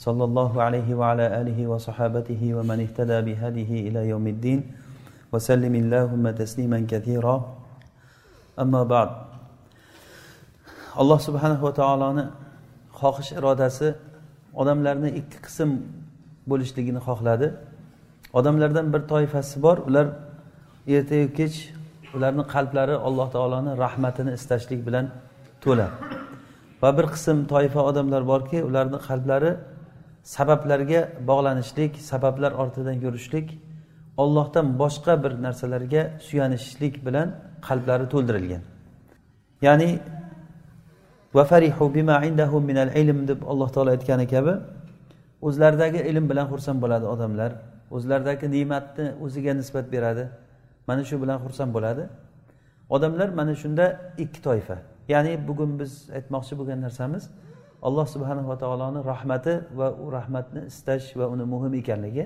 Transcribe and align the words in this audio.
صلى 0.00 0.24
الله 0.24 0.62
عليه 0.62 0.88
وعلى 0.94 1.40
آله 1.40 1.58
وصحابته 1.66 2.42
ومن 2.56 2.78
اهتدى 2.80 3.18
بهديه 3.20 3.88
إلى 3.88 4.08
يوم 4.08 4.26
الدين 4.26 4.60
وسلم 5.32 5.74
اللهم 5.74 6.24
تسليما 6.30 6.86
كثيرا 6.88 7.36
أما 8.58 8.82
بعد 8.84 9.10
alloh 10.96 11.18
subhanahu 11.22 11.62
va 11.62 11.72
taoloni 11.72 12.24
xohish 13.00 13.30
irodasi 13.38 13.94
odamlarni 14.60 15.10
ikki 15.20 15.38
qism 15.46 15.70
bo'lishligini 16.50 17.00
xohladi 17.06 17.48
odamlardan 18.38 18.86
bir 18.92 19.02
toifasi 19.12 19.62
bor 19.62 19.76
ular 19.88 20.06
ertayu 20.96 21.26
kech 21.38 21.56
ularni 22.16 22.44
qalblari 22.54 22.94
alloh 23.08 23.28
taoloni 23.36 23.72
rahmatini 23.84 24.30
istashlik 24.38 24.80
bilan 24.86 25.06
to'la 25.64 25.88
va 26.82 26.90
bir 26.98 27.06
qism 27.14 27.36
toifa 27.52 27.80
odamlar 27.90 28.22
borki 28.32 28.58
ularni 28.68 28.98
qalblari 29.08 29.50
sabablarga 30.25 31.09
bog'lanishlik 31.29 31.91
sabablar 32.11 32.51
ortidan 32.51 32.97
yurishlik 33.05 33.47
ollohdan 34.17 34.79
boshqa 34.81 35.23
bir 35.23 35.31
narsalarga 35.45 36.01
suyanishlik 36.27 37.05
bilan 37.05 37.27
qalblari 37.67 38.05
to'ldirilgan. 38.13 38.63
Ya'ni 39.61 39.99
deb 43.27 43.39
alloh 43.51 43.69
taolo 43.75 43.89
aytgani 43.95 44.27
kabi 44.27 44.53
o'zlaridagi 45.47 45.99
ilm 46.09 46.25
bilan 46.29 46.47
xursand 46.51 46.79
bo'ladi 46.83 47.05
odamlar. 47.13 47.51
O'zlaridagi 47.95 48.45
ne'matni 48.55 49.05
o'ziga 49.23 49.53
nisbat 49.53 49.85
beradi 49.93 50.23
mana 50.87 51.03
shu 51.09 51.15
bilan 51.23 51.37
xursand 51.43 51.71
bo'ladi. 51.77 52.03
Odamlar 52.89 53.29
mana 53.39 53.53
shunda 53.61 53.85
ikki 54.23 54.39
toifa. 54.47 54.77
Ya'ni 55.13 55.47
bugun 55.47 55.71
biz 55.79 55.91
aytmoqchi 56.17 56.53
bo'lgan 56.59 56.79
narsamiz 56.85 57.23
alloh 57.87 58.05
subhanava 58.15 58.55
taoloni 58.63 58.99
rahmati 59.11 59.53
va 59.79 59.87
u 60.03 60.11
rahmatni 60.17 60.61
istash 60.71 61.07
va 61.19 61.25
uni 61.33 61.45
muhim 61.53 61.73
ekanligi. 61.81 62.25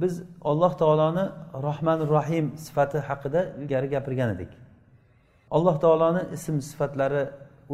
Biz 0.00 0.14
alloh 0.50 0.72
taoloni 0.82 1.24
rohmanir 1.66 2.08
rohim 2.16 2.46
sifati 2.64 2.98
haqida 3.08 3.40
ilgari 3.58 3.88
gapirgan 3.94 4.28
edik. 4.36 4.52
Alloh 5.56 5.76
taoloni 5.84 6.22
ism 6.36 6.56
sifatlari 6.70 7.22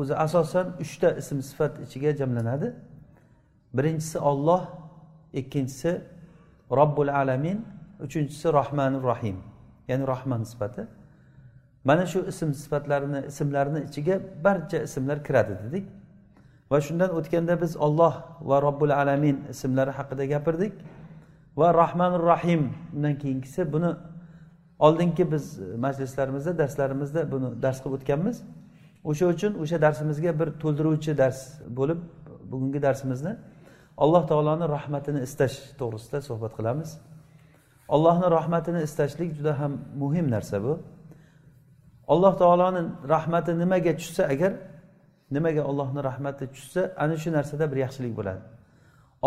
o'zi 0.00 0.14
asosan 0.26 0.66
uchta 0.84 1.08
ism 1.22 1.38
sifat 1.48 1.72
ichiga 1.84 2.10
jamlanadi. 2.20 2.68
Birinchisi 3.76 4.18
olloh 4.30 4.62
ikkinchisi 5.40 5.92
robbul 6.78 7.10
alamin 7.20 7.58
uchinchisi 8.06 8.48
rohmanir 8.58 9.02
rohim 9.10 9.36
ya'ni 9.88 10.04
rohman 10.12 10.42
sifati. 10.52 10.82
Mana 11.84 12.04
shu 12.12 12.20
ism 12.32 12.50
sifatlarini 12.62 13.20
ismlarni 13.30 13.80
ichiga 13.88 14.16
barcha 14.44 14.78
ismlar 14.86 15.18
kiradi 15.26 15.54
dedik. 15.64 15.86
Va 16.72 16.78
shundan 16.86 17.10
o'tganda 17.18 17.54
biz 17.62 17.72
olloh 17.86 18.14
va 18.48 18.56
robbul 18.66 18.92
alamin 19.00 19.36
ismlari 19.52 19.92
haqida 19.98 20.24
gapirdik. 20.32 20.72
Va 21.60 21.68
rohmanir 21.80 22.22
rahim 22.32 22.62
undan 22.96 23.14
keyingisi 23.22 23.60
buni 23.72 23.90
oldingi 24.86 25.24
biz 25.32 25.44
majlislarimizda 25.84 26.52
darslarimizda 26.62 27.20
buni 27.32 27.48
dars 27.64 27.78
qilib 27.82 27.94
o'tganmiz. 27.98 28.36
O'sha 29.10 29.24
uchun 29.34 29.52
o'sha 29.62 29.76
darsimizga 29.84 30.32
bir 30.40 30.48
to'ldiruvchi 30.62 31.12
dars 31.22 31.38
bo'lib 31.78 32.00
bugungi 32.50 32.80
darsimizni 32.86 33.32
alloh 34.02 34.22
taoloni 34.30 34.66
rahmatini 34.76 35.20
istash 35.26 35.56
to'g'risida 35.80 36.18
suhbat 36.28 36.52
qilamiz. 36.58 36.90
Allohni 37.94 38.30
rahmatini 38.38 38.80
istashlik 38.88 39.30
juda 39.38 39.52
ham 39.60 39.72
muhim 40.02 40.26
narsa 40.34 40.56
bu. 40.64 40.72
Alloh 42.12 42.32
taoloni 42.42 42.82
rahmati 43.14 43.52
nimaga 43.62 43.92
tushsa 44.00 44.22
agar 44.34 44.52
nimaga 45.34 45.62
ollohni 45.70 46.00
rahmati 46.08 46.44
tushsa 46.54 46.82
ana 47.02 47.16
shu 47.22 47.30
narsada 47.36 47.64
bir 47.72 47.78
yaxshilik 47.84 48.12
bo'ladi. 48.18 48.42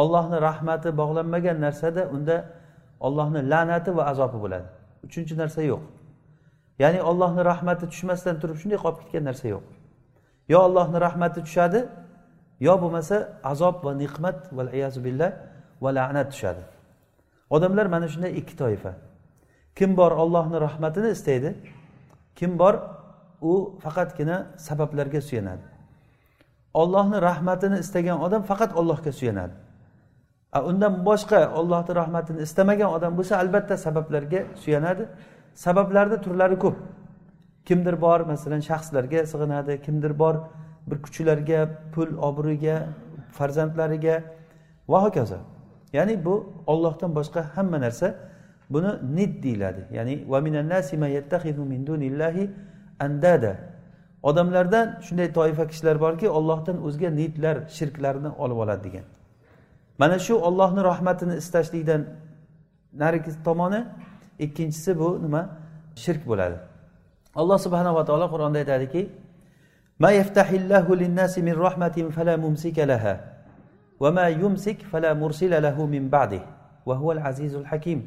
Ollohni 0.02 0.38
rahmati 0.50 0.90
bog'lanmagan 1.02 1.58
narsada 1.66 2.02
unda 2.16 2.36
ollohni 3.08 3.42
la'nati 3.52 3.90
va 3.98 4.04
azobi 4.12 4.38
bo'ladi. 4.44 4.68
Uchinchi 5.08 5.34
narsa 5.42 5.62
yo'q. 5.72 5.84
Ya'ni 6.84 7.00
ollohni 7.10 7.42
rahmati 7.52 7.86
tushmasdan 7.92 8.36
turib 8.42 8.58
shunday 8.62 8.80
qolib 8.84 8.98
ketgan 9.02 9.24
narsa 9.30 9.48
yo'q. 9.54 9.64
Yo 10.54 10.58
ollohni 10.68 10.98
rahmati 11.08 11.40
tushadi 11.48 11.80
yo 12.68 12.74
bo'lmasa 12.82 13.16
azob 13.52 13.76
va 13.86 13.92
niqmat 14.04 14.38
va 14.58 14.64
billah 15.06 15.32
va 15.84 15.90
la'nat 15.98 16.28
tushadi. 16.34 16.64
Odamlar 17.56 17.86
mana 17.86 18.08
shunday 18.14 18.32
ikki 18.40 18.56
toifa. 18.64 18.92
Kim 19.78 19.98
bor 20.00 20.12
ollohni 20.24 20.58
rahmatini 20.68 21.10
istaydi 21.18 21.50
kim 22.36 22.52
bor 22.62 22.76
u 23.42 23.54
faqatgina 23.84 24.38
sabablarga 24.58 25.22
suyanadi. 25.22 25.75
Ollohni 26.82 27.18
rahmatini 27.30 27.78
istagan 27.84 28.18
odam 28.26 28.42
faqat 28.50 28.72
ollohga 28.80 29.12
suyanadi. 29.20 29.54
A 30.58 30.60
undan 30.70 30.94
boshqa 31.10 31.40
ollohni 31.60 31.96
rahmatini 32.02 32.40
istamagan 32.48 32.90
odam 32.98 33.18
bo'lsa 33.18 33.34
albatta 33.44 33.76
sabablarga 33.86 34.42
suyanadi. 34.64 35.04
Sabablarni 35.66 36.18
turlari 36.26 36.58
ko'p. 36.60 36.78
Kimdir 37.68 37.96
bor 38.02 38.20
masalan 38.32 38.62
shaxslarga 38.70 39.20
sig'inadi 39.32 39.74
kimdir 39.86 40.14
bor 40.22 40.36
bir 40.88 40.98
kuchlarga 41.06 41.60
pul 41.94 42.10
obro'ga 42.30 42.78
farzandlariga 43.38 44.16
va 44.92 45.00
hokazo. 45.06 45.40
Ya'ni 45.94 46.26
bu 46.26 46.36
ollohdan 46.68 47.12
boshqa 47.18 47.42
hamma 47.56 47.78
narsa 47.86 48.08
buni 48.70 48.92
nid 49.18 49.44
deyiladi. 49.44 49.82
Ya'ni 49.98 50.16
andada. 53.00 53.75
odamlardan 54.25 54.87
shunday 55.07 55.29
toifa 55.39 55.65
kishilar 55.71 55.97
borki 56.05 56.27
ollohdan 56.39 56.77
o'zga 56.87 57.09
nidlar 57.21 57.57
shirklarni 57.77 58.31
olib 58.43 58.59
oladi 58.65 58.83
degan 58.89 59.07
mana 60.01 60.17
shu 60.27 60.35
ollohni 60.49 60.81
rahmatini 60.91 61.35
istashlikdan 61.43 62.03
narigi 63.03 63.31
tomoni 63.47 63.81
ikkinchisi 64.45 64.99
bu 65.01 65.09
nima 65.25 65.43
shirk 66.05 66.23
bo'ladi 66.31 66.57
alloh 67.41 67.59
subhanava 67.67 68.03
taolo 68.09 68.27
qur'onda 68.35 68.59
aytadiki 68.63 69.03
ما 70.05 70.11
يفتح 70.21 70.49
الله 70.61 70.87
للناس 71.03 71.35
من 71.39 71.57
رحمة 71.67 71.97
فلا 72.17 72.35
ممسك 72.45 72.79
لها 72.93 73.15
وما 74.03 74.27
يمسك 74.43 74.79
فلا 74.93 75.11
مرسل 75.23 75.53
له 75.67 75.77
من 75.95 76.05
بعده 76.09 76.43
وهو 76.89 77.09
العزيز 77.13 77.55
الحكيم 77.55 78.01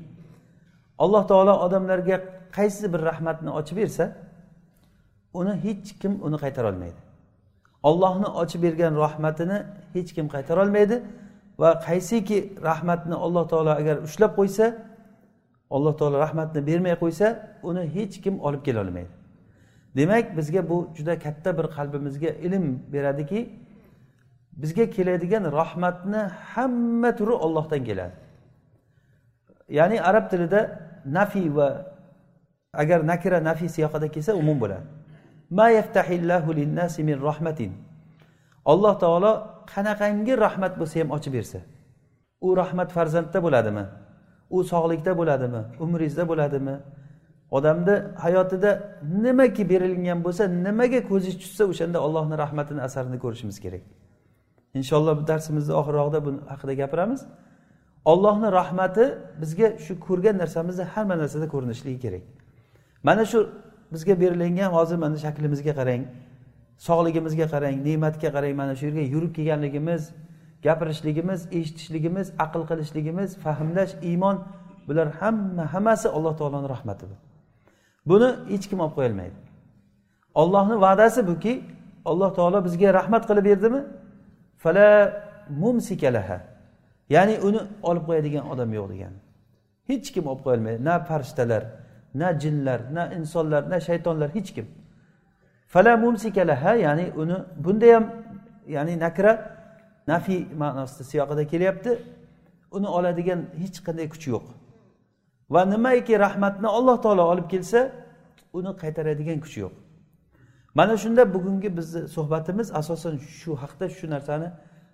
alloh 1.03 1.23
taolo 1.27 1.53
odamlarga 1.65 2.17
qaysi 2.57 2.93
bir 2.93 3.01
rahmatni 3.09 3.49
ochib 3.59 3.77
bersa 3.77 4.05
uni 5.34 5.54
hech 5.64 5.98
kim 6.00 6.12
uni 6.26 6.36
qaytara 6.36 6.68
olmaydi 6.72 7.00
ollohni 7.82 8.26
ochib 8.26 8.62
bergan 8.62 8.94
rahmatini 9.04 9.58
hech 9.94 10.10
kim 10.16 10.26
qaytara 10.34 10.60
olmaydi 10.62 11.02
va 11.58 11.70
qaysiki 11.86 12.38
rahmatni 12.68 13.14
alloh 13.14 13.44
taolo 13.48 13.70
agar 13.70 13.96
ushlab 14.08 14.32
qo'ysa 14.38 14.66
alloh 15.70 15.96
taolo 16.00 16.18
rahmatni 16.18 16.60
bermay 16.66 16.94
qo'ysa 17.02 17.26
uni 17.62 17.82
hech 17.94 18.14
kim 18.24 18.40
olib 18.40 18.62
kela 18.66 18.80
olmaydi. 18.80 19.12
Demak 19.96 20.36
bizga 20.36 20.68
bu 20.70 20.88
juda 20.96 21.18
katta 21.18 21.58
bir 21.58 21.66
qalbimizga 21.76 22.28
ilm 22.28 22.64
beradiki 22.92 23.40
bizga 24.52 24.90
keladigan 24.90 25.44
rahmatni 25.60 26.22
hamma 26.52 27.16
turi 27.16 27.32
ollohdan 27.32 27.84
keladi. 27.84 28.14
Ya'ni 29.68 30.02
arab 30.02 30.30
tilida 30.30 30.60
nafiy 31.04 31.56
va 31.56 31.68
agar 32.72 33.06
nakira 33.06 33.44
nafiy 33.44 33.68
siyoqida 33.68 34.08
kelsa 34.14 34.32
umum 34.34 34.60
bo'ladi. 34.60 34.86
Alloh 38.72 38.94
taolo 39.02 39.32
qanaqangi 39.72 40.34
rahmat 40.44 40.72
bo'lsa 40.80 40.96
ham 41.00 41.10
ochib 41.16 41.32
bersa 41.38 41.58
u 42.40 42.56
rahmat 42.56 42.90
farzandda 42.96 43.38
bo'ladimi? 43.46 43.84
U 44.50 44.58
sog'likda 44.72 45.12
bo'ladimi? 45.20 45.62
Umringizda 45.84 46.24
bo'ladimi? 46.30 46.76
Odamni 47.56 47.94
hayotida 48.24 48.70
nimaki 49.24 49.62
berilgan 49.72 50.18
bo'lsa 50.26 50.44
nimaga 50.66 51.00
ko'zingiz 51.10 51.36
tushsa 51.42 51.64
o'shanda 51.72 51.98
ollohni 52.06 52.36
rahmatini 52.44 52.80
asarini 52.88 53.18
ko'rishimiz 53.24 53.56
kerak. 53.64 53.84
Inshaalloh 54.78 55.14
bu 55.20 55.24
darsimizni 55.32 55.74
oxirrog'ida 55.80 56.18
bu 56.26 56.30
haqida 56.52 56.74
gapiramiz. 56.82 57.20
Ollohni 58.12 58.48
rahmati 58.60 59.04
bizga 59.40 59.68
shu 59.84 59.92
ko'rgan 60.06 60.36
narsamizni 60.42 60.84
hamma 60.94 61.14
narsada 61.22 61.46
ko'rinishligi 61.54 61.98
kerak. 62.04 62.24
Mana 63.08 63.24
shu 63.32 63.38
bizga 63.92 64.14
berilingan 64.22 64.70
hozir 64.76 64.96
mana 65.04 65.16
shaklimizga 65.24 65.72
qarang 65.80 66.02
sog'ligimizga 66.86 67.46
qarang 67.52 67.76
ne'matga 67.86 68.28
qarang 68.36 68.54
mana 68.60 68.72
shu 68.78 68.84
yerga 68.88 69.04
yurib 69.14 69.32
kelganligimiz 69.36 70.02
gapirishligimiz 70.66 71.40
eshitishligimiz 71.58 72.26
aql 72.44 72.62
qilishligimiz 72.70 73.30
fahmlash 73.44 73.92
iymon 74.10 74.36
bular 74.88 75.08
hamma 75.20 75.64
hammasi 75.74 76.08
alloh 76.16 76.34
taoloni 76.40 76.68
rahmati 76.74 77.04
bu 77.10 77.16
buni 78.10 78.28
hech 78.52 78.66
kim 78.70 78.78
olib 78.84 78.94
qo'yolmaydi. 78.98 79.38
Ollohni 80.42 80.76
va'dasi 80.86 81.20
buki 81.30 81.52
alloh 82.10 82.30
taolo 82.38 82.58
bizga 82.66 82.88
rahmat 82.98 83.22
qilib 83.28 83.44
berdimi? 83.50 83.80
Fala 84.62 84.86
mumsikalaha 85.62 86.38
ya'ni 87.14 87.34
uni 87.48 87.60
olib 87.90 88.04
qo'yadigan 88.08 88.44
odam 88.52 88.70
yo'q 88.78 88.86
degani 88.92 89.18
hech 89.90 90.08
kim 90.14 90.24
olib 90.30 90.42
qo'yolmaydi. 90.46 90.80
Na 90.88 90.94
farishtalar 91.08 91.62
na 92.14 92.38
jinlar 92.38 92.80
na 92.92 93.12
insonlar 93.14 93.62
na 93.70 93.80
shaytonlar 93.80 94.30
hech 94.36 94.54
kim. 94.54 94.66
Fala 95.68 95.96
mumsikalaha 95.96 96.72
ya'ni 96.74 97.12
uni 97.16 97.36
bunda 97.64 97.94
ham 97.94 98.04
ya'ni 98.66 98.94
nakra 99.04 99.32
nafiy 100.06 100.46
ma'nosida 100.62 101.04
siyoqida 101.10 101.44
kelyapti. 101.52 101.90
Uni 102.76 102.88
oladigan 102.98 103.40
hech 103.62 103.78
qanday 103.86 104.08
kuch 104.12 104.26
yo'q. 104.32 104.46
Va 105.50 105.64
nimaiki 105.64 106.14
rahmatni 106.24 106.68
alloh 106.78 106.96
taolo 107.04 107.22
olib 107.32 107.46
kelsa 107.52 107.80
uni 108.58 108.70
qaytaradigan 108.82 109.38
kuch 109.44 109.56
yo'q. 109.62 109.74
Mana 110.74 110.96
shunda 110.96 111.22
bugungi 111.34 111.76
bizni 111.76 112.08
suhbatimiz 112.08 112.68
asosan 112.80 113.14
shu 113.38 113.52
haqda 113.62 113.86
shu 113.88 114.06
narsani 114.14 114.48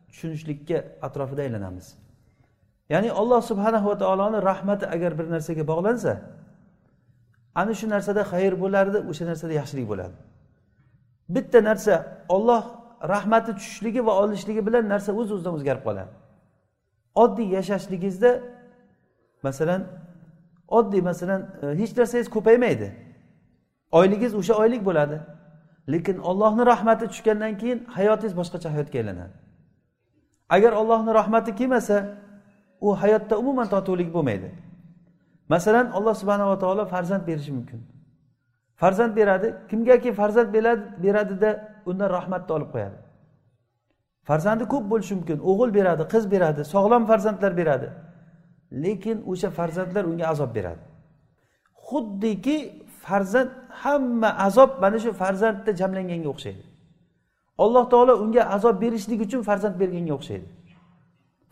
tushunishlikka 0.09 0.77
atrofida 1.07 1.43
aylanamiz. 1.47 1.87
Ya'ni 2.93 3.11
alloh 3.21 3.41
subhanahu 3.51 3.87
va 3.91 3.97
taoloni 4.03 4.39
rahmati 4.51 4.87
agar 4.95 5.13
bir 5.19 5.27
narsaga 5.35 5.65
bog'lansa 5.73 6.13
ana 7.55 7.73
shu 7.79 7.87
narsada 7.95 8.23
xayr 8.33 8.53
bo'lardi 8.62 8.99
o'sha 9.11 9.25
narsada 9.31 9.53
yaxshilik 9.61 9.87
bo'ladi. 9.93 10.17
Bitta 11.35 11.59
narsa 11.69 11.95
olloh 12.29 12.65
rahmati 13.12 13.51
tushishligi 13.59 14.06
va 14.06 14.12
olishligi 14.23 14.62
bilan 14.67 14.85
narsa 14.93 15.11
o'z 15.21 15.29
o'zidan 15.35 15.55
o'zgarib 15.59 15.83
qoladi. 15.89 16.12
Oddiy 17.23 17.49
yashashligingizda 17.56 18.31
masalan 19.47 19.83
oddiy 20.79 21.03
masalan 21.11 21.41
e, 21.62 21.67
hech 21.81 21.93
narsangiz 21.99 22.29
ko'paymaydi. 22.37 22.89
Oyligingiz 23.99 24.35
o'sha 24.41 24.55
oylik 24.62 24.83
bo'ladi. 24.89 25.17
Lekin 25.93 26.17
ollohni 26.31 26.67
rahmati 26.73 27.05
tushgandan 27.12 27.53
keyin 27.61 27.79
hayotingiz 27.97 28.35
boshqacha 28.41 28.69
hayotga 28.75 28.97
aylanadi. 28.99 29.35
Agar 30.56 30.73
ollohni 30.81 31.15
rahmati 31.21 31.51
kelmasa 31.61 31.97
u 32.81 32.89
hayotda 33.03 33.35
umuman 33.43 33.69
totuvlik 33.75 34.15
bo'lmaydi. 34.15 34.49
Masalan 35.49 35.87
alloh 35.96 36.14
subhanava 36.14 36.58
taolo 36.58 36.87
farzand 36.87 37.26
berishi 37.26 37.52
mumkin. 37.52 37.81
Farzand 38.76 39.17
beradi. 39.17 39.55
Kimgaki 39.70 40.12
farzand 40.12 40.55
beradida 41.05 41.50
undan 41.87 42.11
rahmatni 42.11 42.52
olib 42.56 42.70
qo'yadi. 42.75 42.96
Farzandi 44.29 44.64
ko'p 44.73 44.85
bo'lishi 44.93 45.14
mumkin. 45.19 45.38
O'g'il 45.50 45.70
beradi 45.79 46.02
qiz 46.12 46.25
beradi 46.35 46.61
sog'lom 46.75 47.02
farzandlar 47.11 47.52
beradi. 47.61 47.88
Lekin 48.85 49.19
o'sha 49.31 49.50
farzandlar 49.58 50.05
unga 50.05 50.26
azob 50.32 50.50
beradi. 50.55 50.82
Xuddiki 51.88 52.56
farzand 53.05 53.50
hamma 53.82 54.31
azob 54.46 54.70
mana 54.81 54.99
shu 55.05 55.11
farzandda 55.23 55.70
jamlanganga 55.81 56.29
o'xshaydi. 56.35 56.62
Alloh 57.64 57.85
taolo 57.93 58.14
unga 58.25 58.43
azob 58.56 58.76
berishlik 58.82 59.20
uchun 59.26 59.43
farzand 59.49 59.75
berganga 59.82 60.14
o'xshaydi. 60.19 60.46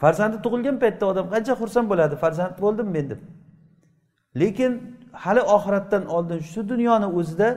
Farzandi 0.03 0.37
tug'ilgan 0.45 0.77
paytda 0.83 1.05
odam 1.13 1.27
qancha 1.35 1.55
xursand 1.61 1.87
bo'ladi. 1.93 2.15
Farzand 2.25 2.55
bo'ldim 2.65 2.89
men 2.97 3.07
deb. 3.11 3.21
Lekin 4.41 4.73
hali 5.13 5.41
oxiratdan 5.41 6.07
oldin 6.07 6.39
shu 6.53 6.69
dunyoni 6.69 7.07
o'zida 7.19 7.49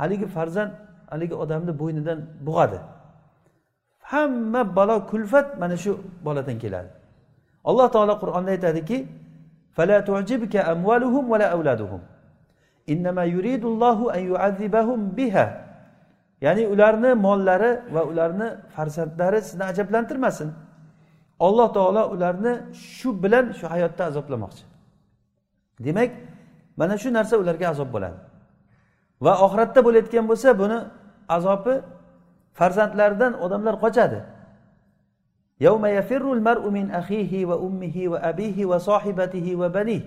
haligi 0.00 0.26
farzand 0.26 0.72
haligi 1.10 1.34
odamni 1.34 1.72
bo'ynidan 1.80 2.18
bug'adi 2.46 2.78
hamma 4.10 4.76
balo 4.76 4.96
kulfat 5.10 5.58
mana 5.58 5.76
shu 5.76 5.92
boladan 6.26 6.58
keladi. 6.62 6.90
Alloh 7.64 7.86
taolo 7.94 8.14
qur'onda 8.22 8.50
aytadiki 8.56 8.98
ya'ni 16.46 16.66
ularni 16.72 17.10
mollari 17.26 17.72
va 17.94 18.02
ularni 18.10 18.48
farzandlari 18.74 19.40
sizni 19.42 19.64
ajablantirmasin. 19.72 20.48
Alloh 21.46 21.68
taolo 21.76 22.02
ularni 22.14 22.52
shu 22.96 23.08
bilan 23.22 23.44
shu 23.58 23.66
hayotda 23.72 24.02
azoblamoqchi. 24.10 24.69
demak 25.85 26.11
mana 26.79 26.97
shu 26.97 27.09
narsa 27.17 27.35
ularga 27.37 27.65
azob 27.73 27.89
bo'ladi 27.95 28.17
va 29.25 29.33
oxiratda 29.45 29.79
bo'layotgan 29.87 30.25
bo'lsa 30.31 30.49
buni 30.61 30.77
azobi 31.37 31.75
farzandlaridan 32.59 33.33
odamlar 33.45 33.77
qochadi 33.85 34.19
يوم 35.67 35.85
يفر 35.85 36.25
المرء 36.37 36.63
من 36.77 36.85
أخيه 36.91 37.33
وأمه 37.49 37.95
وأبيه 38.11 38.57
وصاحبته 38.71 39.47
وبنيه 39.55 40.03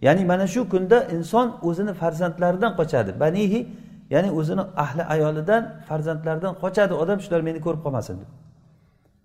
ya'ni 0.00 0.24
mana 0.24 0.46
shu 0.46 0.68
kunda 0.68 1.04
inson 1.12 1.60
o'zini 1.62 1.92
farzandlaridan 1.94 2.72
qochadi 2.80 3.20
banihi 3.20 3.68
ya'ni 4.10 4.30
o'zini 4.38 4.62
ahli 4.84 5.02
ayolidan 5.14 5.62
farzandlaridan 5.88 6.52
qochadi 6.62 6.94
odam 7.02 7.18
shular 7.24 7.40
meni 7.48 7.60
ko'rib 7.66 7.82
qolmasin 7.84 8.14
deb 8.20 8.30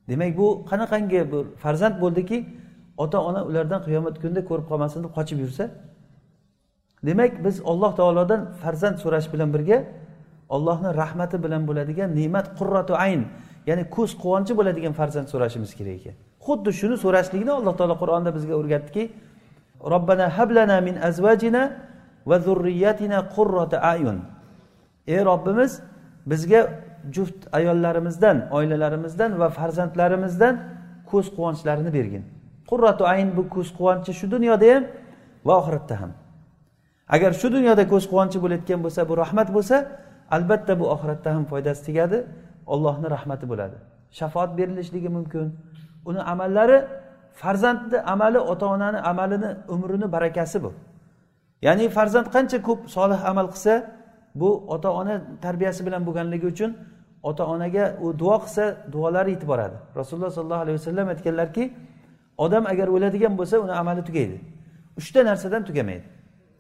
demak 0.10 0.32
bu 0.40 0.48
qanaqangi 0.70 1.22
bir 1.32 1.44
farzand 1.64 1.96
bo'ldiki 2.04 2.38
Ota 3.03 3.19
ona 3.29 3.41
ulardan 3.49 3.81
qiyomat 3.87 4.15
kunida 4.23 4.43
ko'rib 4.51 4.67
qolmasin 4.71 4.99
deb 5.05 5.13
qochib 5.19 5.39
yursa 5.45 5.65
demak 7.09 7.33
biz 7.45 7.57
alloh 7.71 7.93
taolodan 8.01 8.41
farzand 8.63 8.97
so'rash 9.03 9.29
bilan 9.33 9.51
birga 9.55 9.79
ollohni 10.55 10.91
rahmati 11.03 11.37
bilan 11.45 11.63
bo'ladigan 11.69 12.09
ne'mat 12.21 12.47
qurratu 12.59 12.95
ayn 13.07 13.23
ya'ni 13.69 13.85
ko'z 13.97 14.11
quvonchi 14.23 14.53
bo'ladigan 14.59 14.93
farzand 15.01 15.27
so'rashimiz 15.33 15.71
kerak 15.79 15.95
ekan. 16.01 16.15
Xuddi 16.47 16.71
shuni 16.81 16.97
so'rashlikni 17.05 17.53
alloh 17.59 17.75
taolo 17.81 17.97
qur'onda 18.03 18.31
bizga 18.37 18.55
o'rgatdiki 18.61 19.03
robbana 19.93 20.27
hablana 20.37 20.77
min 20.89 20.97
azvajina 21.09 21.63
va 22.31 22.37
zurriyatina 22.47 23.19
qurrata 23.35 23.77
ayun. 23.93 24.19
Ey 25.15 25.21
robbimiz 25.31 25.73
bizga 26.31 26.61
juft 27.17 27.41
ayollarimizdan 27.59 28.37
oilalarimizdan 28.57 29.31
va 29.41 29.49
farzandlarimizdan 29.59 30.55
ko'z 31.11 31.27
quvonchlarini 31.37 31.91
bergin. 31.99 32.25
Qurratu 32.71 33.03
ayn 33.13 33.29
bu 33.37 33.43
ko'z 33.55 33.69
quvonchi 33.79 34.13
shu 34.19 34.27
dunyoda 34.35 34.67
ham 34.75 34.85
va 35.47 35.55
oxiratda 35.61 35.95
ham. 36.01 36.11
Agar 37.15 37.33
shu 37.41 37.49
dunyoda 37.57 37.85
ko'z 37.93 38.05
quvonchi 38.11 38.39
bo'layotgan 38.45 38.81
bo'lsa 38.85 39.01
bu 39.11 39.15
rahmat 39.23 39.49
bo'lsa 39.57 39.77
albatta 40.37 40.73
bu 40.81 40.85
oxiratda 40.95 41.29
ham 41.35 41.45
foydasi 41.51 41.81
tegadi 41.89 42.19
ollohni 42.75 43.09
rahmati 43.17 43.45
bo'ladi. 43.53 43.77
Shafoat 44.19 44.51
berilishligi 44.59 45.11
mumkin. 45.17 45.47
Uni 46.09 46.21
amallari 46.33 46.79
farzandni 47.41 47.99
amali 48.15 48.39
ota 48.53 48.67
onani 48.75 48.99
amalini 49.11 49.51
umrini 49.75 50.07
barakasi 50.15 50.59
bu. 50.65 50.71
Ya'ni 51.67 51.85
farzand 51.97 52.27
qancha 52.35 52.59
ko'p 52.69 52.81
solih 52.97 53.21
amal 53.31 53.47
qilsa 53.55 53.75
bu 54.35 54.65
ota 54.75 54.93
ona 55.01 55.15
tarbiyasi 55.45 55.87
bilan 55.87 56.03
bo'lganligi 56.07 56.47
uchun 56.47 56.71
ota 57.23 57.47
onaga 57.47 57.97
u 58.01 58.19
duo 58.19 58.37
qilsa 58.45 58.65
duolari 58.93 59.31
yetib 59.31 59.49
boradi 59.49 59.77
rasululloh 59.97 60.31
sollallohu 60.31 60.63
alayhi 60.65 60.79
vasallam 60.81 61.09
aytganlarki 61.09 61.65
odam 62.45 62.65
agar 62.73 62.89
o'ladigan 62.97 63.35
bo'lsa 63.41 63.57
uni 63.65 63.73
amali 63.81 64.03
tugaydi. 64.09 64.37
Uchta 65.01 65.21
narsadan 65.29 65.63
tugamaydi. 65.69 66.07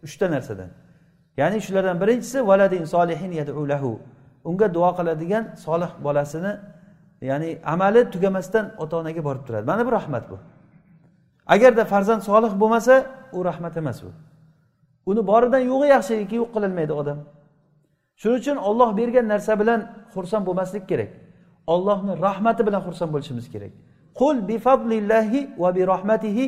Uchta 0.06 0.26
narsadan. 0.34 0.70
Ya'ni 1.40 1.58
shulardan 1.66 1.96
birinchisi 2.02 2.38
valadin 2.50 2.84
solihin 2.94 3.32
yadulahu 3.40 3.90
unga 4.49 4.75
duo 4.75 4.90
qiladigan 4.99 5.44
solih 5.64 5.90
bolasini 6.04 6.52
ya'ni 7.20 7.49
amali 7.75 8.00
tugamasdan 8.14 8.64
ota 8.82 8.94
onaga 9.00 9.25
borib 9.28 9.42
turadi. 9.46 9.64
Mana 9.70 9.82
bu 9.87 9.92
rahmat 9.99 10.25
bu. 10.30 10.37
Agarda 11.54 11.84
farzand 11.92 12.22
solih 12.30 12.52
bo'lmasa 12.62 12.94
u 13.32 13.44
rahmat 13.44 13.76
emas 13.76 13.99
bu. 14.04 14.10
Uni 15.10 15.22
boridan 15.30 15.62
yo'g'i 15.72 15.88
yaxshiligi 15.94 16.37
yo'q 16.40 16.50
qilolmaydi 16.54 16.92
odam. 17.00 17.18
Shuning 18.20 18.38
uchun 18.42 18.56
olloh 18.68 18.90
bergan 19.00 19.26
narsa 19.32 19.52
bilan 19.60 19.80
xursand 20.14 20.44
bo'lmaslik 20.49 20.84
kerak. 20.90 21.10
Ollohni 21.75 22.12
rahmati 22.26 22.62
bilan 22.66 22.82
xursand 22.87 23.10
bo'lishimiz 23.14 23.46
kerak. 23.54 23.72
Qul 24.14 24.37
bi 24.49 24.59
fadlillahi 24.59 25.40
va 25.59 25.75
bi 25.76 25.83
rahmatihi 25.93 26.45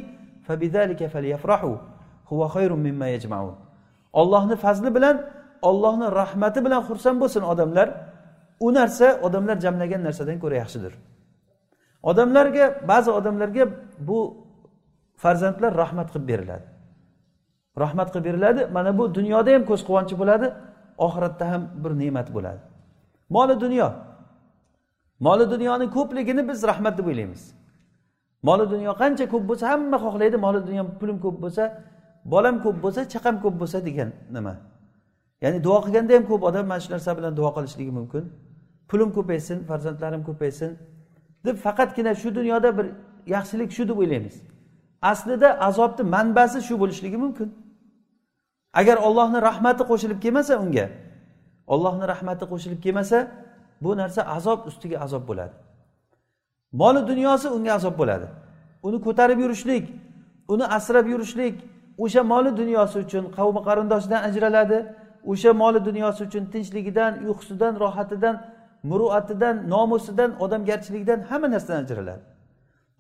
fabidalika 0.47 1.09
falyafrahu 1.09 1.79
huwa 2.31 2.49
khayrun 2.49 2.81
mimma 2.81 3.07
yajmaun. 3.07 3.55
Ollohni 4.13 4.57
fazli 4.57 4.95
bilan 4.95 5.17
ollohni 5.63 6.07
rahmati 6.21 6.65
bilan 6.65 6.83
xursand 6.89 7.21
bo'lsin 7.23 7.43
odamlar. 7.53 7.89
U 8.61 8.69
narsa 8.75 9.09
odamlar 9.27 9.57
jamlagan 9.65 10.03
narsadan 10.07 10.39
ko'ra 10.43 10.57
yaxshidir. 10.63 10.93
Odamlarga 12.11 12.65
ba'zi 12.91 13.11
odamlarga 13.19 13.65
bu 14.09 14.19
farzandlar 15.23 15.73
rahmat 15.83 16.09
qilib 16.13 16.27
beriladi. 16.33 16.67
Rahmat 17.83 18.09
qilib 18.13 18.25
beriladi 18.29 18.61
mana 18.77 18.91
bu 18.99 19.05
dunyoda 19.19 19.51
ham 19.55 19.65
ko'z 19.71 19.81
quvonchi 19.89 20.15
bo'ladi 20.21 20.47
oxiratda 21.07 21.45
ham 21.53 21.63
bir 21.83 21.93
ne'mat 22.03 22.29
bo'ladi. 22.37 22.61
Moli 23.35 23.55
dunyo. 23.65 23.89
Moli 25.27 25.45
dunyoni 25.55 25.87
ko'pligini 25.97 26.43
biz 26.51 26.59
rahmat 26.71 26.95
deb 26.99 27.07
o'ylaymiz. 27.11 27.43
Moli 28.49 28.65
dunyo 28.73 28.93
qancha 29.03 29.25
ko'p 29.33 29.45
bo'lsa 29.51 29.65
hamma 29.73 29.97
xohlaydi. 30.05 30.37
Moli 30.47 30.61
dunyo 30.69 30.85
pulim 31.01 31.19
ko'p 31.25 31.37
bo'lsa 31.45 31.63
bolam 32.33 32.57
ko'p 32.65 32.77
bo'lsa 32.85 33.01
chaqam 33.13 33.37
ko'p 33.45 33.55
bo'lsa 33.61 33.79
degan 33.89 34.11
nima? 34.37 34.55
Ya'ni 35.43 35.59
duo 35.67 35.79
qilganda 35.85 36.13
ham 36.17 36.25
ko'p 36.31 36.43
odam 36.49 36.65
mana 36.71 36.81
shu 36.85 36.91
narsa 36.95 37.11
bilan 37.19 37.33
duo 37.39 37.51
qilishligi 37.57 37.93
mumkin. 37.99 38.25
Pulim 38.91 39.11
ko'paysin 39.17 39.59
farzandlarim 39.69 40.23
ko'paysin 40.29 40.71
deb 41.47 41.57
faqatgina 41.67 42.13
shu 42.23 42.29
dunyoda 42.39 42.69
bir 42.79 42.87
yaxshilik 43.35 43.71
shu 43.77 43.83
deb 43.91 43.99
o'ylaymiz. 44.03 44.37
Aslida 45.13 45.49
azobni 45.69 46.05
manbasi 46.15 46.59
shu 46.69 46.75
bo'lishligi 46.83 47.19
mumkin. 47.25 47.49
Agar 48.81 48.97
ollohni 49.07 49.39
rahmati 49.49 49.83
qo'shilib 49.91 50.19
kelmasa 50.25 50.55
unga 50.65 50.87
ollohni 51.75 52.05
rahmati 52.13 52.45
qo'shilib 52.53 52.81
kelmasa 52.85 53.19
bu 53.85 53.97
narsa 53.97 54.23
azob 54.37 54.67
ustiga 54.67 54.99
azob 55.05 55.23
bo'ladi. 55.29 55.55
Moli 56.73 57.01
dunyosi 57.11 57.49
unga 57.57 57.73
azob 57.79 57.95
bo'ladi. 57.99 58.27
Uni 58.83 58.99
ko'tarib 59.07 59.39
yurishlik 59.45 59.85
uni 60.49 60.65
asrab 60.77 61.07
yurishlik 61.13 61.55
o'sha 61.99 62.23
moli 62.33 62.51
dunyosi 62.61 62.97
uchun 63.05 63.25
qavmi 63.37 63.61
qarindoshidan 63.69 64.21
ajraladi 64.29 64.79
o'sha 65.31 65.53
moli 65.63 65.81
dunyosi 65.89 66.21
uchun 66.25 66.45
tinchligidan 66.53 67.13
uyqusidan 67.27 67.73
rohatidan 67.85 68.35
muruatidan 68.91 69.57
nomusidan 69.71 70.31
odamgarchiligidan 70.45 71.21
hamma 71.31 71.49
narsadan 71.51 71.85
ajraladi. 71.85 72.23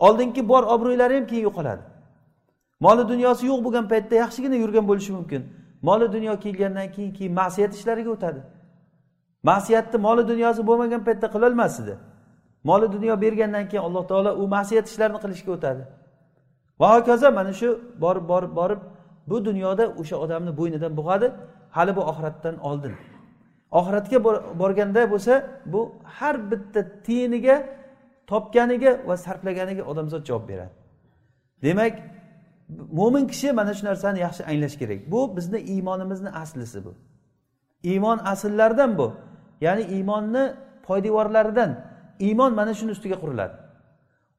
Oldingi 0.07 0.49
bor 0.49 0.63
obro'ylari 0.75 1.15
ham 1.19 1.27
keyin 1.31 1.45
yo'qoladi. 1.49 1.83
Moli 2.81 3.03
dunyosi 3.13 3.47
yo'q 3.51 3.61
bo'lgan 3.65 3.87
paytda 3.93 4.15
yaxshigina 4.25 4.57
yurgan 4.63 4.85
bo'lishi 4.91 5.13
mumkin. 5.19 5.43
Moli 5.89 6.07
dunyo 6.13 6.33
kelgandan 6.45 6.89
keyin 6.95 7.13
keyin 7.17 7.33
ma'siyat 7.41 7.73
ishlariga 7.79 8.11
o'tadi. 8.17 8.41
Ma'siyatni 9.51 9.99
moli 10.07 10.23
dunyosi 10.33 10.61
bo'lmagan 10.69 11.01
paytda 11.07 11.27
qilolmas 11.35 11.75
edi 11.83 11.95
moli 12.65 12.93
dunyo 12.93 13.21
bergandan 13.21 13.69
keyin 13.69 13.83
alloh 13.89 14.05
taolo 14.11 14.31
u 14.43 14.49
ma'siyat 14.49 14.87
ishlarini 14.91 15.19
qilishga 15.25 15.51
o'tadi. 15.57 15.83
Va 16.81 16.87
hokazo 16.95 17.29
mana 17.39 17.53
shu 17.61 17.69
borib 18.05 18.25
borib 18.33 18.53
borib 18.61 18.81
bu 19.31 19.37
dunyoda 19.49 19.85
o'sha 20.01 20.17
odamni 20.25 20.53
bo'ynidan 20.59 20.93
bug'adi 20.99 21.27
hali 21.77 21.93
bu 21.99 22.03
oxiratdan 22.11 22.57
oldin. 22.69 22.95
Oxiratga 23.79 24.19
borganda 24.63 25.03
bo'lsa 25.13 25.35
bu 25.73 25.81
har 26.17 26.37
bitta 26.51 26.81
tiyiniga 27.07 27.57
topganiga 28.31 28.93
va 29.09 29.17
sarflaganiga 29.25 29.83
odamzod 29.91 30.23
javob 30.29 30.45
beradi. 30.51 30.75
Demak 31.65 31.95
mo'min 32.99 33.25
kishi 33.33 33.49
mana 33.59 33.73
shu 33.79 33.83
narsani 33.91 34.19
yaxshi 34.27 34.43
anglash 34.51 34.77
kerak. 34.81 35.01
Bu 35.13 35.21
bizni 35.37 35.59
iymonimizni 35.73 36.31
aslisi 36.43 36.79
bu. 36.85 36.93
Iymon 37.91 38.19
asllaridan 38.33 38.99
bu. 38.99 39.09
Ya'ni 39.65 39.83
iymonni 39.97 40.45
poydevorlaridan 40.87 41.71
iymon 42.27 42.53
mana 42.59 42.73
shuni 42.79 42.93
ustiga 42.97 43.17
quriladi. 43.23 43.55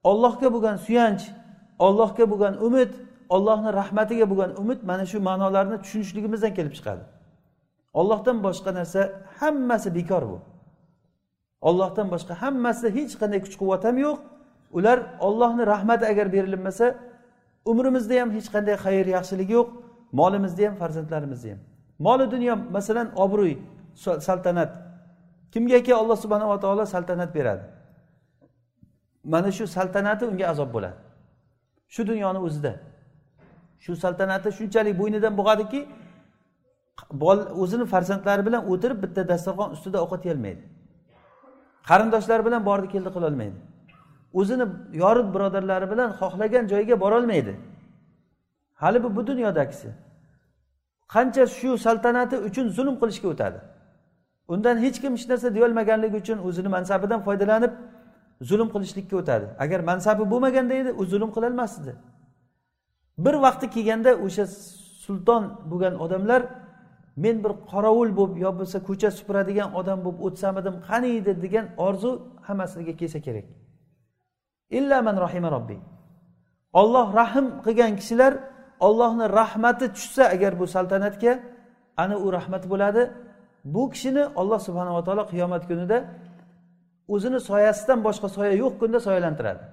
Ollohga 0.09 0.47
bo'lgan 0.55 0.77
suyanch 0.85 1.23
ollohga 1.85 2.25
bo'lgan 2.31 2.55
umid 2.67 2.91
ollohni 3.35 3.71
rahmatiga 3.79 4.25
bo'lgan 4.31 4.51
umid 4.61 4.79
mana 4.89 5.05
shu 5.11 5.17
ma'nolarni 5.29 5.77
tushunishligimizdan 5.83 6.53
kelib 6.57 6.73
chiqadi. 6.77 7.03
Ollohdan 7.99 8.37
boshqa 8.45 8.71
narsa 8.79 9.01
hammasi 9.39 9.89
bekor 9.97 10.23
bu. 10.31 10.37
Ollohdan 11.69 12.07
boshqa 12.13 12.33
hammasida 12.41 12.89
hech 12.97 13.13
qanday 13.21 13.39
kuch 13.45 13.55
quvvat 13.61 13.83
ham 13.87 13.97
yo'q. 14.05 14.17
Ular 14.77 14.97
ollohni 15.27 15.63
rahmati 15.73 16.05
agar 16.11 16.27
berilmasa 16.35 16.85
umrimizda 17.71 18.15
ham 18.21 18.29
hech 18.37 18.47
qanday 18.55 18.75
xayr 18.85 19.05
yaxshilik 19.17 19.49
yo'q 19.57 19.67
molimizda 20.19 20.63
ham 20.67 20.75
farzandlarimizda 20.81 21.49
ham. 21.53 21.59
Moli 22.05 22.25
dunyo 22.33 22.53
masalan 22.75 23.07
obro'y 23.23 23.53
saltanat. 24.27 24.71
Kimgaki 25.53 25.91
alloh 26.01 26.17
subhanava 26.23 26.59
taolo 26.63 26.85
saltanat 26.85 27.31
beradi. 27.37 27.63
Mana 29.23 29.51
shu 29.57 29.65
saltanati 29.67 30.23
unga 30.25 30.45
azob 30.53 30.69
bo'ladi. 30.75 30.99
Shu 31.93 32.01
dunyoni 32.07 32.39
o'zida. 32.47 32.73
Shu 33.83 33.91
saltanati 34.03 34.49
shunchalik 34.57 34.95
bo'ynidan 35.01 35.33
bug'adiki 35.39 35.79
o'zini 37.63 37.85
farzandlari 37.93 38.45
bilan 38.47 38.61
o'tirib 38.71 38.99
bitta 39.03 39.21
dasturxon 39.31 39.69
ustida 39.75 39.97
ovqat 40.03 40.21
yeyolmaydi. 40.27 40.63
Qarindoshlari 41.89 42.43
bilan 42.47 42.61
bordi 42.69 42.87
keldi 42.93 43.09
qilolmaydi. 43.15 43.57
O'zini 44.39 44.65
yorib 45.03 45.27
birodarlari 45.35 45.87
bilan 45.93 46.09
xohlagan 46.19 46.63
joyiga 46.71 46.95
borolmaydi. 47.03 47.53
Hali 48.81 49.03
bu 49.03 49.15
bu 49.15 49.21
dunyodagisi. 49.27 49.89
Qancha 51.13 51.43
shu 51.59 51.69
saltanati 51.85 52.35
uchun 52.47 52.65
zulm 52.77 52.95
qilishga 53.01 53.27
o'tadi? 53.33 53.59
Undan 54.53 54.75
hech 54.85 54.97
kim 55.03 55.11
hech 55.17 55.25
narsa 55.31 55.47
deyolmaganligi 55.57 56.15
uchun 56.23 56.37
o'zini 56.47 56.69
mansabidan 56.75 57.19
foydalanib 57.27 57.73
zulm 58.49 58.67
qilishlikka 58.73 59.15
o'tadi. 59.21 59.45
Agar 59.63 59.79
mansabi 59.89 60.23
bo'lmaganda 60.31 60.73
edi 60.81 60.91
u 61.01 61.03
zulm 61.11 61.29
qilolmas 61.35 61.73
edi 61.81 61.93
bir 63.17 63.33
vaqti 63.45 63.65
kelganda 63.75 64.11
o'sha 64.25 64.45
sulton 65.05 65.43
bo'lgan 65.71 65.95
odamlar 66.05 66.41
men 67.23 67.35
bir 67.43 67.53
qorovul 67.71 68.09
bo'lib 68.19 68.35
yo 68.43 68.49
bo'lmasa 68.51 68.79
ko'cha 68.89 69.09
supuradigan 69.19 69.69
odam 69.79 69.99
bo'lib 70.05 70.19
o'tsamidim 70.27 70.75
qani 70.87 71.09
edi? 71.19 71.31
degan 71.43 71.65
orzu 71.87 72.11
hammasiga 72.47 72.93
kelsa 73.01 73.19
kerak. 73.25 73.45
Illa 74.77 74.97
man 75.07 75.15
rohima 75.25 75.49
robbi. 75.55 75.77
Olloh 76.81 77.07
rahm 77.21 77.45
qilgan 77.65 77.93
kishilar 77.99 78.33
ollohni 78.87 79.25
rahmati 79.39 79.85
tushsa 79.95 80.23
agar 80.35 80.51
bu 80.59 80.65
saltanatga 80.75 81.31
ana 82.03 82.15
u 82.25 82.27
rahmat 82.37 82.63
bo'ladi. 82.71 83.03
Bu 83.65 83.89
kishini 83.89 84.23
olloh 84.35 84.59
subhanava 84.59 85.03
taolo 85.03 85.23
qiyomat 85.31 85.67
kunida 85.67 85.97
o'zini 87.07 87.39
soyasidan 87.39 87.99
boshqa 88.07 88.29
soya 88.29 88.53
yo'q 88.63 88.73
kunda 88.81 88.99
soyalantiradi. 88.99 89.63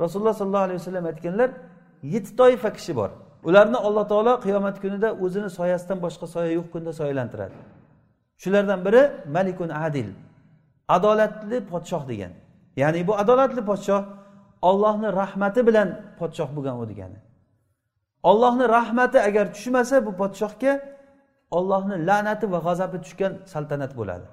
Rasululloh 0.00 0.34
sollallohu 0.40 0.66
alayhi 0.68 0.80
vasallam 0.80 1.06
aytganlar 1.12 1.50
yetti 2.02 2.36
toifa 2.36 2.70
kishi 2.72 2.96
bor. 2.96 3.10
Ularni 3.48 3.76
alloh 3.76 4.04
taolo 4.12 4.32
qiyomat 4.44 4.76
kunida 4.82 5.08
o'zini 5.24 5.50
soyasidan 5.58 5.98
boshqa 6.04 6.26
soya 6.34 6.50
yo'q 6.58 6.68
kunda 6.74 6.92
soyalantiradi. 7.00 7.54
Shulardan 8.42 8.80
biri 8.86 9.02
malikun 9.36 9.68
adil 9.86 10.08
adolatli 10.88 11.58
podshoh 11.70 12.02
degan. 12.08 12.32
Ya'ni 12.76 13.06
bu 13.08 13.12
adolatli 13.22 13.62
podshoh 13.70 14.02
ollohni 14.68 15.08
rahmati 15.22 15.60
bilan 15.68 15.88
podshoh 16.18 16.48
bo'lgan 16.56 16.76
u 16.82 16.84
degani. 16.90 17.18
Ollohni 18.30 18.68
rahmati 18.76 19.18
agar 19.28 19.46
tushmasa 19.54 20.06
bu 20.06 20.12
podshohga 20.20 20.72
ollohni 21.58 21.96
la'nati 22.08 22.46
va 22.52 22.58
g'azabi 22.66 22.98
tushgan 23.04 23.32
saltanat 23.52 23.92
bo'ladi. 24.00 24.26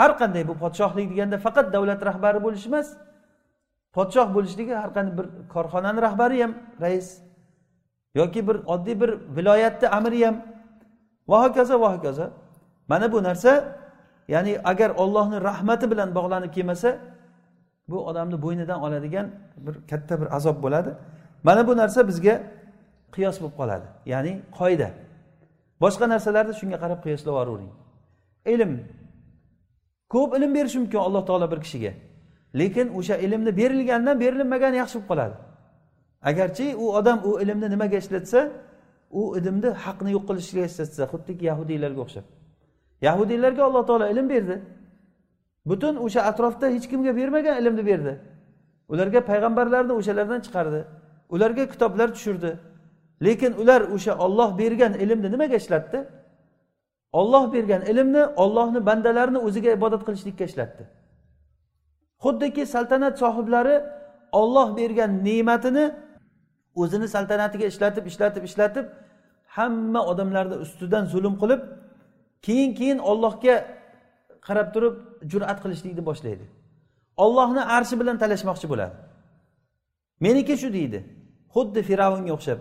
Har 0.00 0.10
qanday 0.20 0.42
bu 0.50 0.54
podshohlik 0.62 1.06
deganda 1.12 1.36
faqat 1.46 1.66
davlat 1.74 2.00
rahbari 2.08 2.38
bo'lish 2.46 2.66
emas 2.70 2.88
podshoh 3.96 4.28
bo'lishligi 4.36 4.74
har 4.82 4.90
qanday 4.96 5.14
bir 5.18 5.26
korxonani 5.54 6.00
rahbari 6.06 6.36
ham 6.42 6.52
rais 6.84 7.08
yoki 8.20 8.40
bir 8.48 8.56
oddiy 8.74 8.96
bir 9.02 9.10
viloyatni 9.36 9.86
amiri 9.98 10.20
ham. 10.26 10.36
Va 11.30 11.36
hokazo 11.44 11.74
va 11.82 11.88
hokazo. 11.94 12.26
Mana 12.90 13.06
bu 13.12 13.18
narsa 13.28 13.52
ya'ni 14.28 14.52
agar 14.70 14.90
ollohni 15.02 15.38
rahmati 15.50 15.90
bilan 15.92 16.08
bog'lanib 16.18 16.50
kelmasa 16.56 16.90
bu 17.90 17.98
odamni 18.10 18.42
bo'ynidan 18.44 18.78
oladigan 18.86 19.26
bir 19.56 19.74
katta 19.90 20.14
bir 20.20 20.28
azob 20.36 20.56
bo'ladi. 20.64 20.90
Mana 21.42 21.62
bu 21.68 21.72
narsa 21.76 22.00
bizga 22.10 22.34
qiyos 23.14 23.36
bo'lib 23.42 23.56
qoladi 23.60 23.86
ya'ni 24.12 24.32
qoida. 24.58 24.88
Boshqa 25.82 26.04
narsalarni 26.12 26.54
shunga 26.60 26.78
qarab 26.82 27.00
qiyoslab 27.04 27.32
yuboravering 27.32 27.72
ilm. 28.54 28.72
Ko'p 30.08 30.30
ilm 30.36 30.54
berishi 30.54 30.78
mumkin 30.82 30.98
alloh 30.98 31.22
taolo 31.28 31.46
bir 31.52 31.60
kishiga. 31.64 31.92
Lekin 32.60 32.86
o'sha 32.98 33.16
ilmni 33.24 33.56
berilgandan 33.60 34.16
berilmagani 34.22 34.76
yaxshi 34.82 34.96
bo'lib 34.98 35.08
qoladi. 35.10 35.36
Agarchi 36.30 36.66
u 36.76 36.84
odam 36.98 37.18
u 37.28 37.30
ilmni 37.42 37.68
nimaga 37.74 37.96
ishlatsa 38.02 38.40
u 39.10 39.22
ilmni 39.38 39.70
haqni 39.84 40.10
yo'q 40.16 40.24
qilishga 40.28 40.62
ishlatsa 40.70 41.02
xuddiki 41.12 41.44
yahudiylarga 41.50 42.00
o'xshab. 42.04 42.24
Yahudiylarga 43.06 43.62
alloh 43.68 43.82
taolo 43.88 44.06
ilm 44.12 44.26
berdi. 44.34 44.56
Butun 45.70 45.94
o'sha 46.06 46.20
atrofda 46.30 46.66
hech 46.74 46.86
kimga 46.90 47.12
bermagan 47.20 47.54
ilmni 47.60 47.82
berdi. 47.90 48.12
Ularga 48.92 49.20
payg'ambarlarni 49.30 49.92
o'shalardan 50.00 50.40
chiqardi. 50.46 50.80
Ularga 51.34 51.64
kitoblar 51.72 52.08
tushirdi. 52.14 52.50
Lekin 53.24 53.52
ular 53.62 53.80
o'sha 53.94 54.12
olloh 54.24 54.50
bergan 54.60 54.92
ilmni 54.94 55.28
nimaga 55.34 55.56
ishlatdi? 55.62 55.98
Olloh 57.20 57.44
bergan 57.54 57.82
ilmni 57.90 58.22
ollohni 58.42 58.80
bandalarini 58.88 59.38
o'ziga 59.46 59.70
ibodat 59.78 60.02
qilishlikka 60.06 60.44
ishlatdi. 60.50 60.82
Xuddiki 62.24 62.62
saltanat 62.74 63.14
sohiblari 63.22 63.76
olloh 64.40 64.68
bergan 64.78 65.10
ne'matini 65.26 65.84
o'zini 66.82 67.08
saltanatiga 67.14 67.66
ishlatib 67.72 68.04
ishlatib 68.10 68.44
ishlatib 68.50 68.86
hamma 69.56 70.00
odamlarni 70.10 70.56
ustidan 70.64 71.04
zulm 71.12 71.34
qilib 71.42 71.60
keyin 72.46 72.70
keyin 72.78 72.98
ollohga 73.10 73.54
qarab 74.46 74.68
turib 74.74 74.94
jur'at 75.32 75.58
qilishlikni 75.64 76.02
boshlaydi. 76.10 76.44
Ollohni 77.24 77.62
arshi 77.76 77.94
bilan 78.00 78.16
talashmoqchi 78.22 78.66
bo'ladi. 78.72 78.94
Meniki 80.24 80.54
shu 80.62 80.68
deydi. 80.78 80.98
Xuddi 81.54 81.80
fir'avnga 81.88 82.32
o'xshab. 82.36 82.58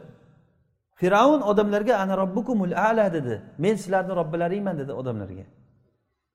Fir'avn 1.00 1.42
odamlarga 1.42 1.98
ana 1.98 2.18
robbukumul 2.18 2.72
ala 2.72 3.14
dedi. 3.14 3.42
Men 3.58 3.76
sizlarni 3.76 4.16
robbilaringman 4.16 4.78
dedi 4.78 4.94
odamlarga. 4.94 5.46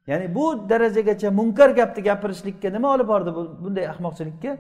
Ya'ni 0.07 0.35
bu 0.35 0.69
darajagacha 0.69 1.31
munkar 1.31 1.71
gapni 1.71 2.03
gapirishlikka 2.03 2.71
nima 2.71 2.89
olib 2.95 3.09
bordi 3.09 3.31
bunday 3.65 3.89
ahmoqchilikka? 3.89 4.59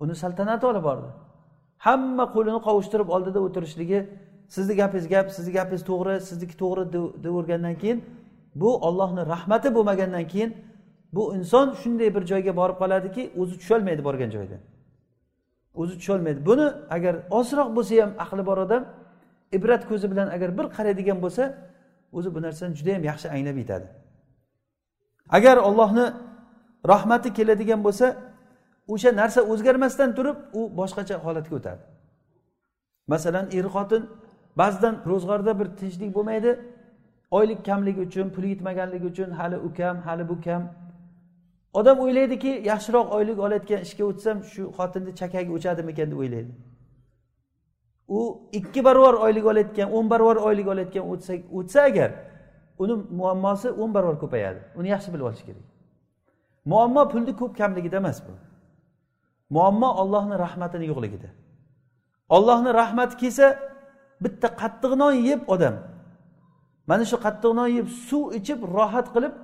Uni 0.00 0.14
saltanati 0.14 0.66
olib 0.66 0.84
bordi. 0.84 1.08
Hamma 1.78 2.24
qo'lini 2.34 2.60
qovushtirib 2.66 3.08
oldida 3.08 3.40
o'tirishligi 3.46 3.98
sizni 4.48 4.74
gapingiz 4.80 5.08
gap 5.08 5.26
sizni 5.36 5.52
gapingiz 5.58 5.84
to'g'ri 5.90 6.14
sizniki 6.28 6.56
to'g'ri 6.62 6.82
deyavergandan 7.24 7.74
keyin 7.82 7.98
bu 8.54 8.70
ollohni 8.88 9.22
rahmati 9.32 9.74
bo'lmagandan 9.76 10.24
keyin 10.32 10.50
bu 11.12 11.22
inson 11.36 11.66
shunday 11.82 12.14
bir 12.16 12.22
joyga 12.32 12.56
borib 12.60 12.76
qoladiki 12.82 13.22
o'zi 13.40 13.54
tusholmaydi 13.60 14.02
borgan 14.08 14.30
joydan 14.36 14.60
o'zi 15.80 15.94
tusholmaydi. 16.00 16.40
Buni 16.48 16.66
agar 16.96 17.14
ozroq 17.38 17.68
bo'lsa 17.76 17.94
ham 18.02 18.12
aqli 18.24 18.42
bor 18.48 18.58
odam 18.66 18.82
ibrat 19.52 19.88
ko'zi 19.88 20.10
bilan 20.10 20.28
agar 20.36 20.58
bir 20.58 20.66
qaraydigan 20.76 21.18
bo'lsa 21.24 21.44
o'zi 22.12 22.34
bu 22.34 22.42
narsani 22.42 22.74
juda 22.78 22.90
yam 22.90 23.04
yaxshi 23.10 23.26
anglab 23.34 23.56
yetadi. 23.62 23.86
Agar 25.36 25.56
ollohni 25.56 26.06
rahmati 26.92 27.28
keladigan 27.38 27.80
bo'lsa 27.86 28.06
o'sha 28.88 29.10
narsa 29.20 29.40
o'zgarmasdan 29.52 30.10
turib 30.16 30.36
u 30.58 30.60
boshqacha 30.80 31.16
holatga 31.24 31.54
o'tadi. 31.58 31.82
Masalan 33.12 33.46
er 33.58 33.66
xotin 33.74 34.02
ba'zidan 34.60 34.94
ro'zg'orda 35.10 35.52
bir 35.60 35.68
tinchlik 35.80 36.10
bo'lmaydi. 36.16 36.50
Oylik 37.30 37.60
kamligi 37.68 38.00
uchun 38.08 38.26
puli 38.34 38.48
yetmaganligi 38.54 39.06
uchun 39.12 39.30
hali 39.30 39.56
u 39.66 39.68
kam 39.78 39.96
hali 40.06 40.28
bu 40.28 40.36
kam. 40.46 40.62
Odam 41.78 41.98
o'ylaydiki 42.04 42.52
yaxshiroq 42.70 43.06
oylik 43.16 43.38
olayotgan 43.44 43.80
ishga 43.86 44.04
o'tsam 44.10 44.36
shu 44.52 44.62
xotinni 44.78 45.12
chakagi 45.20 45.50
o'chadimikan 45.56 46.06
deb 46.10 46.18
o'ylaydi. 46.22 46.52
U 48.08 48.48
ikki 48.52 48.84
barobar 48.84 49.14
oylik 49.26 49.44
olayotgan 49.46 49.88
o'n 49.96 50.10
barobar 50.10 50.36
oylik 50.48 50.66
olayotgan 50.72 51.04
o'tsa 51.12 51.32
o'tsa 51.58 51.80
agar 51.90 52.10
uni 52.78 52.94
muammosi 53.20 53.68
o'n 53.82 53.94
barobar 53.94 54.16
ko'payadi. 54.22 54.60
Uni 54.78 54.88
yaxshi 54.94 55.08
bilib 55.12 55.26
olish 55.30 55.44
kerak. 55.48 55.64
Muammo 56.72 57.02
pulni 57.12 57.32
ko'p 57.40 57.52
kamligida 57.60 57.96
emas 58.02 58.18
bu. 58.26 58.32
Muammo 59.50 59.88
ollohni 60.02 60.36
rahmatini 60.44 60.86
yo'qligida. 60.90 61.28
Ollohni 62.36 62.70
rahmati 62.80 63.14
kelsa 63.22 63.46
bitta 64.24 64.48
qattiq 64.60 64.92
non 65.02 65.14
yeb 65.28 65.40
odam 65.54 65.74
mana 66.88 67.04
shu 67.10 67.16
qattiq 67.26 67.52
non 67.58 67.68
yeb 67.78 67.86
suv 68.08 68.24
ichib 68.38 68.58
rohat 68.76 69.06
qilib 69.14 69.34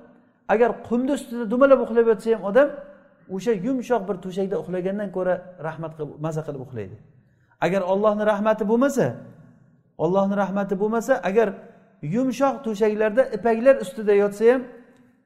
agar 0.53 0.69
qumni 0.87 1.11
ustida 1.17 1.45
dumalab 1.53 1.79
uxlab 1.85 2.05
yotsa 2.11 2.29
ham 2.35 2.43
odam 2.51 2.67
o'sha 3.35 3.51
yumshoq 3.65 4.01
bir 4.09 4.15
to'shakda 4.23 4.55
uxlagandan 4.63 5.09
ko'ra 5.17 5.33
rahmat 5.67 5.91
qilib 5.97 6.11
maza 6.25 6.41
qilib 6.47 6.61
uxlaydi. 6.65 6.95
Agar 7.65 7.81
ollohni 7.93 8.23
rahmati 8.31 8.63
bo'lmasa 8.71 9.05
ollohni 10.03 10.35
rahmati 10.43 10.75
bo'lmasa 10.81 11.13
agar 11.29 11.47
yumshoq 12.15 12.55
to'shaklarda 12.65 13.23
ipaklar 13.37 13.75
ustida 13.83 14.13
yotsa 14.23 14.43
ham 14.51 14.61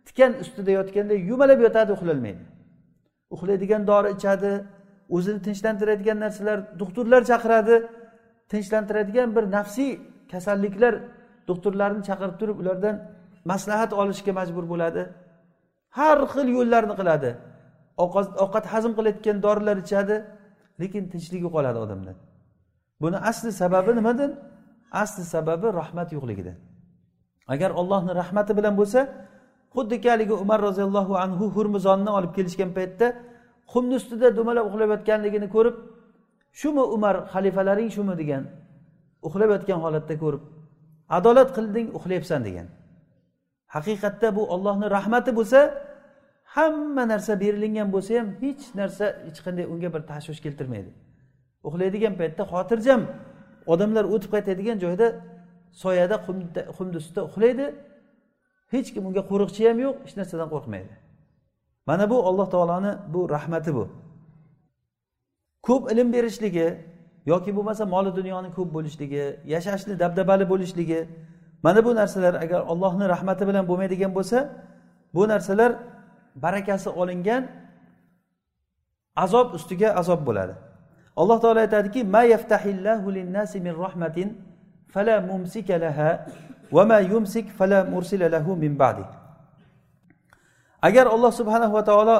tikan 0.07 0.31
ustida 0.43 0.71
yotganda 0.79 1.13
yumalab 1.29 1.59
yotadi 1.65 1.91
uxlolmaydi 1.97 2.43
uxlaydigan 3.35 3.81
dori 3.91 4.09
ichadi 4.17 4.51
o'zini 5.15 5.39
tinchlantiradigan 5.47 6.17
narsalar 6.25 6.59
doktorlar 6.81 7.21
chaqiradi 7.31 7.75
tinchlantiradigan 8.51 9.29
bir 9.35 9.43
nafsiy 9.57 9.91
kasalliklar 10.31 10.93
doktorlarni 11.49 12.01
chaqirib 12.09 12.35
turib 12.41 12.57
ulardan 12.63 12.95
maslahat 13.51 13.91
olishga 14.01 14.31
majbur 14.39 14.65
bo'ladi. 14.73 15.01
Har 15.97 16.17
xil 16.33 16.47
yo'llarni 16.57 16.95
qiladi. 16.99 17.29
Ovqat 18.45 18.65
hazm 18.73 18.91
qilayotgan 18.97 19.37
dorilar 19.45 19.77
ichadi 19.85 20.15
lekin 20.81 21.03
tinchlik 21.13 21.41
yo'qoladi 21.45 21.79
odamda 21.85 22.11
buni 23.01 23.17
asli 23.29 23.51
sababi 23.61 23.91
nimadan 23.99 24.31
asli 24.91 25.23
sababi 25.23 25.67
rahmat 25.79 26.09
yo'qligidan. 26.15 26.57
Agar 27.53 27.71
ollohni 27.79 28.11
rahmati 28.21 28.51
bilan 28.57 28.73
bo'lsa 28.79 28.99
xuddiki 29.75 30.07
haligi 30.09 30.33
umar 30.43 30.59
roziyallohu 30.67 31.13
anhu 31.23 31.45
hurmizonni 31.55 32.09
olib 32.17 32.31
kelishgan 32.37 32.71
paytda 32.77 33.07
xumni 33.71 33.95
ustida 33.99 34.27
dumalab 34.37 34.65
uxlab 34.69 34.89
yotganligini 34.95 35.47
ko'rib 35.55 35.75
shumi 36.59 36.83
umar 36.95 37.15
xalifalaring 37.33 37.89
shumi? 37.97 38.13
degan 38.21 38.43
uxlab 39.27 39.49
yotgan 39.55 39.79
holatda 39.85 40.15
ko'rib 40.23 40.43
adolat 41.17 41.49
qilding 41.57 41.87
uxlayapsan 41.97 42.41
degan. 42.47 42.67
Haqiqatda 43.75 44.27
bu 44.37 44.43
ollohni 44.55 44.87
rahmati 44.97 45.31
bo'lsa 45.39 45.59
hamma 46.55 47.03
narsa 47.11 47.33
berilingan 47.43 47.87
bo'lsa 47.95 48.11
ham 48.19 48.27
hech 48.41 48.63
narsa 48.79 49.05
hech 49.27 49.39
qanday 49.45 49.65
unga 49.73 49.89
bir 49.95 50.01
tashvish 50.11 50.41
keltirmaydi. 50.45 50.91
Uxlaydigan 51.67 52.13
paytda 52.19 52.43
xotirjam 52.51 53.01
odamlar 53.73 54.05
o'tib 54.13 54.29
qaytadigan 54.35 54.77
joyda 54.83 55.07
soyada 55.83 56.15
qumni 56.77 56.95
ustida 57.01 57.21
uxlaydi. 57.29 57.65
Hech 58.73 58.89
kim 58.93 59.03
unga 59.09 59.23
qo'riqchi 59.31 59.61
ham 59.69 59.77
yo'q 59.85 59.95
hech 60.05 60.15
narsadan 60.19 60.49
qo'rqmaydi. 60.53 60.93
Mana 61.89 62.05
bu 62.11 62.17
alloh 62.29 62.47
taoloni 62.53 62.91
bu 63.13 63.21
rahmati 63.35 63.71
bu. 63.77 63.85
Ko'p 65.67 65.83
ilm 65.91 66.07
berishligi 66.15 66.67
yoki 67.31 67.51
bo'lmasa 67.57 67.83
moli 67.93 68.11
dunyoni 68.19 68.49
ko'p 68.57 68.69
bo'lishligi 68.77 69.23
yashashni 69.53 69.93
dabdabali 70.01 70.45
bo'lishligi 70.51 70.99
mana 71.65 71.79
bu 71.85 71.91
narsalar 71.99 72.33
agar 72.43 72.59
allohni 72.71 73.05
rahmati 73.13 73.43
bilan 73.49 73.63
bo'lmaydigan 73.69 74.11
bo'lsa 74.17 74.37
bu 75.15 75.23
narsalar 75.31 75.71
barakasi 76.43 76.89
olingan 77.01 77.43
azob 79.23 79.47
ustiga 79.57 79.89
azob 80.01 80.21
bo'ladi. 80.27 80.53
Alloh 81.21 81.37
taolo 81.43 81.59
aytadiki 81.65 82.01
ma 82.03 82.21
yaftahillahu 82.33 83.07
linnasi 83.17 83.57
min 83.59 83.73
rahmatin 83.83 84.29
fala 84.93 85.15
mumsika 85.29 85.75
laha 85.83 86.09
va 86.75 86.83
ma 86.91 86.99
yumsik 87.11 87.45
fala 87.57 87.79
mursila 87.93 88.27
lahu 88.35 88.55
min 88.55 88.73
ba'di. 88.83 89.03
Agar 90.87 91.05
alloh 91.15 91.31
subhanahu 91.39 91.73
va 91.77 91.83
taolo 91.89 92.17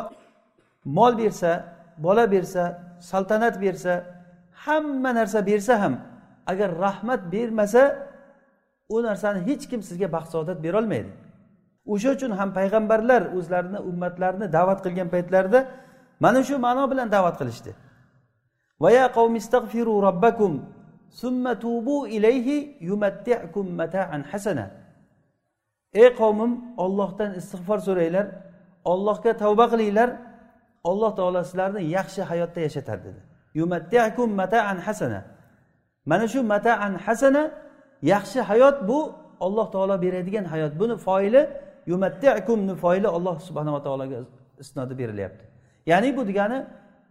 mol 0.98 1.14
bersa 1.22 1.52
bola 2.06 2.26
bersa 2.34 2.64
saltanat 3.10 3.56
bersa 3.64 3.94
hamma 4.66 5.10
narsa 5.20 5.40
bersa 5.50 5.74
ham 5.82 5.94
agar 6.52 6.70
rahmat 6.86 7.22
bermasa 7.34 7.84
u 8.90 8.98
narsani 9.08 9.40
hech 9.48 9.64
kim 9.70 9.82
sizga 9.88 10.08
baxt 10.16 10.32
saodat 10.34 10.58
berolmaydi. 10.66 11.12
O'sha 11.94 12.10
uchun 12.16 12.32
ham 12.40 12.50
payg'ambarlar 12.58 13.22
o'zlarini 13.38 13.80
ummatlarini 13.90 14.48
da'vat 14.58 14.80
qilgan 14.86 15.08
paytlarida 15.14 15.60
mana 16.24 16.40
shu 16.48 16.56
ma'no 16.66 16.84
bilan 16.92 17.08
da'vat 17.16 17.36
qilishdi. 17.40 17.72
Robbakum 18.82 20.54
summa 21.10 21.60
tubu 21.60 22.08
ilayhi 22.08 22.78
يمتعكم 22.82 23.66
mata'an 23.78 24.24
hasana. 24.32 24.72
Ey 25.94 26.10
qavmim 26.20 26.52
ollohdan 26.78 27.32
istig'for 27.40 27.80
so'ranglar 27.88 28.26
ollohga 28.92 29.32
tavba 29.44 29.66
qilinglar 29.72 30.10
alloh 30.90 31.12
taolo 31.20 31.40
sizlarni 31.50 31.82
yaxshi 31.98 32.22
hayotda 32.30 32.60
yashatadi 32.68 33.02
dedi. 33.08 33.22
Yumattiakum 33.60 34.30
mata'an 34.42 34.78
hasana. 34.88 35.22
Mana 36.06 36.26
shu 36.34 36.40
mata'an 36.54 36.94
hasana 37.06 37.44
yaxshi 38.13 38.40
hayot 38.50 38.78
bu 38.90 39.00
olloh 39.46 39.68
taolo 39.74 39.96
beradigan 40.04 40.46
hayot. 40.54 40.74
Buni 40.82 40.96
foili 41.08 41.42
yumattiakumni 41.92 42.74
foili 42.84 43.08
alloh 43.18 43.36
subhanava 43.48 43.80
taologa 43.86 44.18
isnodi 44.63 44.94
berilyapti. 45.02 45.44
Ya'ni 45.92 46.10
bu 46.18 46.22
degani 46.30 46.60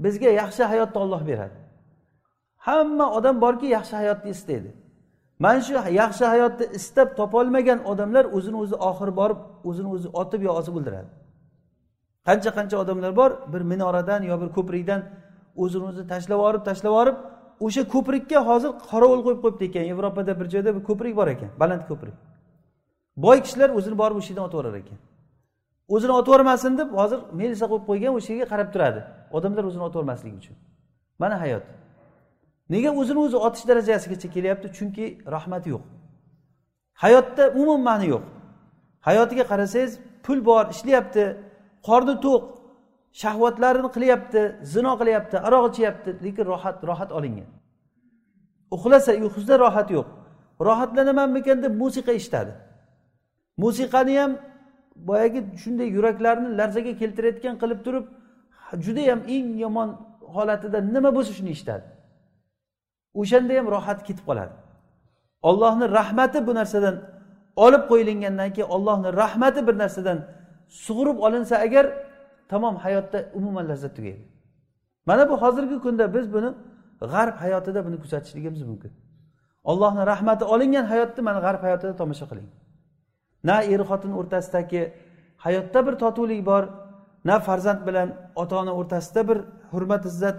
bizga 0.04 0.30
yaxshi 0.40 0.62
hayotni 0.72 0.98
olloh 1.04 1.22
beradi. 1.30 1.56
Hamma 2.66 3.06
odam 3.18 3.36
borki 3.44 3.66
yaxshi 3.76 3.94
hayotni 4.00 4.30
istaydi. 4.36 4.70
Mana 5.38 5.60
shu 5.60 5.72
yaxshi 6.02 6.24
hayotni 6.32 6.66
istab 6.78 7.08
topolmagan 7.16 7.78
odamlar 7.90 8.24
o'zini 8.36 8.56
o'zi 8.64 8.76
oxiri 8.90 9.12
borib 9.20 9.38
o'zini 9.68 9.88
o'zi 9.94 10.08
otib 10.22 10.40
yo 10.46 10.52
osib 10.60 10.74
o'ldiradi. 10.78 11.10
Qancha 12.28 12.50
qancha 12.58 12.76
odamlar 12.82 13.12
bor 13.20 13.30
bir 13.52 13.62
minoradan 13.72 14.22
yo 14.30 14.36
bir 14.42 14.48
ko'prikdan 14.56 15.00
o'zini 15.62 15.84
o'zi 15.90 16.02
tashlab 16.12 16.38
yuborib 16.38 16.62
tashlab 16.68 16.90
yuborib 16.92 17.16
o'sha 17.66 17.82
ko'prikka 17.94 18.38
hozir 18.48 18.70
qorovul 18.90 19.20
qo'yib 19.26 19.40
qo'yibdi 19.44 19.64
ekan. 19.70 19.84
Yevropada 19.92 20.32
bir 20.40 20.46
joyda 20.54 20.70
bir 20.76 20.82
ko'prik 20.88 21.12
bor 21.20 21.28
ekan 21.34 21.50
baland 21.60 21.82
ko'prik. 21.90 22.16
Boy 23.24 23.38
kishilar 23.44 23.70
o'zini 23.78 23.96
borib 24.02 24.16
o'sha 24.20 24.30
yerdan 24.32 24.44
otib 24.48 24.58
yuborar 24.58 24.74
ekan. 24.82 24.98
O'zini 25.94 26.12
otib 26.18 26.30
yubormasin 26.32 26.72
deb 26.80 26.88
hozir 27.00 27.18
melisa 27.40 27.66
qo'yib 27.70 27.84
qo'ygan 27.90 28.12
o'sha 28.18 28.30
yerga 28.32 28.46
qarab 28.52 28.68
turadi. 28.74 29.00
Odamlar 29.32 29.64
o'zini 29.64 29.82
otib 29.88 30.36
uchun. 30.40 30.56
Mana 31.18 31.40
hayot. 31.40 31.62
Nega 32.70 32.90
o'zini 33.00 33.18
o'zi 33.26 33.36
otish 33.36 33.64
darajasigacha 33.68 34.28
kelyapti? 34.36 34.66
Chunki 34.78 35.04
rahmati 35.34 35.68
yo'q. 35.74 35.84
Hayotda 37.02 37.44
umuman 37.60 37.82
ma'ni 37.88 38.06
yo'q. 38.14 38.24
Hayotiga 39.08 39.44
qarasangiz 39.52 39.92
pul 40.24 40.38
bor 40.48 40.64
ishlayapti 40.74 41.24
qorni 41.88 42.14
to'q 42.26 42.42
shahvatlarini 43.22 43.88
qilyapti 43.96 44.40
zino 44.74 44.92
qilyapti 45.00 45.36
aroq 45.46 45.64
ichyapti 45.72 46.10
lekin 46.24 46.44
rohat 46.52 46.78
rohat 46.90 47.10
olingan. 47.18 47.48
Uxlasa 48.74 49.12
uyqusida 49.22 49.56
rohat 49.64 49.88
yo'q. 49.96 50.08
Rohatlanamanmikan 50.68 51.58
deb 51.64 51.72
musiqa 51.82 52.12
eshitadi. 52.18 52.52
Musiqani 53.62 54.14
ham 54.20 54.32
boyagi 55.08 55.40
shunday 55.62 55.88
yuraklarni 55.96 56.48
larzaga 56.58 56.92
keltirayotgan 57.00 57.54
qilib 57.62 57.80
turib 57.86 58.04
judayam 58.84 59.20
eng 59.36 59.48
yomon 59.64 59.90
holatida 60.34 60.78
nima 60.94 61.10
bo'lsa 61.16 61.32
shuni 61.38 61.50
eshitadi 61.56 61.86
o'shanda 63.20 63.52
ham 63.58 63.66
rohati 63.74 64.02
ketib 64.08 64.24
qoladi. 64.28 64.54
Ollohni 65.48 65.86
rahmati 65.98 66.38
bu 66.46 66.52
narsadan 66.60 66.96
olib 67.64 67.82
qo'yilgandan 67.90 68.50
keyin 68.56 68.68
ollohni 68.76 69.08
rahmati 69.22 69.60
bir 69.68 69.74
narsadan 69.82 70.18
sug'urib 70.84 71.18
olinsa 71.26 71.54
agar 71.66 71.84
tamom 72.50 72.74
hayotda 72.84 73.18
umuman 73.38 73.64
lazzat 73.70 73.92
tugaydi. 73.96 74.24
Mana 75.08 75.22
bu 75.30 75.34
hozirgi 75.42 75.76
kunda 75.84 76.04
biz 76.14 76.26
buni 76.34 76.50
g'arb 77.12 77.36
hayotida 77.44 77.80
buni 77.86 77.96
kuzatishligimiz 78.02 78.62
mumkin. 78.70 78.92
Ollohni 79.70 80.02
rahmati 80.12 80.44
olingan 80.54 80.86
hayotni 80.92 81.20
mana 81.28 81.38
g'arb 81.46 81.60
hayotida 81.66 81.92
tomosha 82.00 82.26
qiling. 82.30 82.48
Na 83.48 83.56
er 83.72 83.80
xotin 83.90 84.12
o'rtasidagi 84.20 84.82
hayotda 85.44 85.78
bir 85.86 85.94
totuvlik 86.02 86.40
bor 86.50 86.62
na 87.28 87.36
farzand 87.46 87.80
bilan 87.88 88.08
ota 88.42 88.54
ona 88.62 88.72
o'rtasida 88.80 89.22
bir 89.28 89.38
hurmat 89.72 90.02
izzat 90.10 90.38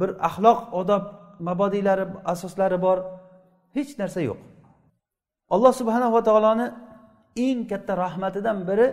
bir 0.00 0.10
axloq 0.28 0.58
odob 0.80 1.04
mabodiylari 1.48 2.04
asoslari 2.32 2.78
bor. 2.86 2.98
Hech 3.76 3.92
narsa 4.00 4.20
yo'q. 4.28 4.38
Alloh 5.54 5.72
subhanava 5.80 6.20
taoloni 6.28 6.66
eng 7.46 7.60
katta 7.70 7.92
rahmatidan 8.04 8.58
biri 8.68 8.86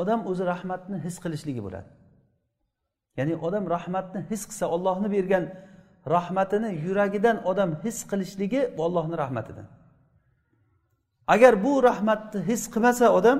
odam 0.00 0.20
o'zi 0.30 0.44
rahmatni 0.52 0.96
his 1.04 1.16
qilishligi 1.22 1.62
bo'ladi. 1.66 1.88
Ya'ni 3.18 3.34
odam 3.46 3.64
rahmatni 3.76 4.20
his 4.30 4.42
qilsa 4.48 4.66
ollohni 4.74 5.08
bergan 5.16 5.44
rahmatini 6.14 6.70
yuragidan 6.86 7.36
odam 7.50 7.70
his 7.84 7.98
qilishligi 8.10 8.60
bu 8.76 8.80
ollohni 8.88 9.16
rahmatidan. 9.24 9.66
Agar 11.34 11.52
bu 11.64 11.72
rahmatni 11.88 12.40
his 12.50 12.62
qilmasa 12.72 13.06
odam 13.18 13.38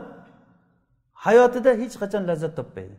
hayotida 1.27 1.71
hech 1.83 1.95
qachon 2.03 2.23
lazzat 2.31 2.53
topmaydi. 2.59 2.97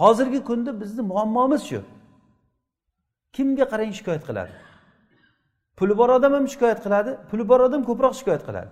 Hozirgi 0.00 0.40
kunda 0.48 0.80
bizni 0.80 1.02
muammomiz 1.12 1.62
shu. 1.70 1.80
Kimga 3.36 3.64
qarang 3.72 3.92
shikoyat 3.98 4.24
qiladi? 4.28 4.52
Puli 5.78 5.94
bor 6.00 6.10
odam 6.16 6.32
ham 6.36 6.46
shikoyat 6.52 6.80
qiladi 6.84 7.10
puli 7.30 7.44
bor 7.50 7.60
odam 7.66 7.82
ko'proq 7.88 8.14
shikoyat 8.20 8.42
qiladi. 8.48 8.70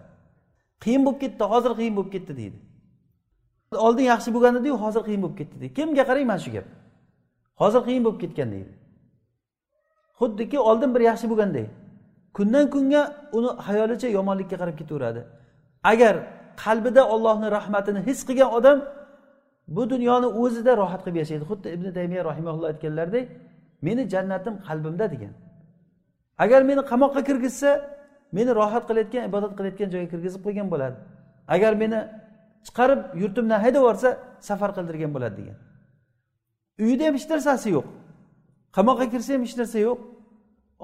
Qiyin 0.82 1.02
bo'lib 1.06 1.20
ketdi 1.24 1.44
hozir 1.52 1.72
qiyin 1.78 1.94
bo'lib 1.96 2.10
ketdi 2.14 2.32
deydi. 2.40 2.58
Oldin 3.86 4.04
yaxshi 4.12 4.30
bo'lgan 4.34 4.54
ediyu 4.60 4.74
hozir 4.84 5.02
qiyin 5.08 5.20
bo'lib 5.24 5.36
ketdi 5.40 5.56
deydi. 5.60 5.74
Kimga 5.78 6.04
qarang 6.10 6.26
mana 6.30 6.40
shu 6.44 6.50
gap? 6.56 6.66
Hozir 7.62 7.82
qiyin 7.88 8.02
bo'lib 8.06 8.20
ketgan 8.24 8.48
deydi. 8.54 8.72
Xuddiki 10.20 10.58
oldin 10.70 10.90
bir 10.94 11.02
yaxshi 11.10 11.26
bo'lganday 11.32 11.66
kundan 12.36 12.66
kunga 12.74 13.02
uni 13.36 13.50
hayolicha 13.66 14.08
yomonlikka 14.18 14.56
qarab 14.62 14.76
ketaveradi. 14.80 15.20
Agar 15.92 16.14
qalbida 16.64 17.02
ollohni 17.14 17.48
rahmatini 17.56 18.00
his 18.08 18.18
qilgan 18.28 18.50
odam 18.58 18.78
bu 19.68 19.90
dunyoni 19.90 20.26
o'zida 20.26 20.76
rohat 20.76 21.00
qilib 21.04 21.16
yashaydi. 21.22 21.44
Xuddi 21.50 21.68
ibn 21.76 21.86
taymiya 21.96 22.22
rahimaulloh 22.30 22.68
aytganlaridek 22.72 23.24
meni 23.86 24.02
jannatim 24.12 24.54
qalbimda 24.66 25.06
degan. 25.14 25.32
Agar 26.44 26.60
meni 26.70 26.82
qamoqqa 26.92 27.20
kirgizsa 27.28 27.70
meni 28.36 28.50
rohat 28.60 28.84
qilayotgan 28.88 29.22
ibodat 29.28 29.52
qilayotgan 29.58 29.88
joyga 29.94 30.08
kirgizib 30.12 30.40
qo'ygan 30.46 30.66
bo'ladi. 30.72 30.96
Agar 31.54 31.72
meni 31.82 31.98
chiqarib 32.66 33.00
yurtimdan 33.22 33.58
haydab 33.64 33.80
yuborsa 33.82 34.08
safar 34.48 34.70
qildirgan 34.76 35.10
bo'ladi 35.16 35.34
degan. 35.40 35.56
Uyida 36.84 37.04
ham 37.08 37.14
hech 37.18 37.26
narsasi 37.32 37.68
yo'q. 37.76 37.86
Qamoqqa 38.76 39.06
kirsa 39.12 39.30
ham 39.34 39.42
hech 39.46 39.56
narsa 39.60 39.78
yo'q. 39.88 39.98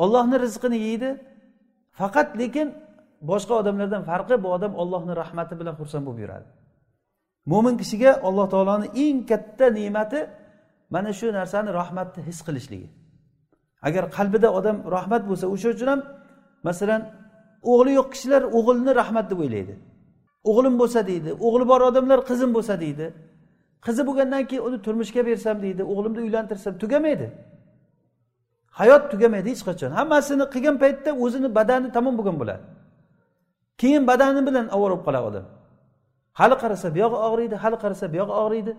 Ollohni 0.03 0.37
rizqini 0.45 0.79
yeydi. 0.87 1.11
Faqat 2.01 2.29
lekin 2.40 2.68
boshqa 3.31 3.55
odamlardan 3.61 4.03
farqi 4.11 4.35
bu 4.45 4.49
odam 4.57 4.73
ollohni 4.83 5.12
rahmati 5.23 5.55
bilan 5.61 5.75
xursand 5.81 6.05
bo'lib 6.07 6.21
yuradi. 6.25 6.47
Mo'min 7.51 7.75
kishiga 7.81 8.11
alloh 8.29 8.47
taoloni 8.55 8.89
eng 9.05 9.19
katta 9.31 9.67
ne'mati 9.79 10.21
mana 10.95 11.11
shu 11.19 11.27
narsani 11.39 11.71
rahmatni 11.81 12.21
his 12.29 12.39
qilishligi. 12.47 12.89
Agar 13.89 14.05
qalbida 14.17 14.49
odam 14.59 14.77
rahmat 14.97 15.23
bo'lsa 15.31 15.47
o'sha 15.55 15.69
uchun 15.75 15.89
ham 15.93 16.01
masalan 16.69 17.03
o'g'li 17.73 17.93
yo'q 17.99 18.09
kishilar 18.15 18.43
o'g'ilni 18.59 18.93
rahmat 19.01 19.27
deb 19.31 19.39
o'ylaydi. 19.45 19.75
O'g'lim 20.51 20.75
bo'lsa 20.81 21.01
deydi 21.11 21.31
o'g'li 21.47 21.65
bor 21.73 21.81
odamlar 21.91 22.19
qizim 22.31 22.51
bo'lsa 22.57 22.75
deydi. 22.85 23.07
Qizi 23.87 24.03
bo'lgandan 24.09 24.43
keyin 24.49 24.63
uni 24.69 24.79
turmushga 24.87 25.23
bersam 25.29 25.57
deydi 25.65 25.83
o'g'limni 25.93 26.21
uylantirsam 26.27 26.75
tugamaydi. 26.83 27.27
Hayot 28.81 29.03
tugamaydi 29.13 29.49
hech 29.53 29.63
qachon. 29.69 29.91
Hammasini 29.99 30.45
qilgan 30.55 30.77
paytda 30.83 31.11
o'zini 31.25 31.49
badani 31.59 31.89
tamom 31.97 32.15
bo'lgan 32.19 32.37
bo'ladi. 32.41 32.63
Keyin 33.81 34.03
badani 34.11 34.41
bilan 34.49 34.67
ovora 34.77 34.95
bo'lib 34.95 35.05
qoladi 35.07 35.27
odam. 35.31 35.47
Hali 36.40 36.55
qarasa 36.62 36.88
buyog'i 36.97 37.18
og'riydi 37.29 37.57
hali 37.62 37.77
qarasa 37.85 38.07
buyog'i 38.14 38.35
og'riydi. 38.42 38.73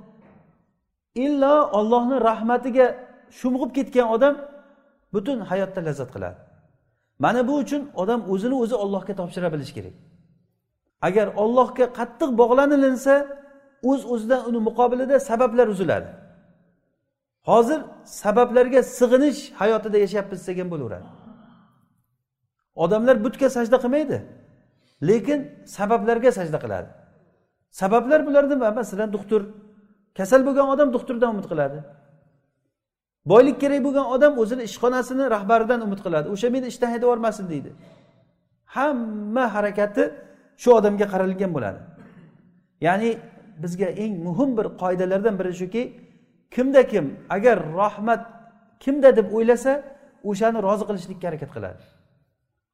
Illo 1.25 1.55
ollohni 1.79 2.17
rahmatiga 2.29 2.85
sho'ng'ib 3.39 3.71
ketgan 3.77 4.07
odam 4.15 4.33
butun 5.13 5.37
hayotda 5.49 5.81
lazzat 5.87 6.09
qiladi. 6.15 6.37
Mana 7.23 7.41
bu 7.47 7.53
uchun 7.63 7.81
odam 8.01 8.19
o'zini 8.33 8.55
o'zi 8.63 8.75
ollohga 8.83 9.13
topshira 9.19 9.49
bilishi 9.53 9.73
kerak. 9.77 9.95
Agar 11.07 11.27
ollohga 11.43 11.85
qattiq 11.99 12.29
bog'lanilinsa 12.41 13.15
o'z 13.89 14.01
uz 14.03 14.11
o'zidan 14.13 14.41
uni 14.49 14.59
muqobilida 14.67 15.15
sabablar 15.29 15.67
uziladi. 15.73 16.09
Hozir 17.49 17.81
sabablarga 18.05 18.81
sig'inish 18.99 19.39
hayotida 19.61 19.97
yashayapmiz 20.03 20.47
degan 20.47 20.67
bo'laveradi. 20.73 21.07
Odamlar 22.83 23.15
butga 23.25 23.47
sajda 23.55 23.77
qilmaydi 23.83 24.17
lekin 25.09 25.39
sabablarga 25.77 26.31
sajda 26.39 26.57
qiladi. 26.63 26.89
Sabablar 27.79 28.19
bular 28.27 28.43
masalan 28.79 29.09
doktor 29.15 29.41
kasal 30.17 30.41
bo'lgan 30.47 30.67
odam 30.73 30.89
doktordan 30.95 31.29
umid 31.35 31.47
qiladi. 31.51 31.79
Boylik 33.31 33.57
kerak 33.63 33.81
bo'lgan 33.87 34.05
odam 34.15 34.33
o'zini 34.41 34.63
ishxonasini 34.69 35.23
rahbaridan 35.35 35.79
umid 35.85 35.99
qiladi. 36.05 36.27
O'sha 36.33 36.47
meni 36.55 36.65
ishdan 36.73 36.89
haydab 36.93 37.07
yubormasin 37.07 37.45
deydi. 37.53 37.69
Hamma 38.75 39.45
harakati 39.55 40.03
shu 40.61 40.69
odamga 40.79 41.05
qaralgan 41.13 41.51
bo'ladi. 41.55 41.79
Ya'ni 42.87 43.09
bizga 43.63 43.89
eng 44.03 44.13
muhim 44.27 44.49
bir 44.57 44.67
qoidalardan 44.81 45.35
biri 45.39 45.53
shuki 45.61 45.83
kimda 46.55 46.81
kim 46.91 47.05
agar 47.35 47.57
rahmat 47.81 48.21
kimda 48.83 49.09
deb 49.17 49.27
o'ylasa 49.37 49.71
o'shani 50.29 50.59
rozi 50.67 50.83
qilishlikka 50.89 51.25
harakat 51.29 51.51
qiladi. 51.55 51.81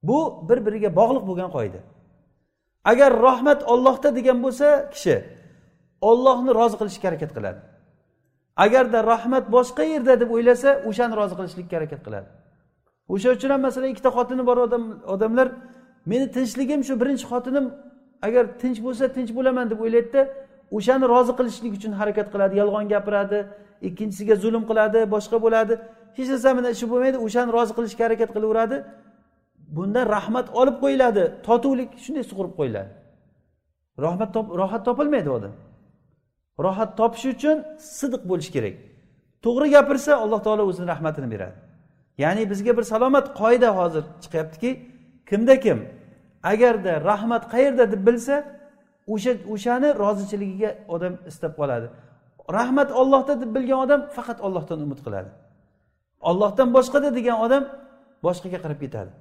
Bu 0.09 0.19
bir 0.49 0.59
biriga 0.65 0.89
bog'liq 0.99 1.23
bo'lgan 1.29 1.49
qoida. 1.57 1.79
Agar 2.83 3.11
rahmat 3.27 3.63
ollohda 3.63 4.15
degan 4.15 4.37
bo'lsa 4.45 4.67
kishi 4.93 5.15
ollohni 6.01 6.51
rozi 6.59 6.75
qilishga 6.81 7.05
harakat 7.09 7.31
qiladi. 7.37 7.59
Agarda 8.65 8.99
rahmat 9.13 9.45
boshqa 9.55 9.83
yerda 9.93 10.13
deb 10.21 10.29
o'ylasa 10.35 10.69
o'shani 10.89 11.13
rozi 11.19 11.35
qilishlikka 11.39 11.75
harakat 11.79 12.01
qiladi. 12.05 12.27
O'sha 13.13 13.29
uchun 13.37 13.49
ham 13.53 13.61
masalan 13.67 13.89
ikkita 13.93 14.09
xotini 14.17 14.43
bor 14.49 14.57
odam 14.67 14.83
odamlar 15.13 15.47
meni 16.11 16.27
tinchligim 16.35 16.81
shu 16.87 16.93
birinchi 17.01 17.25
xotinim 17.31 17.65
agar 18.27 18.43
tinch 18.61 18.79
bo'lsa 18.85 19.03
tinch 19.15 19.31
bo'laman 19.37 19.65
deb 19.71 19.79
o'ylaydida 19.85 20.21
o'shani 20.77 21.05
rozi 21.13 21.33
qilishlik 21.39 21.73
uchun 21.79 21.93
harakat 21.99 22.27
qiladi. 22.33 22.53
Yolg'on 22.61 22.85
gapiradi 22.93 23.39
ikkinchisiga 23.87 24.35
zulm 24.43 24.63
qiladi 24.69 24.99
boshqa 25.15 25.37
bo'ladi. 25.45 25.73
Hech 26.17 26.29
narsa 26.33 26.49
bilan 26.57 26.71
ishi 26.75 26.85
bo'lmaydi 26.91 27.17
o'shani 27.25 27.51
rozi 27.57 27.73
qilishga 27.77 28.03
harakat 28.07 28.29
qilaveradi. 28.35 28.77
Bundan 29.75 30.05
rahmat 30.15 30.47
olib 30.59 30.75
qo'yiladi. 30.83 31.23
Totuvlik 31.47 31.89
shunday 32.03 32.23
sug'urib 32.31 32.53
qo'yiladi. 32.59 32.89
Rahmat 34.05 34.29
rohat 34.61 34.81
topilmaydi 34.87 35.29
odam. 35.37 35.53
Rohat 36.65 36.91
topish 36.99 37.25
uchun 37.33 37.57
sidiq 37.99 38.23
bo'lish 38.31 38.49
kerak. 38.55 38.75
To'g'ri 39.45 39.67
gapirsa 39.75 40.11
alloh 40.23 40.39
taolo 40.45 40.63
o'zini 40.69 40.87
rahmatini 40.93 41.27
beradi. 41.33 41.57
Ya'ni 42.23 42.43
bizga 42.51 42.71
bir 42.77 42.85
salomat 42.93 43.25
qoida 43.41 43.69
hozir 43.79 44.03
chiqyaptiki 44.23 44.71
kimda 45.29 45.55
kim 45.65 45.79
agarda 46.51 46.93
rahmat 47.09 47.43
qayerda 47.53 47.85
deb 47.93 48.01
bilsa 48.07 48.35
o'sha 49.13 49.31
o'shani 49.53 49.89
rozichiligiga 50.03 50.69
odam 50.95 51.13
istab 51.31 51.53
qoladi. 51.59 51.87
Rahmat 52.57 52.89
ollohda 53.01 53.33
deb 53.41 53.51
bilgan 53.55 53.79
odam 53.85 54.01
faqat 54.15 54.39
ollohdan 54.47 54.79
umid 54.85 54.99
qiladi. 55.05 55.29
Ollohdan 56.29 56.69
boshqada 56.77 57.09
degan 57.17 57.37
odam 57.45 57.63
boshqaga 58.25 58.59
qarab 58.63 58.79
ketadi. 58.83 59.11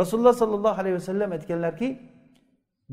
Rasululloh 0.00 0.34
sollallohu 0.42 0.80
alayhi 0.80 0.96
vasallam 1.00 1.30
aytganlarki 1.36 1.88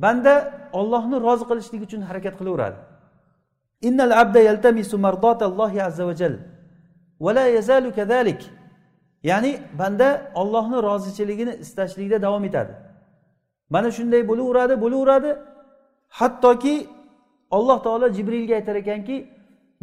banda 0.04 0.34
ollohni 0.80 1.18
rozi 1.28 1.46
qilishlik 1.50 1.82
uchun 1.88 2.02
harakat 2.10 2.34
qilaveradi. 2.40 2.78
Innal 3.88 4.14
abda 4.22 4.40
yaltamisu 4.50 4.96
mardotallohi 5.06 5.84
azza 5.88 6.04
va 6.08 6.14
vala 6.14 6.38
va 7.26 7.32
la 7.38 7.46
yazalu 7.58 7.90
kadalik. 8.00 8.42
Ya'ni 9.30 9.52
banda 9.80 10.08
ollohni 10.42 10.78
rozichiligini 10.88 11.54
istashlikda 11.64 12.18
davom 12.26 12.44
etadi. 12.50 12.74
Mana 13.70 13.90
shunday 13.98 14.22
bo'laveradi 14.30 14.76
bo'laveradi. 14.84 15.32
Hattoki 16.20 16.76
alloh 17.58 17.78
taolo 17.86 18.08
jibrilga 18.18 18.54
aytar 18.60 18.76
ekanki 18.84 19.16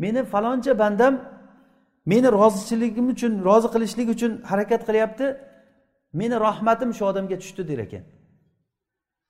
meni 0.02 0.20
faloncha 0.32 0.72
bandam 0.82 1.14
meni 2.06 2.28
rozichiligim 2.38 3.06
uchun 3.14 3.32
rozi 3.48 3.68
qilishlik 3.74 4.08
uchun 4.14 4.32
harakat 4.50 4.82
qilyapti. 4.88 5.26
Meni 6.12 6.36
rahmatim 6.46 6.90
shu 6.94 7.04
odamga 7.10 7.36
tushdi 7.42 7.68
der 7.68 7.78
ekan. 7.78 8.04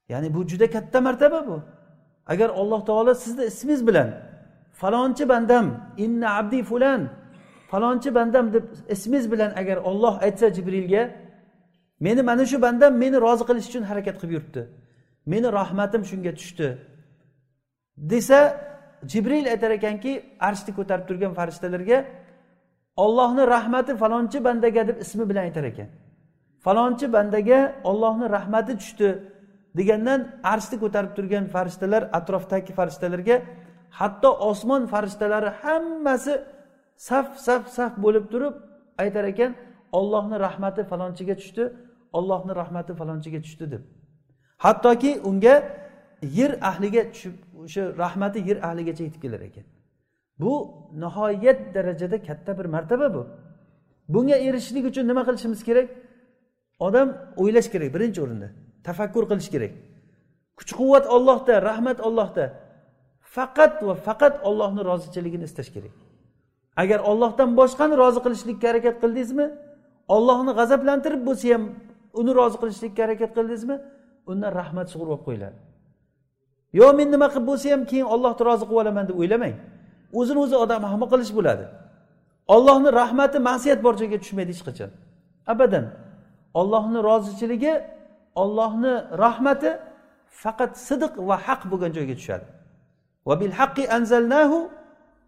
Ya'ni 0.08 0.34
bu 0.34 0.40
juda 0.50 0.70
katta 0.70 1.00
martaba 1.00 1.46
bu. 1.46 1.62
Agar 2.26 2.48
alloh 2.60 2.80
taolo 2.88 3.14
sizni 3.14 3.44
ismingiz 3.44 3.86
bilan 3.86 4.08
falonchi 4.80 5.28
bandam 5.28 5.66
inna 6.04 6.28
abdi 6.38 6.62
fulan 6.62 7.02
falonchi 7.70 8.14
bandam 8.14 8.52
deb 8.54 8.64
ismingiz 8.94 9.32
bilan 9.32 9.50
agar 9.60 9.76
olloh 9.76 10.14
aytsa 10.22 10.46
jibrilga 10.56 11.02
meni 12.00 12.22
mana 12.22 12.44
shu 12.46 12.62
bandam 12.62 12.92
meni 13.02 13.16
rozi 13.26 13.44
qilish 13.48 13.68
uchun 13.70 13.82
harakat 13.90 14.16
qilib 14.20 14.32
yuribdi. 14.36 14.62
Meni 15.26 15.48
rahmatim 15.52 16.02
shunga 16.10 16.32
tushdi 16.38 16.68
desa 18.12 18.38
jibril 19.12 19.46
aytar 19.52 19.70
ekanki 19.78 20.12
arshni 20.48 20.72
ko'tarib 20.78 21.04
turgan 21.08 21.32
farishtalarga 21.38 21.98
ollohni 23.04 23.44
rahmati 23.54 23.92
falonchi 24.02 24.38
bandaga 24.46 24.82
deb 24.88 24.96
ismi 25.04 25.24
bilan 25.30 25.42
aytar 25.48 25.64
ekan. 25.72 25.88
Falonchi 26.64 27.07
bandaga 27.16 27.61
ollohni 27.90 28.27
rahmati 28.37 28.72
tushdi 28.81 29.09
degandan 29.79 30.20
arshni 30.53 30.77
ko'tarib 30.83 31.12
turgan 31.16 31.44
farishtalar 31.55 32.03
atrofdagi 32.18 32.72
farishtalarga 32.79 33.37
hatto 34.01 34.31
osmon 34.51 34.83
farishtalari 34.92 35.51
hammasi 35.62 36.33
saf 37.09 37.27
saf 37.46 37.62
saf 37.77 37.92
bo'lib 38.05 38.25
turib 38.33 38.55
aytar 39.03 39.25
ekan 39.33 39.51
ollohni 39.98 40.37
rahmati 40.46 40.83
falonchiga 40.90 41.35
tushdi 41.40 41.62
ollohni 42.18 42.53
rahmati 42.61 42.92
falonchiga 43.01 43.40
tushdi 43.46 43.64
deb. 43.72 43.83
Hattoki 44.64 45.11
unga 45.31 45.55
yer 46.38 46.53
ahliga 46.70 47.03
tushib 47.12 47.35
o'sha 47.64 47.83
rahmati 48.03 48.38
yer 48.48 48.59
ahligacha 48.68 49.03
yetib 49.09 49.20
kelar 49.25 49.40
ekan. 49.48 49.64
Bu 50.40 50.53
nihoyat 51.05 51.61
darajada 51.75 52.16
katta 52.29 52.59
bir 52.59 52.66
martaba 52.75 53.14
bu. 53.14 53.22
Bunga 54.14 54.37
erishishlik 54.46 54.85
uchun 54.90 55.05
nima 55.11 55.22
qilishimiz 55.29 55.61
kerak? 55.68 55.88
Odam 56.86 57.08
o'ylash 57.42 57.68
kerak 57.72 57.90
birinchi 57.96 58.20
o'rinda. 58.24 58.48
Tafakkur 58.86 59.24
qilish 59.30 59.50
kerak. 59.54 59.72
Kuch 60.58 60.72
quvvat 60.78 61.04
ollohda 61.16 61.54
rahmat 61.68 61.98
ollohda 62.08 62.44
faqat 63.36 63.74
va 63.88 63.94
faqat 64.06 64.34
ollohni 64.48 64.82
rozichiligini 64.90 65.44
istash 65.50 65.70
kerak. 65.74 65.94
Agar 66.82 66.98
ollohdan 67.10 67.50
boshqani 67.60 67.94
rozi 68.02 68.20
qilishlikka 68.24 68.66
harakat 68.70 68.96
qildingizmi 69.02 69.46
ollohni 70.16 70.52
g'azablantirib 70.58 71.22
bo'lsa 71.28 71.46
ham 71.54 71.62
uni 72.20 72.32
rozi 72.40 72.56
qilishlikka 72.62 73.00
harakat 73.06 73.30
qildingizmi 73.36 73.76
undan 74.30 74.50
rahmat 74.60 74.86
sug'urib 74.92 75.12
olib 75.14 75.24
qo'yiladi. 75.28 75.58
Yo 76.78 76.86
men 76.98 77.08
nima 77.14 77.26
qilib 77.32 77.46
bo'lsa 77.50 77.66
ham 77.74 77.82
keyin 77.90 78.06
ollohni 78.14 78.42
rozi 78.48 78.64
qilib 78.68 78.82
olaman 78.82 79.04
deb 79.10 79.16
o'ylamang. 79.22 79.54
O'zini 80.18 80.38
o'zi 80.44 80.56
odam 80.64 80.82
ahmoq 80.90 81.08
qilish 81.14 81.32
bo'ladi. 81.38 81.64
Ollohni 82.54 82.90
rahmati 83.00 83.38
ma'siyat 83.48 83.80
bor 83.86 83.94
joyga 84.00 84.18
tushmaydi 84.22 84.50
hech 84.54 84.64
qachon. 84.68 84.90
Abadan. 85.52 85.84
Ollohni 86.60 86.98
rozichiligi 87.08 87.74
ollohni 88.42 88.94
rahmati 89.24 89.70
faqat 90.42 90.72
sidiq 90.88 91.12
va 91.28 91.36
haq 91.46 91.62
bo'lgan 91.70 91.90
joyga 91.96 92.14
tushadi. 92.20 92.46
Va 93.28 93.34
bil 93.40 93.54
haqqi 93.60 93.84
anzalnahu 93.96 94.58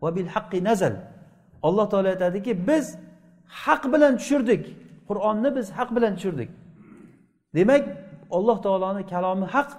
va 0.03 0.11
bil 0.17 0.29
haqqi 0.35 0.59
nazal. 0.69 0.95
Alloh 1.67 1.87
taolo 1.93 2.09
aytadiki 2.15 2.53
biz 2.69 2.87
haq 3.65 3.83
bilan 3.93 4.13
tushirdik. 4.21 4.63
Qur'onni 5.09 5.51
biz 5.57 5.67
haq 5.79 5.91
bilan 5.97 6.13
tushirdik. 6.17 6.51
Demak 7.57 7.85
alloh 8.37 8.59
taoloni 8.67 9.03
kalomi 9.13 9.47
haq 9.55 9.71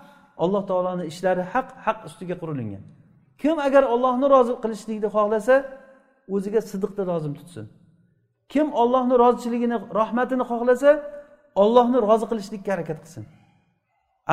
alloh 0.44 0.64
taoloni 0.70 1.04
ishlari 1.12 1.44
haq 1.54 1.68
haq 1.86 2.00
ustiga 2.08 2.36
qurilingan. 2.42 2.84
Kim 3.42 3.58
agar 3.68 3.84
ollohni 3.94 4.28
rozi 4.36 4.54
qilishlikni 4.64 5.10
xohlasa 5.16 5.56
o'ziga 6.36 6.62
sidiqni 6.72 7.04
lozim 7.12 7.34
tutsin. 7.40 7.66
Kim 8.54 8.68
ollohni 8.82 9.16
rozichiligini 9.24 9.78
rahmatini 10.00 10.44
xohlasa 10.52 10.92
ollohni 11.64 11.98
rozi 12.08 12.26
qilishlikka 12.32 12.70
harakat 12.76 13.00
qilsin. 13.04 13.24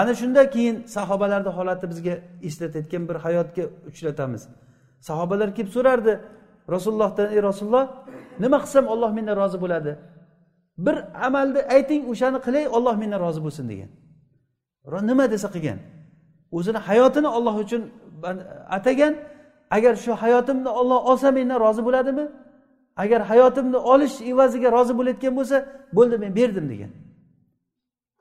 Ana 0.01 0.13
shunda 0.21 0.51
keyin 0.55 0.77
sahobalarni 0.97 1.51
holati 1.59 1.87
bizga 1.93 2.15
eslatayotgan 2.49 3.03
bir 3.09 3.17
hayotga 3.25 3.65
uchratamiz. 3.91 4.43
Sahobalar 5.09 5.49
kelib 5.57 5.71
so'rardi 5.77 6.13
rasulullohdan 6.75 7.29
ey 7.35 7.41
rasululloh 7.49 7.85
nima 8.43 8.59
qilsam 8.65 8.85
olloh 8.93 9.11
mendan 9.17 9.37
rozi 9.43 9.59
bo'ladi? 9.65 9.93
Bir 10.87 10.97
amalni 11.27 11.61
ayting 11.77 12.03
o'shani 12.13 12.39
qilay 12.47 12.65
olloh 12.77 12.95
mendan 13.03 13.21
rozi 13.27 13.41
bo'lsin 13.47 13.65
degan. 13.73 13.91
Nima 15.11 15.25
desa 15.35 15.49
qilgan? 15.55 15.79
O'zini 16.57 16.81
hayotini 16.89 17.29
olloh 17.37 17.55
uchun 17.65 17.83
atagan 18.77 19.13
agar 19.77 19.95
shu 20.05 20.13
hayotimni 20.23 20.71
olloh 20.81 20.99
olsa 21.11 21.29
mendan 21.39 21.59
rozi 21.65 21.83
bo'ladimi? 21.89 22.27
Agar 23.03 23.21
hayotimni 23.31 23.79
olish 23.93 24.17
evaziga 24.33 24.69
rozi 24.77 24.93
bo'layotgan 24.99 25.33
bo'lsa 25.39 25.57
bo'ldi 25.97 26.17
men 26.23 26.33
berdim 26.39 26.67
degan. 26.73 26.93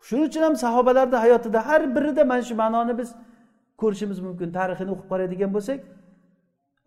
Shuning 0.08 0.26
uchun 0.30 0.42
ham 0.48 0.56
sahobalarni 0.66 1.18
hayotida 1.24 1.60
har 1.68 1.82
birida 1.96 2.24
mana 2.32 2.44
shu 2.50 2.56
ma'noni 2.64 2.94
biz 3.00 3.10
ko'rishimiz 3.82 4.20
mumkin. 4.28 4.48
Tarixini 4.58 4.92
o'qib 4.96 5.08
qaraydigan 5.12 5.52
bo'lsak 5.56 5.80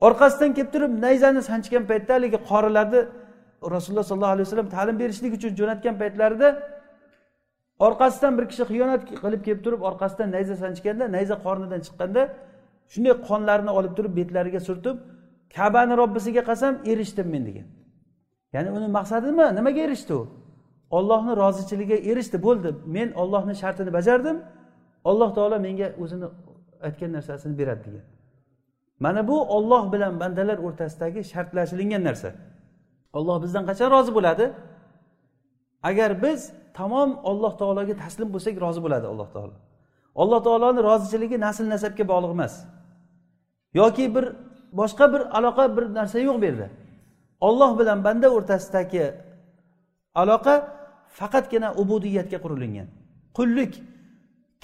orqasidan 0.07 0.51
kelib 0.57 0.71
turib 0.75 0.93
nayzani 1.07 1.43
sanchgan 1.51 1.85
paytda 1.91 2.13
haligi 2.17 2.39
qorilarni 2.51 3.01
rasululloh 3.75 4.07
sollallohu 4.11 4.35
alayhi 4.37 4.47
vasallam 4.49 4.71
ta'lim 4.77 4.97
berishlik 5.03 5.33
uchun 5.39 5.53
jo'natgan 5.61 5.95
paytlarida 6.03 6.49
orqasidan 7.87 8.33
bir 8.39 8.45
kishi 8.51 8.65
xiyonat 8.71 9.03
qilib 9.23 9.43
kelib 9.47 9.61
turib 9.67 9.81
orqasidan 9.89 10.29
nayza 10.37 10.55
sanchganda 10.65 11.05
nayza 11.17 11.37
qornidan 11.47 11.81
chiqqanda 11.87 12.23
shunday 12.93 13.15
qonlarini 13.29 13.73
olib 13.79 13.93
turib 13.99 14.13
betlariga 14.19 14.61
surtib 14.69 14.97
kabani 15.57 15.95
robbisiga 16.03 16.43
qasam 16.51 16.73
erishdim 16.93 17.27
men 17.35 17.43
degan. 17.49 17.67
Ya'ni 18.55 18.71
uni 18.77 18.89
maqsadi 18.99 19.27
nima 19.33 19.47
nimaga 19.59 19.81
erishdi 19.87 20.13
u? 20.21 20.23
Ollohni 20.91 21.37
rozichiligiga 21.37 21.97
erishdi 22.11 22.43
bo'ldi. 22.43 22.75
Men 22.87 23.13
ollohni 23.13 23.55
shartini 23.55 23.93
bajardim. 23.93 24.43
Alloh 25.05 25.35
taolo 25.35 25.59
menga 25.67 25.89
o'zini 26.03 26.27
aytgan 26.87 27.13
narsasini 27.13 27.59
beradi 27.59 27.85
degan. 27.87 28.05
Mana 29.01 29.29
bu 29.29 29.37
olloh 29.57 29.93
bilan 29.93 30.21
bandalar 30.21 30.59
o'rtasidagi 30.67 31.21
shartlashilingan 31.33 32.05
narsa. 32.05 32.31
Olloh 33.13 33.43
bizdan 33.43 33.65
qachon 33.67 33.91
rozi 33.91 34.15
bo'ladi? 34.15 34.53
Agar 35.83 36.23
biz 36.23 36.53
tamom 36.75 37.11
olloh 37.31 37.53
taologa 37.61 37.95
taslim 37.97 38.29
bo'lsak 38.35 38.55
rozi 38.65 38.81
bo'ladi 38.85 39.07
alloh 39.13 39.29
taolo. 39.35 39.57
Alloh 40.23 40.41
taoloni 40.47 40.81
rozichiligi 40.89 41.37
nasl 41.47 41.65
nasabga 41.75 42.05
bog'liq 42.13 42.33
emas. 42.37 42.55
Yoki 43.81 44.15
bir 44.15 44.25
boshqa 44.81 45.13
bir 45.13 45.23
aloqa 45.39 45.77
bir 45.77 45.85
narsa 45.99 46.19
yo'q 46.19 46.37
bu 46.41 46.45
yerda. 46.45 46.69
Olloh 47.41 47.79
bilan 47.79 48.05
banda 48.05 48.29
o'rtasidagi 48.37 49.05
aloqa 50.23 50.55
faqatgina 51.19 51.69
ubudiyatga 51.83 52.39
qurilingan 52.45 52.89
qullik. 53.39 53.73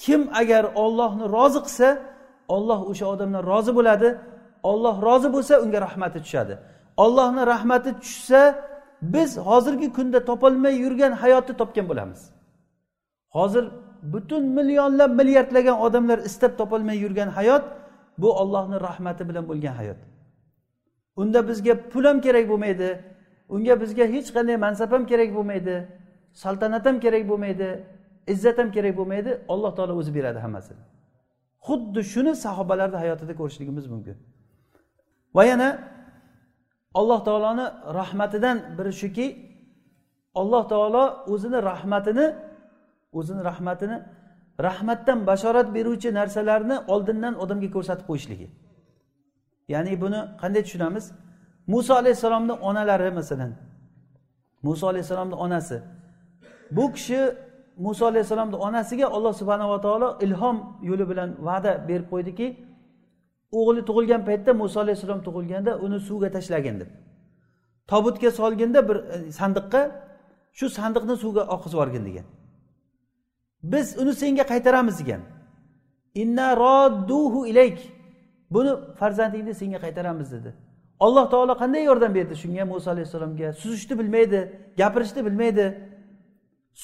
Kim 0.03 0.23
agar 0.41 0.65
ollohni 0.85 1.25
rozi 1.37 1.61
qilsa 1.67 1.89
olloh 2.55 2.81
o'sha 2.91 3.07
odamdan 3.15 3.43
rozi 3.53 3.73
bo'ladi. 3.79 4.09
Olloh 4.71 4.97
rozi 5.09 5.29
bo'lsa 5.35 5.55
unga 5.65 5.79
rahmati 5.87 6.19
tushadi. 6.25 6.55
Ollohni 7.05 7.43
rahmati 7.53 7.91
tushsa 8.03 8.41
biz 9.15 9.31
hozirgi 9.49 9.89
kunda 9.97 10.19
topolmay 10.31 10.75
yurgan 10.85 11.13
hayotni 11.23 11.55
topgan 11.61 11.87
bo'lamiz. 11.91 12.21
Hozir 13.37 13.65
butun 14.13 14.43
millionlab 14.57 15.11
milliardlagan 15.21 15.77
odamlar 15.87 16.19
istab 16.29 16.53
topolmay 16.61 16.97
yurgan 17.05 17.29
hayot 17.39 17.65
bu 18.23 18.29
ollohni 18.43 18.77
rahmati 18.89 19.23
bilan 19.29 19.45
bo'lgan 19.51 19.75
hayot. 19.81 20.01
Unda 21.21 21.49
bizga 21.49 21.75
pul 21.93 22.05
ham 22.09 22.19
kerak 22.27 22.45
bo'lmaydi. 22.51 22.89
Unga 23.55 23.75
bizga 23.83 24.05
hech 24.15 24.29
qanday 24.37 24.57
mansab 24.67 24.91
ham 24.95 25.03
kerak 25.11 25.31
bo'lmaydi 25.37 25.77
saltanat 26.43 26.85
ham 26.89 26.97
kerak 27.05 27.25
bo'lmaydi 27.31 27.69
izzat 28.33 28.57
ham 28.61 28.69
kerak 28.77 28.95
bo'lmaydi 29.01 29.31
alloh 29.53 29.73
taolo 29.77 29.93
o'zi 30.01 30.11
beradi 30.17 30.39
hammasini 30.45 30.83
xuddi 31.67 32.01
shuni 32.13 32.33
sahobalarni 32.45 32.99
hayotida 33.03 33.33
ko'rishligimiz 33.41 33.87
mumkin. 33.95 34.17
Va 35.37 35.43
yana 35.51 35.69
alloh 37.01 37.21
taoloni 37.29 37.67
rahmatidan 38.01 38.57
biri 38.79 38.93
shuki 39.03 39.27
alloh 40.41 40.63
taolo 40.73 41.05
o'zini 41.33 41.59
rahmatini 41.71 42.27
o'zini 43.19 43.43
rahmatini 43.51 43.97
rahmatdan 44.67 45.19
bashorat 45.31 45.69
beruvchi 45.77 46.09
narsalarni 46.19 46.77
oldindan 46.95 47.35
odamga 47.43 47.69
ko'rsatib 47.77 48.07
qo'yishligi. 48.11 48.49
Ya'ni 49.73 49.93
buni 50.03 50.21
qanday 50.43 50.63
tushunamiz? 50.67 51.05
Muso 51.73 51.93
alayhissalomni 52.01 52.53
onalari 52.69 53.11
masalan. 53.21 53.53
Muso 54.67 54.85
alayhissalomni 54.89 55.37
onasi. 55.45 55.79
Bu 56.77 56.85
kishi 56.93 57.21
muso 57.87 58.07
alayhissalomni 58.11 58.57
onasiga 58.67 59.07
alloh 59.17 59.33
subhanava 59.41 59.81
taolo 59.87 60.09
ilhom 60.27 60.57
yo'li 60.89 61.05
bilan 61.11 61.31
va'da 61.49 61.73
berib 61.89 62.07
qo'ydiki 62.13 62.47
o'g'li 63.59 63.81
tug'ilgan 63.89 64.23
paytda 64.29 64.51
muso 64.63 64.77
alayhissalom 64.85 65.21
tug'ilganda 65.27 65.73
uni 65.85 65.99
suvga 66.09 66.29
tashlagin 66.37 66.77
deb. 66.81 66.91
Tobutga 67.91 68.31
solganda 68.41 68.81
bir 68.89 68.97
e, 68.97 69.17
sandiqqa 69.41 69.81
shu 70.59 70.67
sandiqni 70.79 71.15
suvga 71.23 71.43
oqizib 71.55 71.77
yuborgin 71.77 72.05
degan. 72.09 72.27
Biz 73.73 73.87
uni 74.03 74.13
senga 74.23 74.45
qaytaramiz 74.53 74.97
degan. 75.01 75.23
Inna 76.23 76.49
rodduhu 76.65 77.41
ilayk 77.51 77.79
buni 78.55 78.73
farzandingni 78.99 79.55
senga 79.61 79.79
qaytaramiz 79.85 80.29
dedi. 80.37 80.51
Alloh 81.07 81.25
taolo 81.33 81.55
qanday 81.63 81.83
yordam 81.91 82.13
berdi 82.19 82.35
shunga? 82.43 82.65
Muso 82.73 82.91
alayhissalomga 82.95 83.49
suzishni 83.63 83.95
bilmaydi 84.01 84.39
gapirishni 84.81 85.21
bilmaydi. 85.27 85.65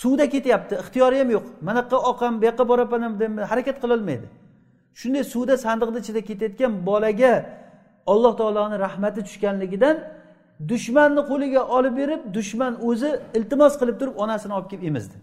Suvda 0.00 0.24
ketyapti 0.34 0.74
ixtiyori 0.82 1.16
ham 1.22 1.30
yo'q. 1.36 1.46
Mana 1.66 1.78
yoqqa 1.82 1.98
oqam 2.10 2.32
bu 2.40 2.44
yoqqa 2.50 2.64
boraman 2.70 3.12
harakat 3.50 3.76
qilolmaydi 3.82 4.26
shunday 5.00 5.24
suvda 5.32 5.54
sandiqni 5.64 5.98
ichida 6.04 6.20
ketayotgan 6.28 6.72
bolaga 6.88 7.32
alloh 8.12 8.32
taoloni 8.40 8.76
rahmati 8.86 9.20
tushganligidan 9.28 9.96
dushmanni 10.70 11.22
qo'liga 11.30 11.62
olib 11.76 11.94
berib 12.00 12.20
dushman 12.36 12.72
o'zi 12.88 13.10
iltimos 13.38 13.74
qilib 13.80 13.96
turib 14.00 14.14
onasini 14.24 14.52
olib 14.58 14.68
kelib 14.72 14.84
emizdi. 14.90 15.16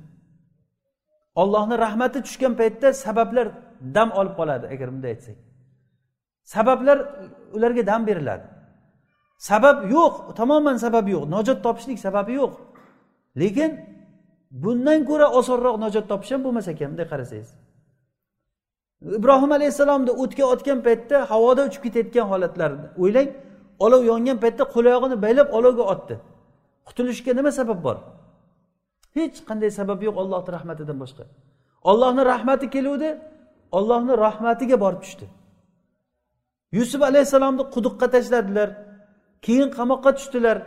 Ollohni 1.41 1.75
rahmati 1.85 2.19
tushgan 2.25 2.53
paytda 2.61 2.87
sabablar 3.05 3.47
dam 3.95 4.09
olib 4.19 4.33
qoladi 4.39 4.65
agar 4.73 4.87
bunday 4.93 5.11
aytsak. 5.15 5.37
Sabablar 6.55 6.97
ularga 7.57 7.83
dam 7.91 8.01
beriladi. 8.09 8.45
Sabab 9.49 9.77
yo'q 9.95 10.13
tamoman 10.39 10.77
sabab 10.85 11.05
yo'q. 11.13 11.23
Najot 11.35 11.59
topishlik 11.65 11.99
sababi 12.05 12.33
yo'q. 12.41 12.53
Lekin 13.41 13.71
bundan 14.63 14.99
ko'ra 15.09 15.27
osonroq 15.39 15.75
najot 15.83 16.05
topish 16.11 16.31
ham 16.33 16.41
bo'lmas 16.45 16.67
ekan 16.73 16.87
bunday 16.91 17.07
qarasangiz. 17.13 17.49
Ibrohim 19.19 19.51
alayhissalomni 19.57 20.11
o'tga 20.23 20.43
otgan 20.53 20.79
paytda 20.87 21.17
havoda 21.31 21.61
uchib 21.69 21.81
ketayotgan 21.85 22.25
holatlarni 22.31 22.87
o'ylang 23.03 23.29
olov 23.85 24.01
yongan 24.11 24.37
paytda 24.43 24.63
qo'l 24.73 24.85
oyog'ini 24.91 25.17
baylab 25.25 25.47
olovga 25.57 25.83
otdi. 25.93 26.15
Qutulishga 26.87 27.31
nima 27.39 27.51
sabab 27.59 27.79
bor? 27.85 27.97
Hech 29.17 29.37
qanday 29.49 29.71
sabab 29.79 29.99
yo'q 30.07 30.15
ollohni 30.23 30.51
rahmatidan 30.57 30.97
boshqa. 31.03 31.23
Ollohni 31.91 32.23
rahmati 32.33 32.65
keluvdi 32.75 33.09
ollohni 33.77 34.13
rahmatiga 34.25 34.77
borib 34.83 35.01
tushdi. 35.05 35.25
Yusuf 36.77 37.01
alayhissalomni 37.09 37.63
quduqqa 37.75 38.05
tashladilar. 38.15 38.69
keyin 39.44 39.68
qamoqqa 39.78 40.10
tushdilar 40.18 40.58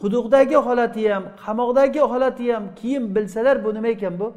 quduqdagi 0.00 0.58
holati 0.66 1.02
ham 1.12 1.24
qamoqdagi 1.44 2.02
holati 2.12 2.52
ham 2.52 2.64
keyin 2.78 3.04
bilsalar 3.14 3.56
bu 3.64 3.70
nima 3.76 3.88
ekan 3.96 4.14
bu 4.20 4.28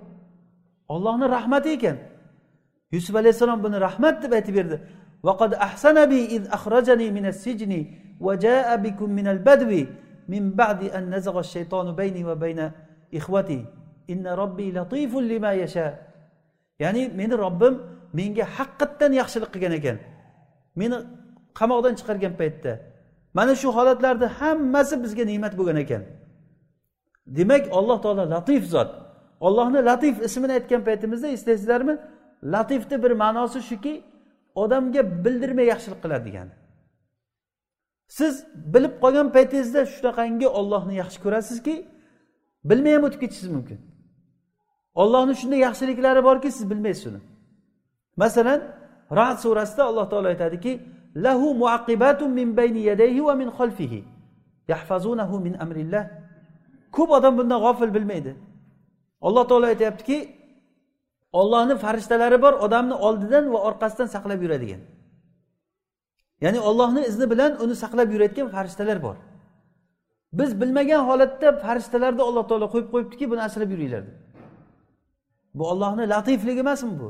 ollohni 0.93 1.25
rahmati 1.37 1.69
ekan 1.77 1.97
yusuf 2.91 3.15
alayhissalom 3.15 3.59
buni 3.65 3.77
rahmat 3.87 4.15
deb 4.23 4.31
aytib 4.37 4.55
berdi 4.59 4.79
وقد 5.29 5.51
أحسن 5.67 5.97
بي 6.11 6.21
إذ 6.35 6.43
أخرجني 6.57 7.07
من 7.17 7.25
السجن 7.33 7.73
وجاء 8.25 8.67
بكم 8.85 9.09
من 9.09 9.27
البدو 9.33 9.71
من 10.33 10.43
بعد 10.59 10.79
أن 10.97 11.03
نزغ 11.15 11.35
الشيطان 11.45 11.87
بيني 12.01 12.21
وبين 12.29 12.59
إخوتي 13.17 13.61
إن 14.13 14.23
ربي 14.41 14.67
لطيف 14.77 15.11
لما 15.31 15.51
يشاء 15.65 15.93
ya'ni 16.79 17.07
meni 17.19 17.35
robbim 17.37 17.73
menga 18.17 18.45
haqiqatdan 18.57 19.11
yaxshilik 19.19 19.49
qilgan 19.53 19.73
ekan 19.79 19.97
meni 20.79 20.97
qamoqdan 21.59 21.93
chiqargan 21.99 22.33
paytda 22.39 22.73
Mana 23.34 23.54
shu 23.60 23.68
holatlarni 23.76 24.26
hammasi 24.38 24.94
bizga 25.04 25.24
ne'mat 25.30 25.52
bo'lgan 25.58 25.78
ekan. 25.84 26.02
Demak 27.36 27.64
alloh 27.78 27.98
taolo 28.04 28.24
latif 28.34 28.62
zot. 28.74 28.90
Ollohni 29.46 29.80
latif 29.90 30.14
ismini 30.26 30.52
aytgan 30.58 30.82
paytimizda 30.88 31.28
eslaysizlarmi 31.36 31.94
latifni 32.54 32.96
bir 33.04 33.12
ma'nosi 33.22 33.60
shuki 33.70 33.94
odamga 34.62 35.02
bildirmay 35.24 35.66
yaxshilik 35.72 36.00
qiladi 36.04 36.24
degani 36.28 36.54
siz 38.10 38.34
bilib 38.74 38.94
qolgan 39.02 39.28
paytingizda 39.36 39.82
shunaqangi 39.94 40.48
ollohni 40.60 40.94
yaxshi 41.02 41.18
ko'rasizki 41.24 41.74
bilmay 42.70 42.92
ham 42.96 43.04
o'tib 43.08 43.20
ketishingiz 43.24 43.52
mumkin. 43.56 43.78
Ollohni 45.02 45.34
shunday 45.40 45.60
yaxshiliklari 45.68 46.20
borki 46.28 46.48
siz 46.56 46.64
bilmaysiz 46.70 47.04
uni. 47.10 47.20
Masalan 48.22 48.60
rad 49.18 49.38
surasida 49.44 49.82
alloh 49.90 50.06
taolo 50.10 50.28
aytadiki 50.34 50.72
lahu 51.16 51.54
muaqibatun 51.54 52.30
min 52.30 52.56
bayni 52.56 52.80
yadayhi 52.90 53.24
va 53.24 53.34
min 53.34 53.48
xalfihi 53.58 54.04
yahfazunahu 54.68 55.40
min 55.40 55.54
amrillah. 55.64 56.04
Ko'p 56.96 57.10
odam 57.10 57.38
bundan 57.38 57.60
g'ofil 57.64 57.94
bilmaydi. 57.96 58.32
Alloh 59.26 59.44
taolo 59.48 59.66
aytyaptiki 59.72 60.18
ollohni 61.32 61.74
farishtalari 61.84 62.42
bor 62.42 62.52
odamni 62.66 62.94
oldidan 62.94 63.44
va 63.52 63.58
orqasidan 63.68 64.08
saqlab 64.14 64.42
yuradigan. 64.44 64.80
Ya'ni 66.44 66.60
ollohni 66.68 67.00
izni 67.10 67.26
bilan 67.32 67.52
uni 67.64 67.74
saqlab 67.82 68.08
yurayotgan 68.14 68.48
farishtalar 68.54 68.98
bor. 69.02 69.16
Biz 70.32 70.60
bilmagan 70.60 71.02
holatda 71.08 71.48
farishtalarni 71.64 72.22
alloh 72.28 72.44
taolo 72.50 72.66
qo'yib 72.74 72.88
qo'yibdiki 72.94 73.24
buni 73.30 73.42
asrab 73.48 73.70
yuringlar 73.74 74.02
deb. 74.06 74.16
Bu 75.54 75.62
ollohni 75.72 76.04
latifligi 76.08 76.60
emasmi 76.66 76.92
bu? 77.00 77.08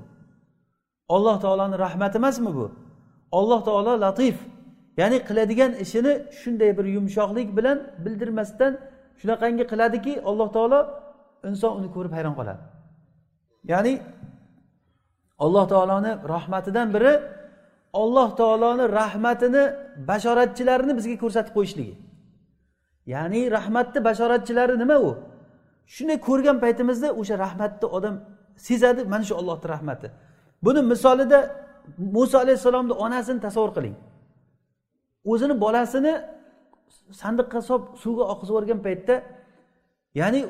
Olloh 1.14 1.36
taoloni 1.44 1.76
rahmati 1.78 2.16
emasmi 2.22 2.50
bu? 2.58 2.66
Alloh 3.38 3.60
taolo 3.68 3.92
latif. 4.04 4.36
Ya'ni 5.00 5.18
qiladigan 5.28 5.72
ishini 5.84 6.12
shunday 6.40 6.70
bir 6.78 6.86
yumshoqlik 6.96 7.48
bilan 7.58 7.78
bildirmasdan 8.04 8.72
shunaqangi 9.20 9.64
qiladiki 9.70 10.12
alloh 10.30 10.48
taolo 10.56 10.80
inson 11.48 11.72
uni 11.78 11.88
ko'rib 11.94 12.12
hayron 12.16 12.34
qoladi. 12.38 12.62
Ya'ni 13.72 13.94
alloh 15.44 15.64
taoloni 15.72 16.12
rahmatidan 16.34 16.88
biri 16.94 17.12
alloh 18.02 18.28
taoloni 18.40 18.84
rahmatini 19.00 19.64
bashoratchilarini 20.10 20.92
bizga 20.98 21.16
ko'rsatib 21.22 21.52
qo'yishligi. 21.56 21.94
Ya'ni 23.14 23.40
rahmatni 23.56 24.00
bashoratchilari 24.08 24.74
nima 24.82 24.96
u? 25.08 25.10
Shunday 25.94 26.18
ko'rgan 26.28 26.56
paytimizda 26.64 27.08
o'sha 27.20 27.34
rahmatni 27.44 27.86
odam 27.96 28.14
sezadi 28.66 29.00
mana 29.12 29.24
shu 29.28 29.34
ollohni 29.40 29.66
rahmati. 29.74 30.08
Buni 30.64 30.80
misolida 30.92 31.38
muso 32.16 32.36
alayhissalomni 32.44 32.94
onasini 33.04 33.40
tasavvur 33.46 33.72
qiling. 33.76 33.96
O'zini 35.32 35.54
bolasini 35.64 36.12
sandiqqa 37.22 37.60
solib 37.68 37.84
suvga 38.02 38.24
oqizib 38.32 38.52
yuborgan 38.52 38.80
paytda 38.86 39.14
ya'ni 40.20 40.40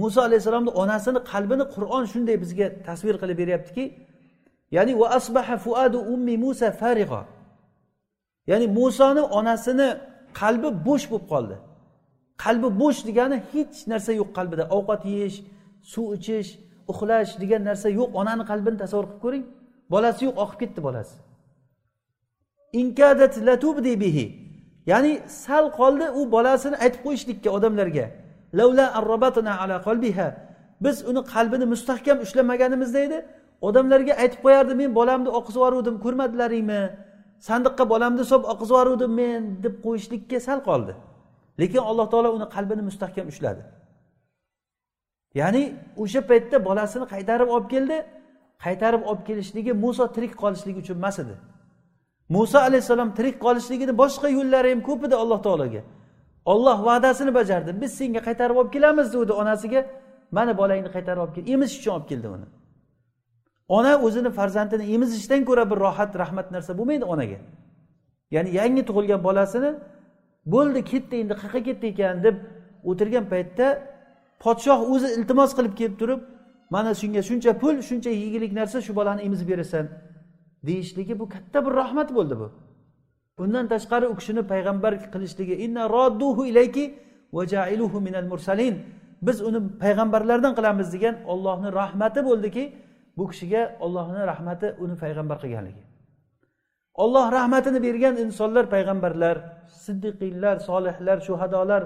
muso 0.00 0.20
alayhissalomni 0.28 0.70
onasini 0.82 1.20
qalbini 1.32 1.64
qur'on 1.74 2.04
shunday 2.12 2.36
bizga 2.44 2.66
tasvir 2.88 3.14
qilib 3.22 3.36
beryaptiki 3.42 3.84
ya'ni 4.76 4.92
va 5.00 5.06
asbaha 5.18 5.56
fuadu 5.64 5.98
ummi 6.14 6.34
musa 6.44 6.68
farig'o 6.80 7.22
ya'ni 8.50 8.66
musoni 8.78 9.22
onasini 9.38 9.88
qalbi 10.40 10.68
bo'sh 10.86 11.06
bo'lib 11.12 11.26
qoldi. 11.32 11.56
Qalbi 12.44 12.68
bo'sh 12.80 13.00
degani 13.08 13.36
hech 13.52 13.76
narsa 13.92 14.10
yo'q 14.20 14.30
qalbida. 14.38 14.64
Ovqat 14.76 15.02
yeyish 15.12 15.36
suv 15.92 16.06
ichish 16.16 16.48
uxlash 16.92 17.30
degan 17.42 17.62
narsa 17.68 17.88
yo'q. 17.98 18.08
Onani 18.20 18.44
qalbini 18.50 18.76
tasavvur 18.82 19.06
qilib 19.06 19.20
ko'ring. 19.24 19.44
Bolasi 19.92 20.20
yo'q 20.28 20.36
oqib 20.44 20.58
ketdi 20.62 20.80
bolasi. 20.86 21.16
Bihi. 24.04 24.26
Ya'ni 24.86 25.12
sal 25.44 25.64
qoldi 25.78 26.06
u 26.18 26.20
bolasini 26.34 26.76
aytib 26.84 27.00
qo'yishlikka 27.06 27.50
odamlarga. 27.56 28.06
Ala 29.62 29.76
qalbiha. 29.88 30.28
Biz 30.84 30.96
uni 31.10 31.22
qalbini 31.34 31.66
mustahkam 31.72 32.18
ushlamaganimizda 32.24 33.00
edi. 33.06 33.18
Odamlarga 33.68 34.14
aytib 34.22 34.40
qo'yardi 34.44 34.74
men 34.80 34.90
bolamni 34.98 35.30
oqizib 35.38 35.60
yuboruvdim 35.60 35.96
ko'rmadilaringmi? 36.04 36.82
Sandiqqa 37.48 37.84
bolamni 37.92 38.24
solib 38.30 38.46
oqizib 38.52 38.74
yuboruvdim 38.74 39.12
men 39.20 39.40
deb 39.64 39.74
qo'yishlikka 39.86 40.38
sal 40.48 40.58
qoldi. 40.68 40.92
Lekin 41.60 41.80
alloh 41.90 42.06
taolo 42.12 42.28
uni 42.38 42.46
qalbini 42.56 42.82
mustahkam 42.88 43.26
ushladi. 43.32 43.62
Ya'ni 45.40 45.62
o'sha 46.02 46.20
paytda 46.30 46.56
bolasini 46.68 47.06
qaytarib 47.12 47.48
olib 47.54 47.68
keldi. 47.74 47.96
Qaytarib 48.64 49.02
olib 49.10 49.22
kelishligi 49.28 49.72
muso 49.84 50.04
tirik 50.14 50.32
qolishligi 50.42 50.78
uchun 50.84 50.96
emas 51.02 51.18
edi. 51.18 51.34
Muso 52.28 52.58
alayhissalom 52.58 53.10
tirik 53.18 53.36
qolishligini 53.44 53.92
boshqa 54.02 54.28
yo'llari 54.36 54.68
ham 54.72 54.80
ko'p 54.88 55.00
edi 55.06 55.14
alloh 55.22 55.42
taologa. 55.46 55.82
Olloh 56.52 56.78
va'dasini 56.88 57.34
bajardi. 57.34 57.70
Biz 57.82 57.90
senga 57.98 58.20
qaytarib 58.28 58.56
olib 58.60 58.72
kelamiz 58.76 59.06
degdi 59.14 59.32
onasiga. 59.42 59.80
Mana 60.36 60.52
bolangni 60.60 60.90
qaytarib 60.96 61.20
olib 61.24 61.34
kel 61.36 61.44
emizish 61.54 61.78
uchun 61.80 61.92
olib 61.96 62.06
keldi 62.12 62.28
uni. 62.36 62.46
Ona 63.68 63.92
o'zini 64.06 64.30
farzandini 64.38 64.84
emizishdan 64.94 65.44
ko'ra 65.48 65.64
bir 65.70 65.78
rohat 65.86 66.12
rahmat 66.22 66.46
narsa 66.54 66.72
bo'lmaydi 66.78 67.04
onaga. 67.14 67.38
Ya'ni 68.34 68.50
yangi 68.60 68.82
tug'ilgan 68.88 69.20
bolasini 69.28 69.70
bo'ldi 70.54 70.80
ketdi 70.92 71.14
endi 71.22 71.34
qayerqa 71.40 71.60
ketdi 71.68 71.86
ekan? 71.92 72.16
deb 72.26 72.36
o'tirgan 72.90 73.24
paytda 73.32 73.66
podshoh 74.44 74.80
o'zi 74.92 75.08
iltimos 75.18 75.50
qilib 75.58 75.74
kelib 75.80 75.96
turib 76.00 76.20
mana 76.70 76.90
shunga 77.00 77.22
shuncha 77.28 77.52
pul 77.62 77.76
shuncha 77.88 78.10
yegulik 78.10 78.52
narsa 78.52 78.80
shu 78.86 78.92
bolani 78.98 79.22
emizib 79.22 79.48
berasan 79.48 79.86
deyishligi 80.66 81.18
bu 81.18 81.28
katta 81.28 81.66
bir 81.66 81.72
rahmat 81.80 82.08
bo'ldi 82.14 82.34
bu. 82.40 82.48
Undan 83.38 83.68
tashqari 83.68 84.06
u 84.12 84.14
kishini 84.16 84.42
payg'ambar 84.52 84.92
qilishligi 85.12 85.54
inna 85.64 85.88
rodduhu 85.96 86.46
ilayki 86.46 86.84
va 87.32 87.42
jailuhu 87.46 88.00
minal 88.00 88.26
mursalin. 88.32 88.74
Biz 89.26 89.40
uni 89.48 89.60
payg'ambarlardan 89.82 90.52
qilamiz 90.58 90.92
degan 90.94 91.14
ollohni 91.32 91.72
rahmati 91.80 92.20
bo'ldiki 92.28 92.64
bu 93.16 93.24
kishiga 93.30 93.62
ollohni 93.84 94.22
rahmati 94.32 94.66
uni 94.84 94.94
payg'ambar 95.02 95.36
qilganligi. 95.42 95.82
Olloh 96.94 97.26
rahmatini 97.32 97.82
bergan 97.82 98.16
insonlar 98.16 98.64
payg'ambarlar 98.74 99.36
siddiqiylar 99.84 100.56
solihlar 100.68 101.18
shuhadolar 101.20 101.82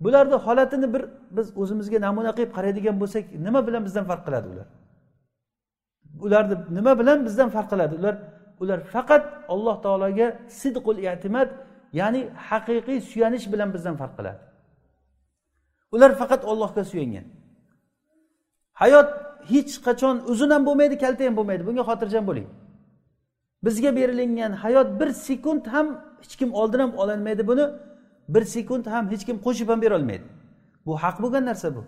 bularni 0.00 0.36
holatini 0.46 0.94
bir 0.94 1.02
biz 1.36 1.46
o'zimizga 1.60 1.98
namuna 2.06 2.32
qilib 2.36 2.52
qaraydigan 2.56 2.96
bo'lsak 3.02 3.24
nima 3.46 3.60
bilan 3.66 3.82
bizdan 3.86 4.04
farq 4.10 4.22
qiladi 4.26 4.46
ular? 4.52 4.68
Ularni 6.26 6.54
nima 6.78 6.92
bilan 7.00 7.18
bizdan 7.26 7.48
farq 7.54 7.68
qiladi? 7.72 7.94
Ular 8.00 8.14
ular 8.62 8.80
faqat 8.94 9.24
alloh 9.54 9.76
taologa 9.84 10.26
sidqul 10.60 10.98
e'timad 11.08 11.48
ya'ni 12.00 12.20
haqiqiy 12.48 12.98
suyanish 13.10 13.46
bilan 13.52 13.68
bizdan 13.74 13.94
farq 14.00 14.14
qiladi. 14.18 14.40
Ular 15.94 16.10
faqat 16.20 16.42
ollohga 16.50 16.82
suyangan. 16.90 17.26
Hayot 18.82 19.08
hech 19.52 19.72
qachon 19.86 20.16
uzun 20.32 20.50
ham 20.54 20.62
bo'lmaydi 20.68 20.96
kalta 21.04 21.22
ham 21.26 21.34
bo'lmaydi. 21.38 21.62
Bunga 21.68 21.82
xotirjam 21.90 22.24
bo'ling. 22.30 22.48
Bizga 23.66 23.90
berilingan 23.98 24.52
hayot 24.64 24.88
bir 25.00 25.08
sekund 25.26 25.64
ham 25.74 25.86
hech 26.22 26.34
kim 26.40 26.50
oldin 26.60 26.80
ham 26.84 26.92
ololmaydi 27.02 27.42
buni. 27.50 27.66
Bir 28.34 28.44
sekund 28.54 28.84
ham 28.94 29.04
hech 29.12 29.24
kim 29.28 29.36
qo'shib 29.46 29.68
ham 29.72 29.80
berolmaydi. 29.84 30.26
Bu 30.86 30.92
haq 31.02 31.16
bo'lgan 31.22 31.44
narsa 31.50 31.68
bu. 31.76 31.82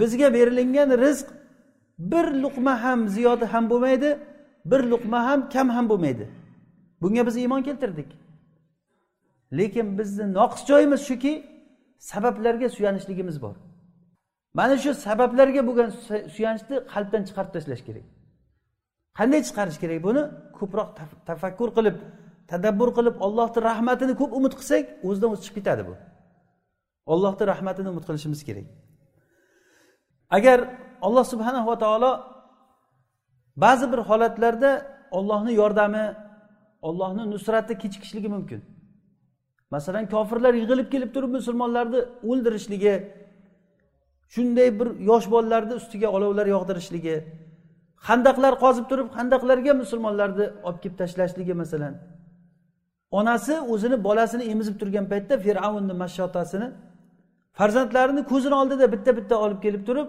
Bizga 0.00 0.28
berilingan 0.36 0.90
rizq 1.04 1.28
bir 1.98 2.26
luqma 2.42 2.74
ham 2.84 3.00
ziyoda 3.16 3.46
ham 3.52 3.64
bo'lmaydi 3.70 4.10
bir 4.70 4.80
luqma 4.92 5.20
ham 5.28 5.48
kam 5.54 5.68
ham 5.76 5.88
bo'lmaydi. 5.88 6.24
Bunga 7.02 7.26
biz 7.26 7.36
iymon 7.36 7.62
keltirdik. 7.62 8.10
Lekin 9.58 9.98
bizni 9.98 10.34
noqis 10.38 10.66
joyimiz 10.70 11.00
shuki 11.08 11.32
sabablarga 11.98 12.68
suyanishligimiz 12.68 13.42
bor. 13.42 13.56
Mana 14.54 14.76
shu 14.76 14.90
sabablarga 15.06 15.62
bo'lgan 15.68 15.88
suyanishni 16.36 16.76
qalbdan 16.92 17.22
chiqarib 17.28 17.52
tashlash 17.56 17.82
kerak. 17.88 18.06
Qanday 19.18 19.40
chiqarish 19.48 19.78
kerak 19.82 19.98
buni? 20.08 20.22
Ko'proq 20.58 20.88
tafakkur 21.28 21.68
qilib 21.76 21.96
tadabbur 22.50 22.90
qilib 22.96 23.16
ollohni 23.26 23.60
rahmatini 23.70 24.14
ko'p 24.20 24.32
umid 24.38 24.52
qilsak 24.58 24.84
o'zidan 25.08 25.30
o'zi 25.34 25.42
chiqib 25.44 25.56
ketadi 25.58 25.82
bu. 25.88 25.94
Ollohni 27.12 27.44
rahmatini 27.52 27.88
umid 27.92 28.04
qilishimiz 28.08 28.40
kerak. 28.48 28.66
Agar 30.36 30.58
alloh 31.06 31.24
va 31.70 31.76
taolo 31.84 32.12
ba'zi 33.64 33.86
bir 33.92 34.00
holatlarda 34.08 34.70
ollohni 35.18 35.52
yordami 35.60 36.04
ollohni 36.88 37.24
nusrati 37.34 37.74
kechikishligi 37.82 38.28
mumkin. 38.36 38.60
Masalan 39.74 40.04
kofirlar 40.14 40.54
yig'ilib 40.60 40.88
kelib 40.94 41.10
turib 41.14 41.30
musulmonlarni 41.38 42.00
o'ldirishligi 42.30 42.94
shunday 44.34 44.68
bir 44.78 44.88
yosh 45.10 45.26
bolalarni 45.34 45.74
ustiga 45.80 46.08
olovlar 46.16 46.46
yog'dirishligi 46.54 47.16
handaqlar 48.08 48.54
qozib 48.64 48.86
turib 48.90 49.08
handaqlarga 49.18 49.72
musulmonlarni 49.82 50.46
olib 50.66 50.80
kelib 50.82 50.96
tashlashligi 51.02 51.54
masalan 51.62 51.94
onasi 53.18 53.54
o'zini 53.72 53.96
bolasini 54.06 54.44
emizib 54.52 54.76
turgan 54.80 55.06
paytda 55.12 55.34
fir'avnni 55.44 55.94
mashshotasini 56.02 56.68
farzandlarini 57.58 58.22
ko'zini 58.32 58.54
oldida 58.62 58.86
bitta 58.94 59.10
bitta 59.18 59.34
olib 59.44 59.60
kelib 59.64 59.82
turib 59.88 60.08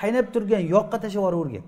qaynab 0.00 0.26
turgan 0.34 0.62
yoqqa 0.74 0.96
tashlab 1.04 1.22
yuboravergan 1.22 1.64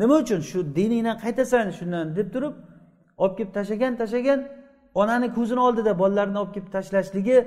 nima 0.00 0.14
uchun? 0.22 0.40
Shu 0.50 0.58
diningdan 0.76 1.16
qaytasan 1.24 1.66
shundan 1.78 2.06
deb 2.18 2.28
turib 2.34 2.54
olib 3.22 3.34
kelib 3.38 3.52
tashlagan 3.58 3.92
tashlagan 4.00 4.40
onani 5.00 5.28
ko'zini 5.36 5.60
oldida 5.68 5.92
bolalarini 6.02 6.38
olib 6.42 6.52
kelib 6.56 6.70
tashlashligi 6.76 7.38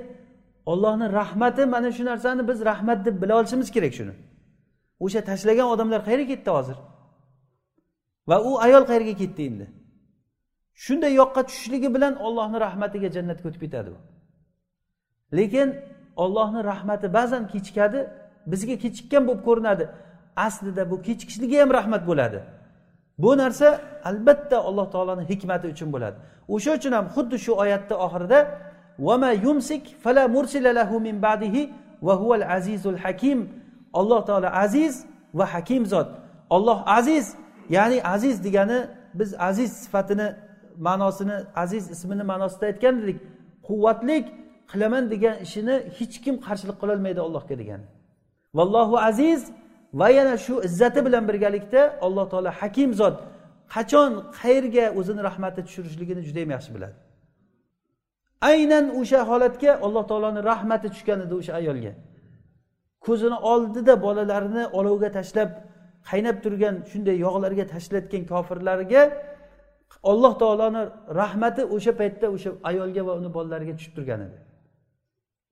ollohni 0.72 1.06
rahmati 1.20 1.62
mana 1.74 1.90
shu 1.96 2.04
narsani 2.10 2.42
biz 2.50 2.58
rahmat 2.70 2.98
deb 3.06 3.22
bila 3.22 3.32
olishimiz 3.40 3.68
kerak 3.76 3.92
shuni. 3.98 4.14
O'sha 5.04 5.20
tashlagan 5.30 5.68
odamlar 5.74 6.00
qayerga 6.08 6.26
ketdi 6.32 6.50
hozir? 6.56 6.76
Va 8.28 8.36
u 8.48 8.50
ayol 8.66 8.84
qayerga 8.90 9.14
ketdi 9.22 9.42
endi? 9.50 9.66
Shunday 10.84 11.12
yoqqa 11.20 11.40
tushishligi 11.48 11.88
bilan 11.94 12.14
ollohni 12.26 12.58
rahmatiga 12.66 13.08
jannatga 13.16 13.46
o'tib 13.48 13.60
ketadi 13.64 13.88
u. 13.96 13.98
Lekin 15.38 15.68
ollohni 16.22 16.60
rahmati 16.72 17.06
ba'zan 17.18 17.42
kechikadi 17.52 18.00
bizga 18.52 18.76
kechikkan 18.84 19.22
bo'lib 19.28 19.42
ko'rinadi. 19.48 19.84
Aslida 20.46 20.82
bu 20.90 20.96
kechikishligi 21.06 21.56
ham 21.62 21.70
rahmat 21.78 22.02
bo'ladi. 22.10 22.40
Bu 23.22 23.30
narsa 23.42 23.68
albatta 24.10 24.56
alloh 24.68 24.86
taoloni 24.94 25.24
hikmati 25.30 25.66
uchun 25.74 25.88
bo'ladi. 25.94 26.16
O'sha 26.54 26.70
uchun 26.78 26.92
ham 26.98 27.06
xuddi 27.14 27.36
shu 27.44 27.52
oyatni 27.62 27.96
oxirida 28.06 28.40
yumsik 29.46 29.82
fala 30.04 30.22
mursila 30.28 30.70
lahu 30.80 31.00
min 31.06 31.16
ba'dihi 31.26 31.62
va 32.06 32.14
huval 32.20 32.44
azizul 32.56 32.98
hakim. 33.04 33.38
Alloh 34.00 34.20
taolo 34.28 34.48
aziz 34.64 34.94
va 35.34 35.44
hakim 35.54 35.82
zot. 35.92 36.08
Olloh 36.56 36.78
aziz 36.98 37.26
ya'ni 37.76 37.98
aziz 38.14 38.44
degani 38.44 38.78
biz 39.14 39.30
aziz 39.48 39.70
sifatini 39.72 40.28
ma'nosini 40.86 41.36
aziz 41.62 41.84
ismini 41.94 42.24
ma'nosida 42.32 42.64
aytgan 42.70 42.94
edik 43.02 43.18
quvvatlik 43.68 44.24
qilaman 44.72 45.04
degan 45.12 45.36
ishini 45.46 45.76
hech 45.98 46.16
kim 46.24 46.34
qarshilik 46.46 46.76
qilolmaydi 46.82 47.20
allohga 47.26 47.54
degan. 47.62 47.80
Vallohu 48.58 48.96
aziz 49.10 49.40
va 50.00 50.08
yana 50.18 50.36
shu 50.44 50.54
izzati 50.68 51.00
bilan 51.06 51.24
birgalikda 51.28 51.82
alloh 52.06 52.26
taolo 52.32 52.50
hakim 52.60 52.90
zot 53.00 53.16
qachon 53.74 54.12
qayerga 54.40 54.84
o'zini 54.98 55.22
rahmati 55.28 55.60
tushirishligini 55.66 56.22
judayam 56.28 56.50
yaxshi 56.56 56.70
biladi. 56.76 56.96
Aynan 58.50 58.84
o'sha 59.00 59.20
holatga 59.30 59.70
alloh 59.86 60.04
taoloni 60.10 60.40
rahmati 60.50 60.88
tushgan 60.94 61.18
edi 61.26 61.34
o'sha 61.40 61.52
ayolga. 61.60 61.92
Ko'zini 63.06 63.38
oldida 63.52 63.94
bolalarini 64.06 64.64
olovga 64.78 65.08
tashlab 65.18 65.50
qaynab 66.10 66.36
turgan 66.44 66.74
shunday 66.90 67.16
yog'larga 67.26 67.64
tashlayotgan 67.74 68.22
kofirlarga 68.32 69.02
alloh 70.10 70.32
taoloni 70.42 70.82
rahmati 71.20 71.62
o'sha 71.76 71.92
paytda 72.00 72.26
o'sha 72.34 72.50
ayolga 72.70 73.02
va 73.08 73.12
uni 73.20 73.30
bolalariga 73.36 73.74
tushib 73.78 73.94
turgan 73.96 74.20
edi. 74.26 74.38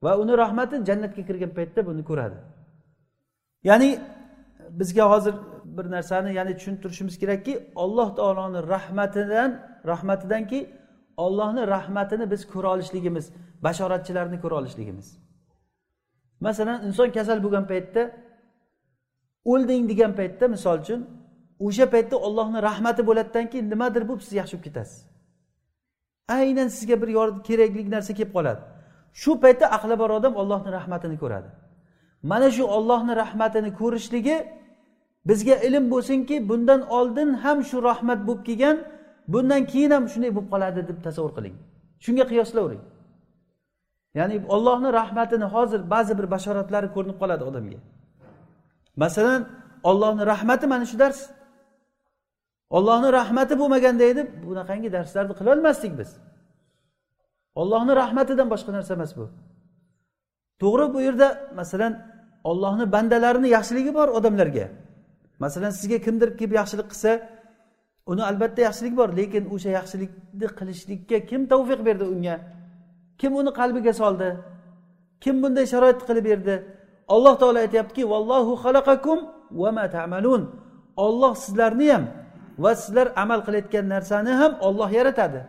Va 0.04 0.12
uni 0.22 0.34
rahmati 0.42 0.76
jannatga 0.88 1.22
kirgan 1.28 1.52
paytda 1.58 1.80
buni 1.88 2.02
ko'radi. 2.10 2.38
Ya'ni 3.68 3.90
bizga 4.80 5.04
hozir 5.12 5.34
bir 5.76 5.86
narsani 5.96 6.30
ya'ni 6.38 6.52
tushuntirishimiz 6.58 7.14
kerakki 7.22 7.52
alloh 7.82 8.08
taoloni 8.18 8.60
rahmatidan 8.74 9.50
rahmatidanki 9.92 10.60
ollohni 11.16 11.66
rahmatini 11.66 12.30
biz 12.30 12.42
ko'ra 12.52 12.68
olishligimiz 12.74 13.32
bashoratchilarni 13.62 14.40
ko'ra 14.40 14.54
olishligimiz. 14.54 15.18
Masalan 16.40 16.78
inson 16.86 17.10
kasal 17.10 17.38
bo'lgan 17.44 17.66
paytda 17.72 18.02
o'lding 19.44 19.82
degan 19.90 20.12
paytda 20.20 20.48
misol 20.48 20.78
uchun 20.84 21.00
o'sha 21.60 21.86
paytda 21.94 22.16
ollohni 22.26 22.58
rahmati 22.68 23.02
bo'ladidan 23.08 23.46
keyin 23.50 23.66
nimadir 23.72 24.02
bo'lib 24.08 24.22
siz 24.26 24.32
yaxshi 24.40 24.54
bo'lib 24.56 24.66
ketasiz. 24.68 24.98
Aynan 26.38 26.68
sizga 26.76 26.96
bir 27.02 27.08
kerakli 27.48 27.90
narsa 27.90 28.12
kelib 28.18 28.32
qoladi. 28.36 28.60
Shu 29.22 29.32
paytda 29.44 29.66
aqli 29.76 29.94
bor 30.02 30.10
odam 30.18 30.34
ollohni 30.42 30.70
rahmatini 30.78 31.16
ko'radi. 31.22 31.48
Mana 32.30 32.48
shu 32.56 32.64
ollohni 32.76 33.12
rahmatini 33.22 33.70
ko'rishligi 33.80 34.36
bizga 35.28 35.56
ilm 35.66 35.84
bo'lsinki 35.92 36.36
bundan 36.50 36.80
oldin 36.98 37.28
ham 37.44 37.58
shu 37.70 37.76
rahmat 37.90 38.20
bo'lib 38.28 38.42
kelgan 38.48 38.76
bundan 39.32 39.62
keyin 39.72 39.90
ham 39.96 40.04
shunday 40.12 40.30
bo'lib 40.36 40.48
qoladi 40.52 40.80
deb 40.88 40.98
tasavvur 41.06 41.32
qiling. 41.36 41.54
Shunga 42.04 42.24
qiyoslavering 42.30 42.82
ya'ni 44.18 44.36
ollohni 44.54 44.90
rahmatini 45.00 45.46
hozir 45.54 45.80
ba'zi 45.94 46.12
bir 46.18 46.26
bashoratlari 46.34 46.88
ko'rinib 46.94 47.18
qoladi 47.22 47.42
odamga. 47.50 47.78
Masalan 49.02 49.40
ollohni 49.90 50.24
rahmati 50.32 50.66
mana 50.72 50.84
shu 50.90 50.96
dars. 51.02 51.20
Ollohni 52.70 53.12
rahmati 53.12 53.54
bo'lmaganda 53.60 54.04
edi 54.12 54.22
bunaqangi 54.46 54.88
darslarni 54.96 55.34
qilolmasdik 55.40 55.92
biz. 56.00 56.10
Ollohni 57.60 57.92
rahmatidan 58.02 58.48
boshqa 58.54 58.70
narsa 58.76 58.94
emas 58.98 59.12
bu. 59.18 59.24
To'g'ri 60.60 60.86
bu 60.94 61.00
yerda 61.06 61.28
masalan 61.60 61.92
ollohni 62.50 62.92
bandalarini 62.94 63.48
yaxshiligi 63.56 63.92
bor 63.98 64.08
odamlarga. 64.18 64.66
Masalan 65.44 65.72
sizga 65.78 65.98
kimdir 66.06 66.28
kelib 66.38 66.52
yaxshilik 66.60 66.88
qilsa 66.92 67.10
uni 68.10 68.22
albatta 68.30 68.60
yaxshilik 68.68 68.94
bor 69.00 69.08
lekin 69.20 69.44
o'sha 69.54 69.70
yaxshilikni 69.78 70.46
qilishlikka 70.58 71.18
kim 71.30 71.42
tavfiq 71.52 71.80
berdi 71.88 72.04
unga? 72.14 72.36
Kim 73.20 73.32
uni 73.40 73.50
qalbiga 73.60 73.92
soldi? 74.02 74.28
Kim 75.22 75.34
bunday 75.42 75.66
sharoit 75.72 76.00
qilib 76.08 76.24
berdi? 76.30 76.54
Alloh 77.14 77.34
taolo 77.40 77.58
aytyaptiki 77.64 78.02
vallohu 78.12 78.52
xalaqakum 78.64 79.18
va 79.60 79.70
ma 79.76 79.86
ta'malun. 79.96 80.42
Olloh 81.06 81.32
sizlarni 81.44 81.88
ham 81.92 82.04
va 82.58 82.72
sizlar 82.74 83.06
amal 83.16 83.40
qilayotgan 83.46 83.88
narsani 83.94 84.32
ham 84.40 84.52
olloh 84.60 84.90
yaratadi. 84.98 85.40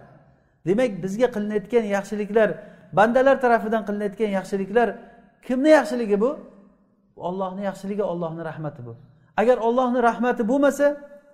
Demak 0.67 0.91
bizga 1.03 1.27
qilinayotgan 1.35 1.85
yaxshiliklar 1.95 2.49
bandalar 2.97 3.35
tarafidan 3.43 3.83
qilinayotgan 3.87 4.31
yaxshiliklar 4.37 4.87
kimni 5.47 5.69
yaxshiligi 5.79 6.17
bu? 6.23 6.31
Ollohni 7.27 7.61
yaxshiligi 7.69 8.03
ollohni 8.11 8.41
rahmati 8.49 8.81
bu. 8.87 8.93
Agar 9.41 9.57
ollohni 9.67 9.99
rahmati 10.09 10.43
bo'lmasa 10.51 10.85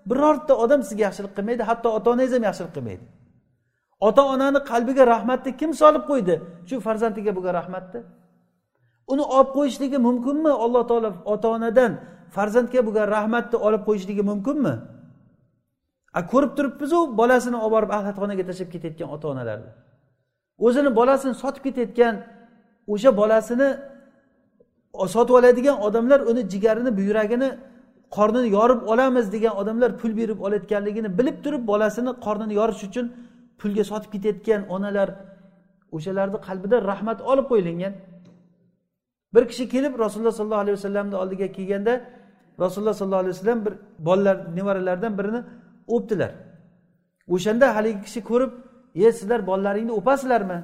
birorta 0.09 0.53
odam 0.63 0.81
sizga 0.87 1.03
yaxshilik 1.07 1.33
qilmaydi 1.37 1.63
hatto 1.69 1.87
ota 1.97 2.07
onangiz 2.13 2.33
ham 2.37 2.43
yaxshilik 2.49 2.73
qilmaydi. 2.77 3.05
Ota 4.07 4.21
onani 4.33 4.59
qalbiga 4.71 5.03
rahmatni 5.13 5.51
kim 5.61 5.71
solib 5.81 6.03
qo'ydi? 6.11 6.35
Shu 6.69 6.75
farzandiga 6.87 7.31
bo'lgan 7.37 7.53
rahmatni 7.59 7.99
uni 9.13 9.23
olib 9.37 9.49
qo'yishligi 9.57 9.97
mumkinmi? 10.07 10.51
Alloh 10.65 10.83
taolo 10.89 11.09
ota 11.33 11.47
onadan 11.55 11.91
farzandga 12.35 12.81
bo'lgan 12.87 13.07
rahmatni 13.15 13.57
olib 13.67 13.81
qo'yishligi 13.87 14.23
mumkinmi? 14.31 14.73
mü? 14.75 14.92
Ko'rib 16.31 16.51
turibmizu 16.57 16.97
bolasini 17.19 17.57
olib 17.65 17.73
borib 17.75 17.91
axlatxonaga 17.97 18.43
tashlab 18.49 18.69
ketayotgan 18.73 19.09
ota 19.15 19.25
onalarni 19.33 19.71
o'zini 20.65 20.89
bolasini 20.99 21.33
sotib 21.43 21.63
ketayotgan 21.67 22.15
o'sha 22.93 23.11
bolasini 23.21 23.69
sotib 25.15 25.33
oladigan 25.39 25.77
odamlar 25.87 26.19
uni 26.31 26.41
jigarini 26.53 26.91
buyragini 26.99 27.49
qornini 28.15 28.49
yorib 28.57 28.81
olamiz 28.91 29.25
degan 29.35 29.53
odamlar 29.61 29.89
pul 30.01 30.11
berib 30.19 30.39
olayotganligini 30.45 31.09
bilib 31.19 31.37
turib 31.43 31.63
bolasini 31.71 32.11
qornini 32.25 32.53
yorish 32.59 32.83
uchun 32.89 33.05
pulga 33.59 33.83
sotib 33.91 34.09
ketayotgan 34.13 34.61
onalar 34.75 35.09
o'shalarni 35.95 36.37
qalbida 36.47 36.77
rahmat 36.91 37.19
olib 37.31 37.45
qo'yilgan. 37.51 37.93
Bir 39.33 39.43
kishi 39.49 39.65
kelib 39.73 39.93
rasululloh 40.03 40.35
sollallohu 40.39 40.63
alayhi 40.65 40.77
vasallamni 40.79 41.15
oldiga 41.23 41.47
kelganda 41.57 41.93
rasululloh 42.63 42.95
sollallohu 42.99 43.23
alayhi 43.25 43.35
vasallam 43.35 43.59
bir 43.65 43.73
bolalar 44.07 44.37
nevaralaridan 44.57 45.13
birini 45.19 45.41
o'pdilar. 45.87 46.31
O'shanda 47.33 47.75
haligi 47.75 48.01
kishi 48.05 48.21
ko'rib 48.29 48.51
e 48.95 49.11
sizlar 49.11 49.39
bolalaringni 49.49 49.93
o'pasizlarmi? 49.99 50.59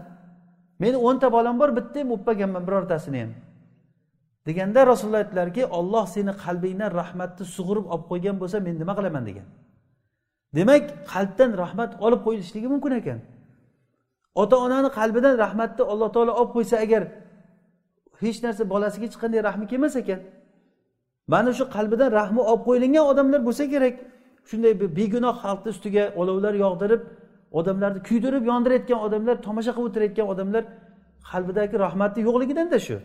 Meni 0.80 0.98
o'nta 1.08 1.28
bolam 1.32 1.60
bor 1.60 1.70
bitta 1.78 2.00
ham 2.00 2.12
o'pmaganman 2.16 2.64
birortasini 2.68 3.20
ham. 3.22 3.32
Deganda 4.48 4.88
rasululloh 4.92 5.22
aytdilarki 5.24 5.66
olloh 5.66 6.06
seni 6.16 6.34
qalbingdan 6.44 6.92
rahmatni 7.00 7.46
sug'urib 7.56 7.86
olib 7.94 8.06
qo'ygan 8.12 8.36
bo'lsa 8.42 8.58
men 8.66 8.76
nima 8.82 8.94
qilaman? 9.00 9.24
degan. 9.30 9.48
Demak 10.58 10.84
qalbdan 11.14 11.52
rahmat 11.64 11.92
olib 12.06 12.22
qo'yilishligi 12.26 12.68
mumkin 12.74 12.92
ekan. 13.00 13.20
Ota 14.42 14.56
onani 14.66 14.90
qalbidan 15.00 15.36
rahmatni 15.44 15.84
alloh 15.92 16.10
taolo 16.16 16.32
olib 16.42 16.52
qo'ysa 16.56 16.76
agar 16.86 17.04
hech 18.22 18.40
narsa 18.46 18.64
bolasiga 18.74 19.06
hech 19.08 19.18
qanday 19.24 19.40
rahmi 19.50 19.66
kelmas 19.72 19.96
ekan. 20.02 20.20
Mana 21.34 21.52
shu 21.58 21.64
qalbidan 21.76 22.10
rahmi 22.20 22.42
olib 22.52 22.64
qo'yilgan 22.68 23.06
odamlar 23.12 23.40
bo'lsa 23.48 23.64
kerak. 23.74 23.96
Shunday 24.50 24.74
begunoh 25.00 25.36
xalqni 25.44 25.70
ustiga 25.76 26.04
olovlar 26.22 26.54
yog'dirib 26.66 27.02
odamlarni 27.60 28.00
kuydirib 28.08 28.44
yondirayotgan 28.52 29.00
odamlar 29.08 29.36
tomosha 29.48 29.72
qilib 29.76 29.88
o'tirayotgan 29.90 30.28
odamlar 30.34 30.64
qalbidagi 31.32 31.76
rahmatni 31.86 32.22
yo'qligidanda 32.28 32.80
shu. 32.88 32.98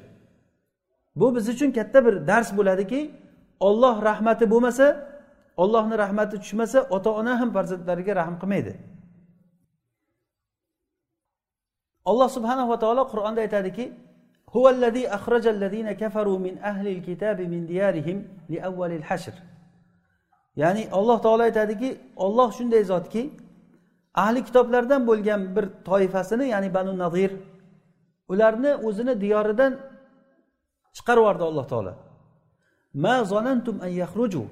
Bu 1.20 1.26
biz 1.36 1.46
uchun 1.54 1.70
katta 1.78 1.98
bir 2.06 2.14
dars 2.30 2.48
bo'ladiki 2.58 3.00
olloh 3.68 3.94
rahmati 4.08 4.44
bo'lmasa 4.52 4.86
ollohni 5.62 5.94
rahmati 6.04 6.36
tushmasa 6.42 6.78
ota 6.96 7.10
ona 7.20 7.32
ham 7.40 7.50
farzandlariga 7.56 8.12
rahm 8.20 8.34
qilmaydi. 8.42 8.72
Alloh 12.10 12.28
subhanahu 12.36 12.68
va 12.72 12.78
taolo 12.82 13.02
qur'onda 13.12 13.40
aytadiki 13.46 13.84
ya'ni 20.56 20.82
alloh 20.98 21.18
taolo 21.22 21.42
aytadiki 21.42 21.88
olloh 22.16 22.48
shunday 22.58 22.82
zotki 22.92 23.22
ahli 24.14 24.44
kitoblardan 24.44 25.06
bo'lgan 25.06 25.40
bir 25.56 25.66
toifasini 25.88 26.46
ya'ni 26.54 26.74
banu 26.74 26.98
nazir 26.98 27.32
ularni 28.32 28.72
o'zini 28.74 29.20
diyoridan 29.20 29.72
chiqarib 30.96 31.22
yubordi 31.22 31.44
alloh 31.50 31.66
taolo. 31.72 31.92
Ma 33.04 33.24
zonantum 33.24 33.76
an 33.86 33.90
yaxruju 34.02 34.42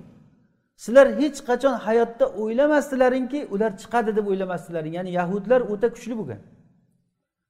sizlar 0.84 1.06
hech 1.20 1.38
qachon 1.48 1.74
hayotda 1.86 2.26
o'ylamasdilaringki 2.42 3.40
ular 3.54 3.70
chiqadi 3.82 4.10
deb 4.16 4.26
o'ylamasdilaring 4.30 4.94
ya'ni 4.98 5.10
yahudlar 5.20 5.60
o'ta 5.72 5.88
kuchli 5.94 6.14
bo'lgan. 6.20 6.40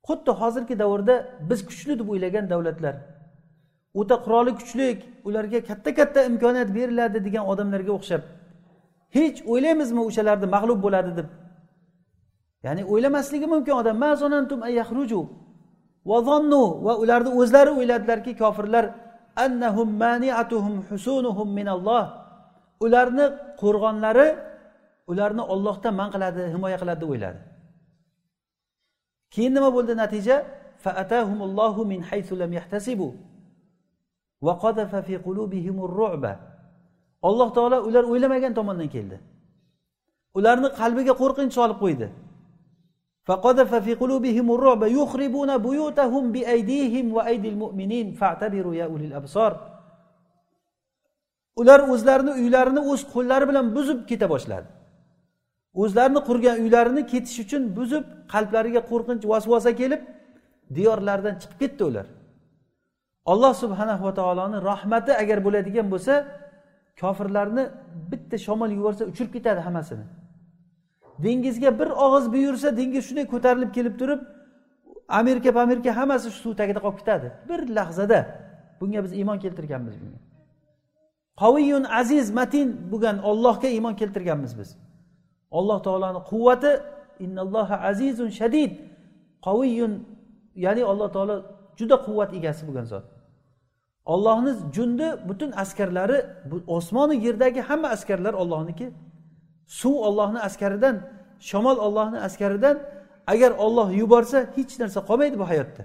Xuddi 0.07 0.31
hozirgi 0.41 0.75
davrda 0.83 1.15
biz 1.51 1.61
kuchli 1.69 1.93
deb 2.01 2.09
o'ylagan 2.13 2.45
davlatlar. 2.53 2.95
O'ta 4.01 4.17
quroli 4.25 4.53
kuchli 4.61 4.87
ularga 5.29 5.59
katta 5.69 5.91
katta 5.99 6.21
imkoniyat 6.31 6.69
beriladi 6.79 7.19
degan 7.27 7.45
odamlarga 7.53 7.93
o'xshab 7.99 8.23
hech 9.17 9.39
o'ylaymizmi 9.53 10.01
o'shalarni 10.09 10.47
mag'lub 10.57 10.79
bo'ladi 10.87 11.11
deb? 11.19 11.29
Ya'ni 12.65 12.83
o'ylamasligi 12.93 13.47
mumkin 13.55 13.75
odam. 13.81 13.97
Va 16.87 16.93
ularni 17.03 17.31
o'zlari 17.41 17.71
o'yladilarki 17.79 18.33
kofirlar 18.43 18.85
annahum 19.45 19.89
maniatuhum 20.05 20.75
husunuhum 20.89 21.49
minalloh. 21.59 22.05
Ularni 22.85 23.27
qo'rg'onlari 23.63 24.29
ularni 25.11 25.43
ollohdan 25.53 25.95
man 26.01 26.09
qiladi 26.15 26.41
himoya 26.55 26.77
qiladi 26.83 27.01
deb 27.03 27.11
o'yladi. 27.15 27.41
Keyin 29.35 29.53
nima 29.57 29.69
bo'ldi 29.77 29.95
natija? 30.03 30.37
Min 31.93 32.01
haythu 32.11 32.35
lam 32.43 32.53
yahtasibu 32.59 33.09
va 34.47 34.53
qadafa 34.65 34.99
fi 35.07 35.15
qulubihimur 35.27 35.91
ru'ba 36.03 36.33
alloh 37.30 37.50
taolo 37.58 37.78
ular 37.90 38.04
o'ylamagan 38.12 38.54
tomondan 38.60 38.90
keldi 38.96 39.18
ularni 40.38 40.70
qalbiga 40.80 41.14
qo'rqinch 41.22 41.54
solib 41.60 41.80
qo'ydi 41.86 42.10
فقذف 43.28 43.72
في 43.86 43.94
قلوبهم 44.02 44.48
الرعب 44.56 44.84
يخربون 45.00 45.52
بيوتهم 45.68 46.24
بأيديهم 46.34 47.06
وأيدي 47.16 47.50
المؤمنين 47.50 48.08
فاعتبروا 48.20 48.76
يا 48.80 48.86
أولي 48.90 49.06
الأبصار 49.12 49.54
ular 51.58 51.80
o'zlarini 51.94 52.34
uylarini 52.42 52.82
o'z 52.92 53.02
qo'llari 53.14 53.46
bilan 53.50 53.66
buzib 53.76 54.00
keta 54.10 54.28
boshladi 54.34 54.68
o'zlarini 55.84 56.22
qurgan 56.28 56.56
uylarini 56.64 57.02
ketish 57.12 57.38
uchun 57.46 57.64
buzib 57.78 58.04
qalblariga 58.34 58.82
qo'rqinch 58.92 59.24
vasvasa 59.32 59.72
kelib 59.82 60.02
diyorlaridan 60.76 61.36
chiqib 61.42 61.58
ketdi 61.64 61.84
ular 61.90 62.06
alloh 63.32 63.54
subhanahu 63.64 64.04
va 64.08 64.14
taoloni 64.20 64.58
rahmati 64.72 65.12
agar 65.22 65.38
bo'ladigan 65.46 65.88
bo'lsa 65.94 66.14
kofirlarni 67.01 67.65
bitta 68.11 68.37
shamol 68.39 68.71
yuborsa 68.79 69.05
uchirib 69.05 69.33
ketadi 69.33 69.61
hammasini. 69.61 70.05
Dengizga 71.25 71.79
bir 71.81 71.89
og'iz 72.05 72.33
buyursa 72.35 72.77
dengiz 72.77 73.03
shunday 73.09 73.27
ko'tarilib 73.35 73.71
kelib 73.77 73.95
turib 74.01 74.21
amerika 75.21 75.61
amerika 75.61 75.91
hammasi 75.97 76.31
shu 76.35 76.39
suv 76.45 76.55
tagida 76.61 76.81
qolib 76.85 76.99
ketadi. 76.99 77.27
Bir 77.49 77.61
lahzada. 77.77 78.21
Bunga 78.81 79.05
biz 79.05 79.13
iymon 79.13 79.39
keltirganmiz 79.45 79.95
bunga. 80.01 80.19
Qoviyun 81.43 81.85
aziz 82.01 82.27
matin 82.39 82.69
bo'lgan 82.93 83.17
ollohga 83.31 83.69
iymon 83.77 83.95
keltirganmiz 84.01 84.53
biz. 84.59 84.71
Alloh 85.59 85.79
taoloni 85.87 86.21
quvvati 86.31 86.73
innalloha 87.25 87.77
azizun 87.91 88.31
shadid. 88.41 88.73
Qoviyun 89.47 89.93
ya'ni 90.65 90.83
alloh 90.93 91.09
taolo 91.17 91.37
juda 91.79 91.97
quvvat 92.07 92.31
egasi 92.39 92.63
bo'lgan 92.69 92.87
zot. 92.93 93.05
Ollohni 94.05 94.53
jundi 94.73 95.29
butun 95.29 95.53
askarlari 95.53 96.27
osmonu 96.67 97.15
yerdagi 97.15 97.61
hamma 97.61 97.89
askarlar 97.89 98.35
ollohniki 98.35 98.93
suv 99.67 99.95
ollohni 99.95 100.41
askaridan 100.41 100.97
shamol 101.41 101.79
ollohni 101.79 102.19
askaridan 102.19 102.77
agar 103.27 103.51
olloh 103.51 103.93
yuborsa 104.01 104.39
hech 104.57 104.79
narsa 104.81 105.01
qolmaydi 105.01 105.39
bu 105.39 105.49
hayotda. 105.49 105.85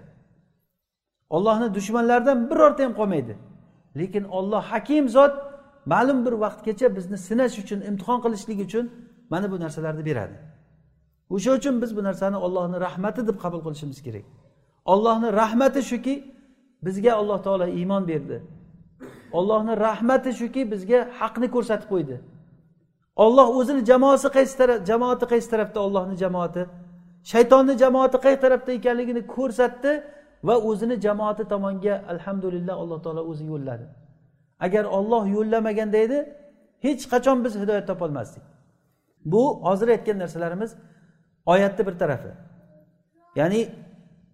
Ollohni 1.29 1.73
dushmanlaridan 1.73 2.49
birorta 2.49 2.83
ham 2.83 2.93
qolmaydi. 2.93 3.37
Lekin 3.97 4.23
olloh 4.23 4.63
hakim 4.63 5.09
zot 5.09 5.33
ma'lum 5.85 6.25
bir 6.25 6.31
vaqtgacha 6.31 6.95
bizni 6.95 7.17
sinash 7.17 7.55
uchun 7.63 7.79
imtihon 7.89 8.19
qilishlik 8.23 8.59
uchun 8.67 8.85
mana 9.29 9.51
bu 9.51 9.59
narsalarni 9.59 10.05
beradi. 10.05 10.37
O'sha 11.29 11.51
uchun 11.59 11.81
biz 11.81 11.97
bu 11.97 12.03
narsani 12.03 12.37
ollohni 12.45 12.77
rahmati 12.87 13.27
deb 13.27 13.37
qabul 13.43 13.61
qilishimiz 13.65 13.99
kerak. 14.05 14.25
Ollohni 14.85 15.33
rahmati 15.41 15.81
shuki 15.91 16.36
bizga 16.85 17.11
alloh 17.19 17.39
taolo 17.43 17.67
iymon 17.79 18.07
berdi. 18.07 18.37
Ollohni 19.37 19.73
rahmati 19.77 20.31
shuki 20.39 20.61
bizga 20.71 20.99
haqni 21.19 21.47
ko'rsatib 21.55 21.89
qo'ydi. 21.93 22.15
Olloh 23.25 23.47
o'zini 23.59 23.81
jamoasi 23.91 24.27
qaysi 24.37 24.55
taraf 24.59 24.79
jamoati 24.89 25.25
qaysi 25.31 25.47
tarafda 25.53 25.79
ollohni 25.87 26.15
jamoati? 26.23 26.61
Shaytonni 27.31 27.73
jamoati 27.83 28.17
qaysi 28.25 28.39
tarafda 28.45 28.71
ekanligini 28.79 29.21
ko'rsatdi 29.35 29.91
va 30.47 30.55
o'zini 30.69 30.95
jamoati 31.05 31.43
tomonga 31.53 31.93
alhamdulillah 32.13 32.75
alloh 32.83 32.99
taolo 33.05 33.21
o'zi 33.31 33.45
yo'lladi. 33.51 33.85
Agar 34.65 34.83
olloh 34.97 35.23
yo'llamaganda 35.35 35.97
edi 36.05 36.19
hech 36.85 37.03
qachon 37.13 37.37
biz 37.45 37.53
hidoyat 37.61 37.85
topolmasdik 37.91 38.43
bu 39.31 39.43
hozir 39.65 39.87
aytgan 39.87 40.17
narsalarimiz 40.19 40.71
oyatni 41.45 41.87
bir 41.87 41.99
tarafi. 42.01 42.31
Ya'ni 43.35 43.69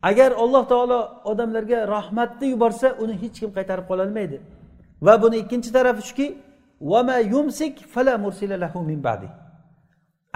agar 0.10 0.32
alloh 0.44 0.64
taolo 0.72 1.00
odamlarga 1.32 1.80
rahmatni 1.96 2.48
yuborsa 2.54 2.88
uni 3.04 3.16
hech 3.22 3.36
kim 3.42 3.52
qaytarib 3.58 3.86
qololmaydi. 3.92 4.38
Va 5.06 5.14
buni 5.24 5.36
ikkinchi 5.44 5.70
tarafi 5.78 6.02
shuki 6.10 6.28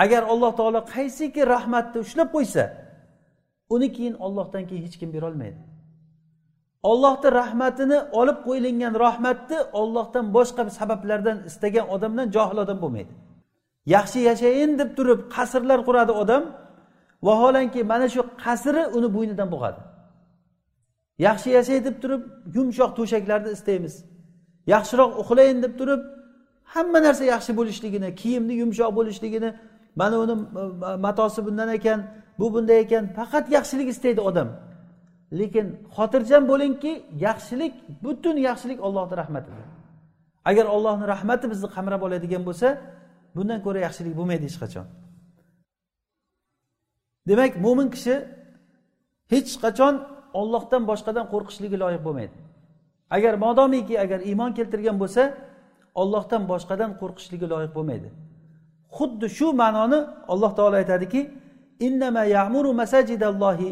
agar 0.03 0.22
alloh 0.34 0.51
taolo 0.59 0.80
qaysiki 0.93 1.41
rahmatni 1.53 1.97
ushlab 2.05 2.30
qo'ysa 2.36 2.63
uni 3.76 3.88
keyin 3.95 4.15
ollohdan 4.26 4.63
keyin 4.70 4.84
hech 4.88 4.97
kim 5.01 5.09
berolmaydi. 5.15 5.59
Ollohni 6.91 7.30
rahmatini 7.41 7.97
olib 8.20 8.38
qo'yilgan 8.47 8.93
rahmatni 9.05 9.57
ollohdan 9.82 10.26
boshqa 10.36 10.61
sabablardan 10.80 11.38
istagan 11.49 11.86
odamdan 11.95 12.28
johil 12.36 12.57
odam 12.65 12.78
bo'lmaydi. 12.84 13.13
Yaxshi 13.95 14.20
yashayin 14.30 14.72
deb 14.80 14.89
turib 14.97 15.20
qasrlar 15.36 15.80
quradi 15.88 16.13
odam 16.24 16.43
vaholanki 17.24 17.84
mana 17.84 18.07
shu 18.09 18.22
qasri 18.43 18.84
uni 18.97 19.09
bo'ynidan 19.15 19.49
bo'g'adi. 19.53 19.82
Yaxshi 21.28 21.49
yashay 21.57 21.80
deb 21.88 21.95
turib 22.01 22.22
yumshoq 22.55 22.91
to'shaklarni 22.97 23.49
istaymiz. 23.57 23.95
Yaxshiroq 24.74 25.11
uxlayin 25.22 25.59
deb 25.65 25.74
turib 25.80 26.01
hamma 26.74 26.99
narsa 27.07 27.24
yaxshi 27.34 27.51
bo'lishligini 27.59 28.09
kiyimni 28.22 28.53
yumshoq 28.61 28.91
bo'lishligini 28.97 29.49
mana 29.99 30.15
uni 30.24 30.36
matosi 31.05 31.39
bundan 31.47 31.70
ekan 31.78 31.99
bu 32.39 32.45
bunday 32.53 32.80
ekan 32.86 33.03
faqat 33.18 33.45
yaxshilik 33.57 33.88
istaydi 33.93 34.22
odam. 34.30 34.49
Lekin 35.39 35.65
xotirjam 35.95 36.43
bo'lingki 36.51 36.91
yaxshilik 37.28 37.74
butun 38.03 38.36
yaxshilik 38.47 38.80
ollohni 38.88 39.15
rahmatidir. 39.22 39.65
Agar 40.49 40.65
ollohni 40.76 41.05
rahmati 41.13 41.45
bizni 41.51 41.68
qamrab 41.76 42.01
oladigan 42.07 42.43
bo'lsa 42.47 42.68
bundan 43.36 43.59
ko'ra 43.65 43.80
yaxshilik 43.88 44.13
bo'lmaydi 44.20 44.45
hech 44.49 44.59
qachon. 44.63 44.86
Demak 47.28 47.53
mo'min 47.65 47.88
kishi 47.95 48.15
hech 49.34 49.51
qachon 49.63 49.93
ollohdan 50.39 50.84
boshqadan 50.89 51.25
qo'rqishligi 51.34 51.78
loyiq 51.84 52.01
bo'lmaydi. 52.07 52.38
Agar 53.15 53.34
modomiki 53.45 53.95
agar 54.03 54.19
iymon 54.30 54.51
keltirgan 54.57 54.97
bo'lsa 55.01 55.23
ollohdan 56.01 56.43
boshqadan 56.51 56.91
qo'rqishligi 57.01 57.47
loyiq 57.53 57.71
bo'lmaydi. 57.78 58.09
Xuddi 58.97 59.28
shu 59.38 59.47
ma'noni 59.61 59.99
alloh 60.34 60.51
taolo 60.57 60.75
aytadiki 60.82 61.21
innama 61.88 62.23
ya'muru 62.36 62.71
masajidallohi 62.82 63.69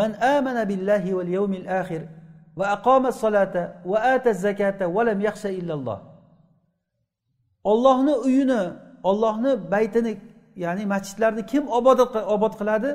man 0.00 0.10
amana 0.36 0.62
billahi 0.70 1.10
val 1.18 1.30
yawmil 1.36 1.66
akhir 1.80 2.02
va 2.58 2.64
aqama 2.76 3.10
solata 3.22 3.62
va 3.90 3.98
ata 4.14 4.30
zakata 4.44 4.84
va 4.94 5.02
lam 5.08 5.18
yaxsha 5.28 5.50
illalloh. 5.60 5.98
Ollohni 7.72 8.14
uyini 8.26 8.62
ollohni 9.10 9.52
baytini 9.74 10.12
ya'ni 10.64 10.84
masjidlarni 10.94 11.42
kim 11.52 11.64
obod 11.78 11.98
obod 12.36 12.54
qiladi? 12.60 12.90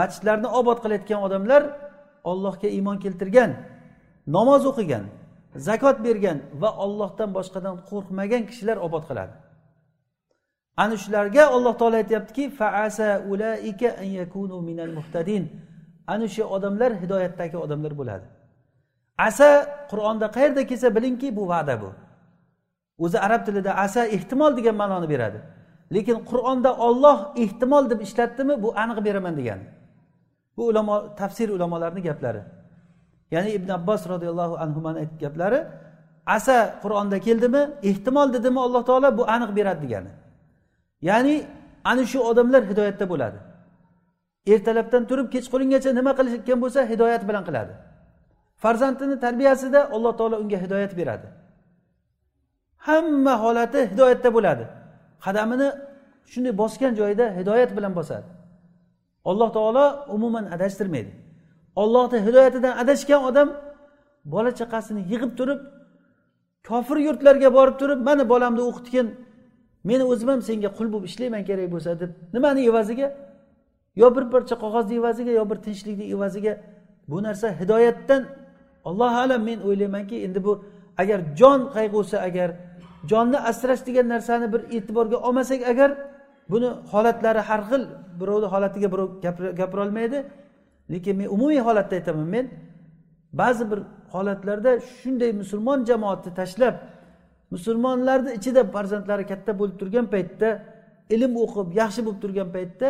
Masjidlarni 0.00 0.48
obod 0.60 0.78
qilayotgan 0.84 1.20
odamlar 1.26 1.62
ollohga 2.30 2.68
iymon 2.76 2.98
keltirgan 3.04 3.50
namoz 4.36 4.62
o'qigan 4.70 5.04
zakot 5.68 5.96
bergan 6.06 6.38
va 6.62 6.70
ollohdan 6.84 7.30
boshqadan 7.36 7.74
qo'rqmagan 7.90 8.42
kishilar 8.50 8.76
obod 8.86 9.04
qiladi. 9.10 9.34
Ana 10.82 10.96
shularga 11.04 11.44
alloh 11.56 11.74
taolo 11.80 11.96
aytyaptiki 12.02 12.44
ana 16.12 16.26
shu 16.34 16.42
odamlar 16.56 16.90
hidoyatdagi 17.02 17.56
odamlar 17.64 17.92
bo'ladi. 18.00 18.26
Asa 19.28 19.48
qur'onda 19.90 20.26
qayerda 20.36 20.62
kelsa 20.70 20.88
bilingki 20.96 21.28
bu 21.36 21.48
va'da 21.52 21.74
bu. 21.82 21.90
O'zi 23.04 23.18
arab 23.26 23.42
tilida 23.46 23.72
asa 23.84 24.00
ehtimol 24.16 24.52
degan 24.58 24.74
ma'noni 24.82 25.08
beradi. 25.14 25.38
Lekin 25.94 26.18
qur'onda 26.30 26.70
olloh 26.86 27.18
ehtimol 27.42 27.84
deb 27.90 28.00
ishlatdimi 28.06 28.54
bu 28.62 28.68
aniq 28.82 28.98
beraman 29.06 29.34
degan. 29.40 29.60
Bu 30.56 30.62
ulamo 30.70 30.94
tafsir 31.20 31.48
ulamolarini 31.48 32.02
gaplari. 32.08 32.42
Ya'ni 33.30 33.50
ibn 33.58 33.68
abbos 33.78 34.02
roziyallohu 34.12 34.54
anhu 34.64 34.80
aytgan 34.88 35.18
gaplari 35.24 35.60
asa 36.26 36.56
qur'onda 36.82 37.18
keldimi? 37.26 37.62
Ehtimol 37.82 38.28
dedimi 38.32 38.60
alloh 38.66 38.82
taolo 38.88 39.08
bu 39.18 39.24
aniq 39.34 39.50
beradi 39.58 39.80
degani. 39.86 40.10
Ya'ni 41.08 41.34
ana 41.84 42.04
shu 42.12 42.18
odamlar 42.30 42.62
hidoyatda 42.70 43.04
bo'ladi. 43.12 43.38
Ertalabdan 44.52 45.02
turib 45.10 45.28
kechqurungacha 45.34 45.90
nima 45.98 46.12
qilayotgan 46.18 46.58
bo'lsa 46.64 46.80
hidoyat 46.92 47.22
bilan 47.28 47.44
qiladi. 47.48 47.72
Farzandini 48.62 49.16
tarbiyasida 49.24 49.80
alloh 49.94 50.12
taolo 50.18 50.36
unga 50.42 50.58
hidoyat 50.64 50.92
beradi. 51.00 51.26
Hamma 52.86 53.34
holati 53.44 53.80
hidoyatda 53.92 54.30
bo'ladi. 54.36 54.64
Qadamini 55.24 55.68
shunday 56.32 56.52
bosgan 56.62 56.92
joyida 57.00 57.26
hidoyat 57.38 57.70
bilan 57.76 57.92
bosadi. 57.98 58.28
Alloh 59.30 59.48
taolo 59.56 59.84
umuman 60.16 60.44
adashtirmaydi. 60.54 61.10
Ollohni 61.82 62.18
hidoyatidan 62.26 62.74
adashgan 62.82 63.20
odam 63.28 63.48
bola 64.24 64.50
chaqasini 64.60 65.00
yig'ib 65.12 65.32
turib 65.38 65.60
kofir 66.68 66.96
yurtlarga 67.06 67.48
borib 67.58 67.76
turib 67.80 68.00
mana 68.08 68.24
bolamni 68.32 68.62
o'qitgin 68.70 69.06
meni 69.88 70.04
o'zim 70.12 70.28
ham 70.32 70.40
senga 70.48 70.70
qul 70.78 70.86
bo'lib 70.92 71.06
ishlayman 71.10 71.42
kerak 71.48 71.68
bo'lsa 71.74 71.90
deb 72.00 72.10
nimani 72.34 72.60
evaziga? 72.70 73.08
Yo 74.00 74.06
bir 74.16 74.24
parcha 74.32 74.54
qog'ozni 74.64 74.94
evaziga 75.00 75.32
yo 75.40 75.44
bir 75.50 75.58
tinchlikni 75.66 76.06
evaziga. 76.14 76.52
Bu 77.10 77.18
narsa 77.26 77.48
hidoyatdan 77.60 78.22
allohu 78.88 79.16
alam 79.24 79.40
men 79.48 79.58
o'ylaymanki 79.68 80.16
endi 80.26 80.40
bu 80.46 80.52
agar 81.02 81.20
jon 81.40 81.60
qayg'usi 81.76 82.16
agar 82.28 82.48
jonni 83.10 83.38
asrash 83.50 83.82
degan 83.88 84.06
narsani 84.14 84.46
bir 84.52 84.60
e'tiborga 84.76 85.16
olmasak 85.26 85.60
agar 85.72 85.90
buni 86.52 86.68
holatlari 86.92 87.40
har 87.48 87.62
xil 87.70 87.82
birovni 88.20 88.46
holatiga 88.54 88.88
birov 88.92 89.08
gapirolmaydi. 89.60 90.18
Lekin 90.92 91.14
men 91.20 91.28
umumiy 91.36 91.60
holatda 91.68 91.94
aytaman 91.98 92.28
men 92.34 92.46
ba'zi 93.40 93.64
bir 93.70 93.80
holatlarda 94.14 94.70
shunday 95.00 95.32
musulmon 95.40 95.78
jamoatni 95.90 96.30
tashlab 96.40 96.74
musulmonlarni 97.54 98.30
ichida 98.38 98.62
farzandlari 98.74 99.24
katta 99.32 99.52
bo'lib 99.60 99.76
turgan 99.80 100.06
paytda 100.14 100.48
ilm 101.14 101.32
o'qib 101.44 101.68
yaxshi 101.80 102.00
bo'lib 102.06 102.20
turgan 102.24 102.48
paytda 102.56 102.88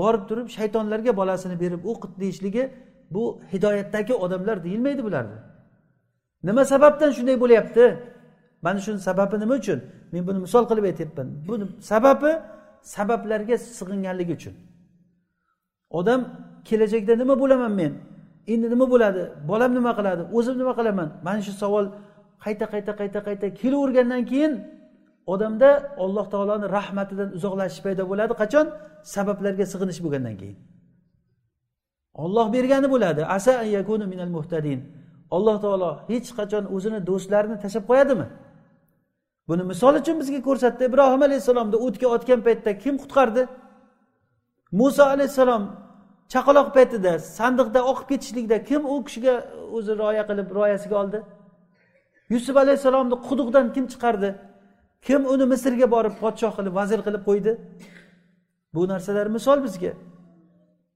borib 0.00 0.22
turib 0.28 0.48
shaytonlarga 0.56 1.12
bolasini 1.20 1.56
berib 1.62 1.82
o'qit 1.92 2.12
deyishligi 2.22 2.64
bu 3.14 3.24
hidoyatdagi 3.52 4.14
odamlar 4.24 4.64
deyilmaydi 4.64 5.02
bularni. 5.04 5.38
Nima 6.48 6.64
sababdan 6.72 7.10
shunday 7.16 7.36
bo'lyapti? 7.44 7.84
Mana 8.64 8.78
shuni 8.84 9.00
sababi 9.08 9.36
nima 9.42 9.54
uchun? 9.60 9.78
Men 10.12 10.22
buni 10.28 10.38
misol 10.46 10.64
qilib 10.70 10.84
aytyapman. 10.90 11.28
Buni 11.48 11.64
sababi 11.90 12.32
sabablarga 12.94 13.56
sig'inganligi 13.78 14.32
uchun. 14.38 14.54
Odam 15.98 16.20
kelajakda 16.68 17.14
nima 17.22 17.34
bo'laman 17.42 17.72
men? 17.80 17.92
Endi 18.52 18.66
nima 18.74 18.86
bo'ladi? 18.92 19.22
Bolam 19.50 19.70
nima 19.78 19.92
qiladi? 19.98 20.22
O'zim 20.36 20.54
nima 20.60 20.72
qilaman? 20.78 21.08
Mana 21.26 21.40
shu 21.46 21.52
savol 21.62 21.84
qayta 22.44 22.66
qayta 22.72 22.92
qayta 23.00 23.20
qayta 23.26 23.46
kelavergandan 23.60 24.22
keyin 24.30 24.52
odamda 25.32 25.70
alloh 26.04 26.26
taoloni 26.34 26.66
rahmatidan 26.78 27.28
uzoqlashish 27.36 27.82
paydo 27.86 28.02
bo'ladi. 28.10 28.32
Qachon? 28.42 28.66
Sabablarga 29.14 29.64
sig'inish 29.72 30.00
bo'lgandan 30.04 30.36
keyin. 30.40 30.58
Olloh 32.22 32.46
bergani 32.52 32.88
bo'ladi. 32.94 33.22
Asa 33.36 33.52
yakunu 33.76 34.04
minal 34.12 34.32
muhtadin. 34.36 34.80
Alloh 35.36 35.56
taolo 35.64 35.90
hech 36.10 36.28
qachon 36.38 36.64
o'zini 36.76 36.98
do'stlarini 37.08 37.56
tashlab 37.64 37.84
qo'yadimi? 37.90 38.26
Buni 39.48 39.62
misol 39.70 39.94
uchun 40.00 40.16
bizga 40.20 40.40
ko'rsatdi. 40.48 40.82
Ibrohim 40.90 41.22
alayhissalomni 41.28 41.76
o'tga 41.86 42.06
otgan 42.16 42.40
paytda 42.46 42.70
kim 42.84 42.94
qutqardi? 43.02 43.42
Muso 44.80 45.04
alayhissalom 45.14 45.62
chaqaloq 46.32 46.68
paytida 46.76 47.12
sandiqda 47.38 47.80
oqib 47.90 48.06
ketishlikda 48.12 48.56
kim 48.68 48.82
u 48.92 48.94
kishiga 49.06 49.34
o'zi 49.76 49.92
rioya 50.00 50.24
qilib 50.30 50.48
rioyasiga 50.56 50.96
oldi? 51.02 51.18
Yusuf 52.32 52.56
alayhissalomni 52.64 53.16
quduqdan 53.28 53.66
kim 53.74 53.84
chiqardi? 53.92 54.30
Kim 55.06 55.20
uni 55.32 55.44
misrga 55.52 55.86
borib 55.94 56.14
podshoh 56.22 56.52
qilib 56.58 56.74
vazir 56.80 57.00
qilib 57.06 57.22
qo'ydi? 57.28 57.52
Bu 58.74 58.82
narsalar 58.92 59.26
misol 59.36 59.58
bizga. 59.66 59.92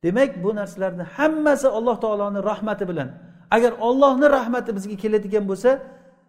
Demak 0.04 0.30
bu 0.44 0.50
narsalarni 0.60 1.04
hammasi 1.16 1.68
alloh 1.78 1.96
taoloni 2.04 2.40
rahmati 2.50 2.84
bilan 2.90 3.08
agar 3.56 3.72
ollohni 3.88 4.26
rahmati 4.36 4.70
bizga 4.76 4.96
keladigan 5.02 5.44
bo'lsa 5.50 5.70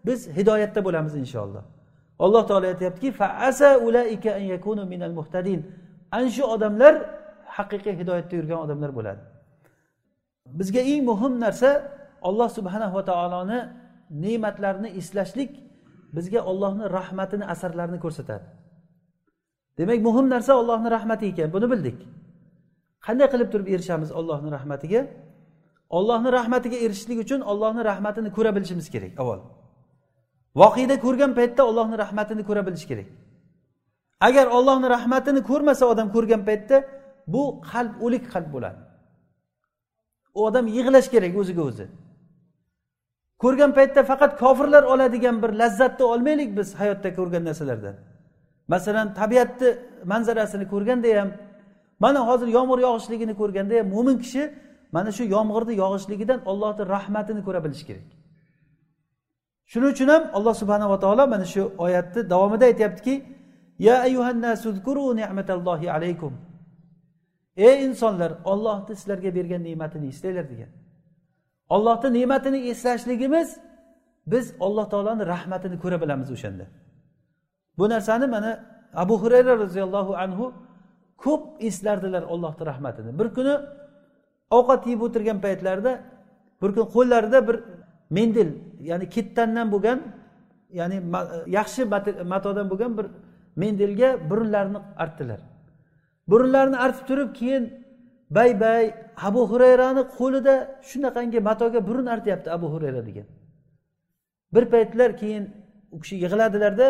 biz 0.08 0.20
hidoyatda 0.38 0.80
bo'lamiz 0.88 1.14
inshaalloh. 1.24 1.64
Alloh 2.26 2.44
taolo 2.50 2.66
aytyaptiki 2.74 3.10
ana 6.16 6.30
shu 6.36 6.44
odamlar 6.56 6.94
haqiqiy 7.58 7.94
hidoyatda 8.00 8.34
yurgan 8.40 8.60
odamlar 8.66 8.92
bo'ladi. 8.98 9.22
Bizga 10.60 10.82
eng 10.92 11.02
muhim 11.12 11.34
narsa 11.46 11.70
olloh 12.30 12.50
subhanahu 12.58 12.94
va 12.98 13.04
taoloni 13.12 13.60
ne'matlarini 14.24 14.90
eslashlik 15.00 15.52
bizga 16.16 16.40
ollohni 16.52 16.86
rahmatini 16.98 17.46
asarlarini 17.54 18.00
ko'rsatadi. 18.06 18.46
Demak 19.78 20.00
muhim 20.08 20.26
narsa 20.34 20.52
ollohni 20.62 20.90
rahmati 20.98 21.26
ekan 21.32 21.50
buni 21.56 21.68
bildik. 21.74 22.00
Qanday 23.06 23.28
qilib 23.34 23.50
turib 23.54 23.68
erishamiz 23.74 24.10
ollohni 24.20 24.50
rahmatiga? 24.58 25.02
Ollohni 25.98 26.30
rahmatiga 26.40 26.78
erishishlik 26.86 27.20
uchun 27.26 27.42
ollohni 27.52 27.82
rahmatini 27.92 28.30
ko'ra 28.38 28.52
bilishimiz 28.56 28.88
kerak 28.94 29.14
avval. 29.22 29.40
Voqeda 30.60 30.96
ko'rgan 31.06 31.32
paytda 31.40 31.62
ollohni 31.70 31.98
rahmatini 32.04 32.44
ko'ra 32.50 32.62
bilish 32.68 32.86
kerak. 32.90 33.08
Agar 34.28 34.46
ollohni 34.58 34.88
rahmatini 34.96 35.42
ko'rmasa 35.50 35.84
odam 35.94 36.08
ko'rgan 36.16 36.42
paytda 36.50 36.78
bu 37.34 37.44
qalb 37.72 37.94
o'lik 38.06 38.24
qalb 38.34 38.50
bo'ladi. 38.56 38.80
U 40.38 40.40
odam 40.48 40.66
yig'lash 40.78 41.08
kerak 41.14 41.34
o'ziga 41.42 41.64
o'zi. 41.70 41.86
Ko'rgan 43.44 43.72
paytda 43.78 44.02
faqat 44.12 44.32
kofirlar 44.44 44.84
oladigan 44.94 45.36
bir 45.44 45.52
lazzatni 45.62 46.06
olmaylik 46.14 46.50
biz 46.58 46.68
hayotda 46.80 47.10
ko'rgan 47.18 47.44
narsalardan. 47.50 47.96
Masalan 48.74 49.08
tabiatni 49.20 49.70
manzarasini 50.12 50.66
ko'rganda 50.74 51.10
ham 51.20 51.30
mana 52.04 52.20
hozir 52.30 52.48
yomg'ir 52.58 52.80
yog'ishligini 52.88 53.34
ko'rganda 53.42 53.74
ham 53.80 53.88
mo'min 53.96 54.18
kishi 54.24 54.44
mana 54.96 55.10
shu 55.18 55.24
yomg'irni 55.36 55.74
yog'ishligidan 55.84 56.40
ollohni 56.52 56.84
rahmatini 56.96 57.42
ko'ra 57.48 57.60
bilishi 57.66 57.86
kerak. 57.90 58.17
Shuning 59.72 59.92
uchun 59.96 60.10
ham 60.14 60.24
alloh 60.38 60.54
subhanava 60.62 60.98
taolo 61.04 61.24
mana 61.34 61.46
shu 61.54 61.62
oyatni 61.86 62.22
davomida 62.34 62.66
aytyaptiki 62.72 63.16
ya 63.80 63.96
alaykum. 65.98 66.34
Ey 67.58 67.86
insonlar 67.86 68.32
ollohni 68.52 68.96
sizlarga 68.96 69.36
bergan 69.36 69.64
ne'matini 69.64 70.08
eslanglar 70.08 70.46
degan. 70.50 70.70
Ollohni 71.76 72.10
ne'matini 72.18 72.60
eslashligimiz 72.72 73.50
biz 74.28 74.46
alloh 74.60 74.86
taoloni 74.90 75.24
rahmatini 75.34 75.80
ko'ra 75.84 75.98
bilamiz 76.02 76.30
o'shanda. 76.32 76.66
Bu 77.78 77.90
narsani 77.90 78.28
mana 78.28 78.52
abu 78.94 79.16
hurayra 79.22 79.54
roziyallohu 79.64 80.14
anhu 80.24 80.46
ko'p 81.18 81.44
eslardilar 81.68 82.24
ollohni 82.24 82.66
rahmatini. 82.66 83.20
Bir 83.20 83.28
kuni 83.38 83.54
ovqat 84.58 84.88
yeb 84.88 85.02
o'tirgan 85.02 85.38
paytlarida 85.46 85.92
bir 86.62 86.70
kun 86.76 86.86
qo'llarida 86.96 87.48
bir 87.48 87.58
mendil 88.10 88.50
ya'ni 88.90 89.10
kettandan 89.10 89.68
bo'lgan 89.74 90.00
ya'ni 90.80 90.98
yaxshi 91.58 91.82
matodan 92.34 92.70
bo'lgan 92.72 92.98
bir 92.98 93.06
mendilga 93.56 94.30
burunlarini 94.30 94.80
artdilar. 95.04 95.40
Burunlarini 96.28 96.78
artib 96.78 97.08
turib 97.08 97.30
keyin 97.40 97.64
bay 98.30 98.60
bay 98.60 98.84
abu 99.28 99.42
hurayrani 99.52 100.04
qo'lida 100.18 100.56
shunaqangi 100.90 101.40
matoga 101.50 101.88
burun 101.88 102.06
artyapti 102.06 102.52
abu 102.52 102.68
hurayra 102.74 103.06
degan. 103.06 103.28
Bir 104.54 104.66
paytlar 104.74 105.18
keyin 105.18 105.44
u 105.92 106.00
kishi 106.00 106.16
yig'ladilarda 106.16 106.88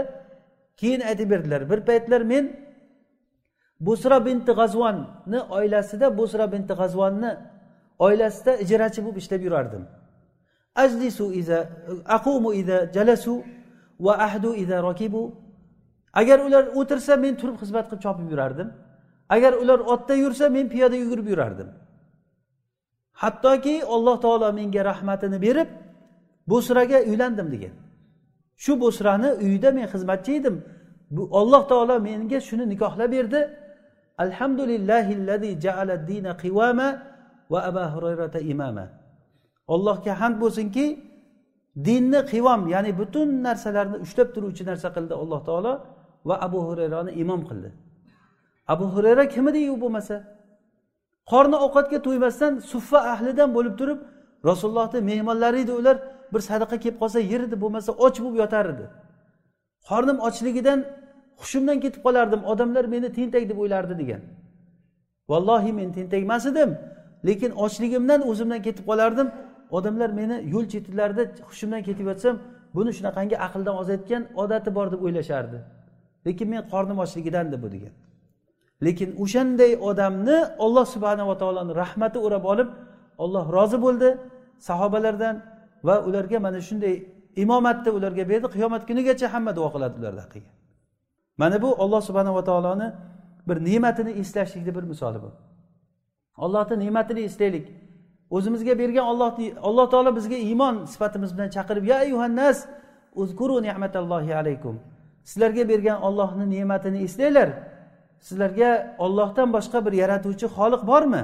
keyin 0.80 1.02
aytib 1.02 1.30
berdilar 1.32 1.70
bir 1.72 1.80
paytlar 1.90 2.22
men 2.22 2.46
busra 3.80 4.26
binti 4.26 4.52
g'azvonni 4.60 5.40
oilasida 5.58 6.18
busra 6.18 6.52
binti 6.52 6.74
g'azvonni 6.74 7.32
oilasida 8.00 8.52
ijarachi 8.64 9.00
bo'lib 9.06 9.18
ishlab 9.18 9.42
yurardim. 9.48 9.84
Ajlisu 10.84 11.26
iza 11.42 11.60
aqumu 12.18 12.50
iza 12.62 12.78
jalasu 12.96 13.34
va 14.06 14.14
ahdu 14.28 14.50
iza 14.64 14.78
rakibu 14.90 15.24
agar 16.22 16.40
ular 16.48 16.66
o'tirsa 16.80 17.14
men 17.24 17.34
turib 17.40 17.56
xizmat 17.62 17.86
qilib 17.90 18.02
chopib 18.06 18.28
yurardim 18.34 18.70
agar 19.36 19.54
ular 19.62 19.80
otda 19.94 20.16
yursa 20.24 20.46
men 20.56 20.66
piyoda 20.74 20.96
yugurib 21.04 21.28
yurardim 21.32 21.70
hattoki 23.22 23.76
alloh 23.96 24.16
taolo 24.26 24.48
menga 24.60 24.82
rahmatini 24.92 25.38
berib 25.46 25.70
busraga 26.52 27.00
uylandim 27.10 27.48
degan 27.54 27.76
shu 28.64 28.72
busrani 28.84 29.30
uyida 29.44 29.70
men 29.78 29.86
xizmatchi 29.94 30.32
edim 30.40 30.56
bu 31.16 31.24
alloh 31.42 31.64
taolo 31.72 31.96
menga 32.08 32.40
shuni 32.48 32.66
nikohlab 32.74 33.10
berdi 33.16 33.42
alhamdulillahi 34.24 35.50
jaala 35.66 35.96
dina 36.10 36.32
va 37.52 37.60
aba 37.70 37.84
hurayrata 37.94 38.40
imama 38.54 38.86
allohga 39.74 40.14
hamd 40.22 40.38
bo'lsinki 40.44 40.86
dinni 41.88 42.22
qivom 42.32 42.62
ya'ni 42.74 42.92
butun 43.00 43.28
narsalarni 43.48 43.98
ushlab 44.06 44.30
turuvchi 44.36 44.64
narsa 44.70 44.88
qildi 44.96 45.14
alloh 45.22 45.42
taolo 45.50 45.74
va 46.28 46.36
abu 46.48 46.60
hurayrani 46.68 47.12
imom 47.24 47.42
qildi. 47.50 47.70
Abu 48.74 48.86
hurayra 48.94 49.24
kim 49.34 49.48
edi 49.48 49.60
u 49.72 49.76
bo'lmasa? 49.84 50.16
Qorni 51.32 51.58
ovqatga 51.66 52.00
to'ymasdan 52.08 52.54
suffa 52.72 53.00
ahlidan 53.14 53.50
bo'lib 53.58 53.76
turib 53.80 54.00
rasulullohni 54.50 55.00
mehmonlari 55.12 55.58
edi 55.66 55.74
ular 55.80 55.98
bir 56.34 56.42
sadaqa 56.50 56.78
kelib 56.84 56.98
qolsa 57.02 57.20
yer 57.32 57.42
edi 57.48 57.56
bo'lmasa 57.64 57.92
och 58.06 58.16
bo'lib 58.24 58.36
yotar 58.44 58.66
edi. 58.74 58.86
Qornim 59.90 60.18
ochligidan 60.28 60.80
hushimdan 61.42 61.78
ketib 61.84 62.02
qolardim 62.06 62.42
odamlar 62.52 62.86
meni 62.94 63.10
tentak 63.18 63.44
deb 63.50 63.58
o'ylardi 63.64 63.96
degan. 64.02 64.22
Vallohi 65.32 65.72
men 65.80 65.90
tentak 65.98 66.22
emas 66.28 66.46
edim 66.52 66.70
lekin 67.28 67.52
ochligimdan 67.66 68.22
o'zimdan 68.30 68.62
ketib 68.68 68.86
qolardim. 68.90 69.28
Odamlar 69.72 70.10
meni 70.20 70.36
yo'l 70.54 70.66
chetlarida 70.74 71.24
hushimdan 71.50 71.82
ketib 71.88 72.06
yotsam 72.12 72.36
buni 72.76 72.92
shunaqangi 72.98 73.36
aqldan 73.48 73.76
ozayotgan 73.82 74.24
odati 74.44 74.70
bor 74.78 74.88
deb 74.94 75.02
o'ylashardi. 75.06 75.58
Lekin 76.28 76.48
men 76.54 76.62
qornim 76.72 76.98
ochligidan 77.06 77.46
deb 77.54 77.62
bu 77.64 77.70
degan. 77.76 77.94
Lekin 78.86 79.10
o'shanday 79.24 79.72
odamni 79.90 80.38
olloh 80.66 80.86
subhanava 80.96 81.36
taoloni 81.42 81.74
rahmati 81.84 82.18
o'rab 82.26 82.44
olib 82.52 82.70
olloh 83.24 83.46
rozi 83.56 83.78
bo'ldi 83.86 84.10
sahobalardan 84.68 85.36
va 85.88 85.96
ularga 86.08 86.38
mana 86.46 86.60
shunday 86.68 86.96
imomatni 87.44 87.90
ularga 87.98 88.24
berdi. 88.32 88.48
Qiyomat 88.56 88.84
kunigacha 88.90 89.28
hamma 89.34 89.52
duo 89.58 89.70
qiladi 89.74 89.96
ularni 90.02 90.22
haqqiga 90.26 90.52
mana 91.42 91.62
bu 91.62 91.70
olloh 91.84 92.02
subhanava 92.02 92.44
taoloni 92.50 92.88
bir 93.48 93.58
ne'matini 93.66 94.12
eslashlikni 94.22 94.76
bir 94.76 94.84
misoli 94.84 95.20
bu. 95.22 95.32
Ollohni 96.38 96.80
ne'matini 96.86 97.20
eslaylik. 97.20 97.68
O'zimizga 98.36 98.74
bergan 98.82 99.06
olloh 99.12 99.30
alloh 99.70 99.86
taolo 99.94 100.12
bizga 100.20 100.38
iymon 100.48 100.76
sifatimiz 100.94 101.32
bilan 101.36 101.50
chaqirib 101.56 101.86
ya 101.94 102.00
yuhannas 102.04 102.58
uzkuru 103.22 103.56
ne'matallohi 103.68 104.32
alaykum. 104.42 104.76
Sizlarga 105.30 105.64
bergan 105.72 106.02
ollohni 106.08 106.46
ne'matini 106.56 107.00
eslanglar. 107.08 107.50
Sizlarga 108.28 108.72
ollohdan 109.06 109.50
boshqa 109.56 109.80
bir 109.86 109.94
yaratuvchi 110.04 110.48
xoliq 110.58 110.82
bormi? 110.92 111.24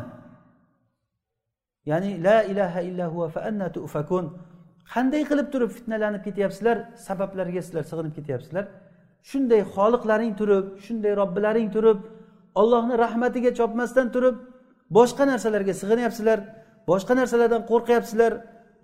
Ya'ni 1.86 2.12
la 2.24 2.38
ilaha 2.52 2.82
illahu 2.90 3.30
fa 3.34 3.42
anna 3.50 3.68
tufakun. 3.76 4.26
Qanday 4.94 5.24
qilib 5.30 5.48
turib 5.54 5.72
fitnalanib 5.78 6.22
ketyapsizlar? 6.28 6.78
Sabablarga 7.08 7.62
sizlar 7.66 7.84
sig'inib 7.92 8.14
ketyapsizlar. 8.18 8.66
Shunday 9.30 9.62
xoliqlaring 9.76 10.34
turib 10.40 10.66
shunday 10.86 11.14
robbilaring 11.22 11.70
turib 11.76 12.00
ollohni 12.62 12.96
rahmatiga 13.04 13.52
chopmasdan 13.60 14.08
turib 14.16 14.36
boshqa 14.98 15.24
narsalarga 15.32 15.74
sig'inyapsizlar. 15.82 16.40
Boshqa 16.90 17.14
narsalardan 17.20 17.62
qo'rqyapsizlar 17.72 18.32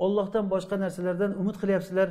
ollohdan 0.05 0.45
boshqa 0.53 0.75
narsalardan 0.83 1.31
umid 1.41 1.55
qilyapsizlar. 1.61 2.09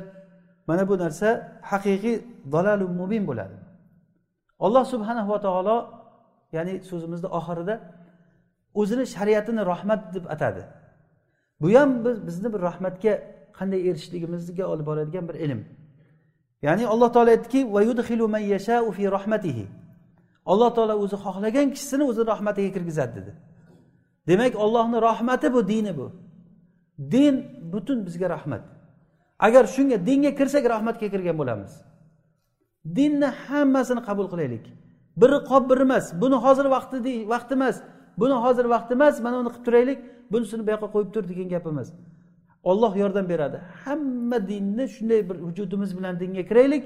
Mana 0.67 0.83
bu 0.89 0.95
narsa 1.03 1.29
haqiqiy 1.71 2.15
dalalu 2.53 2.85
mubin 3.01 3.23
bo'ladi. 3.29 3.55
Alloh 4.65 4.83
subhanahu 4.93 5.29
va 5.33 5.39
taolo 5.45 5.77
ya'ni 6.55 6.75
so'zimizni 6.89 7.29
oxirida 7.39 7.75
o'zini 8.81 9.05
shariatini 9.15 9.61
rahmat 9.71 10.01
deb 10.15 10.25
atadi. 10.35 10.63
Bu 11.61 11.67
ham 11.75 11.89
biz 12.05 12.17
bizni 12.27 12.47
bir 12.53 12.61
rahmatga 12.69 13.13
qanday 13.57 13.79
erishishligimizga 13.89 14.65
olib 14.73 14.85
boradigan 14.89 15.25
bir 15.29 15.35
ilm. 15.45 15.61
Ya'ni 16.67 16.83
alloh 16.93 17.09
taolo 17.15 17.29
aytdiki 17.35 17.61
alloh 20.51 20.69
taolo 20.75 20.93
o'zi 21.03 21.17
xohlagan 21.25 21.67
kishisini 21.73 22.03
o'zini 22.09 22.27
rahmatiga 22.33 22.69
kirgizadi 22.75 23.13
dedi. 23.19 23.31
Demak 24.29 24.53
ollohni 24.63 24.97
rahmati 25.09 25.47
bu 25.53 25.67
dini 25.67 25.97
bu. 25.97 26.07
Din 27.13 27.35
butun 27.73 28.05
bizga 28.05 28.27
rahmat. 28.35 28.61
Agar 29.39 29.63
shunga 29.75 29.97
dinga 30.07 30.31
kirsak 30.39 30.63
rahmatga 30.73 31.07
kirgan 31.13 31.37
bo'lamiz. 31.41 31.71
Dinni 32.97 33.29
hammasini 33.43 34.01
qabul 34.07 34.27
qilaylik. 34.31 34.65
Biri 35.21 35.37
qolib 35.49 35.65
biri 35.71 35.83
emas. 35.89 36.05
Buni 36.21 36.37
hozir 36.45 36.65
vaqti 36.75 36.97
vaqti 37.33 37.53
emas. 37.59 37.77
Buni 38.21 38.35
hozir 38.43 38.65
vaqti 38.73 38.93
emas 38.99 39.15
mana 39.25 39.35
uni 39.41 39.49
qilib 39.53 39.65
turaylik. 39.67 39.99
Bunisini 40.31 40.61
bu 40.67 40.69
yoqqa 40.75 40.87
qo'yib 40.93 41.09
tur 41.13 41.23
degan 41.31 41.47
gap 41.53 41.65
emas 41.73 41.89
olloh 42.63 42.95
yordam 42.95 43.29
beradi. 43.29 43.61
Hamma 43.85 44.47
dinni 44.47 44.85
shunday 44.95 45.29
bir 45.29 45.35
vujudimiz 45.35 45.97
bilan 45.97 46.19
dinga 46.19 46.43
kiraylik. 46.49 46.83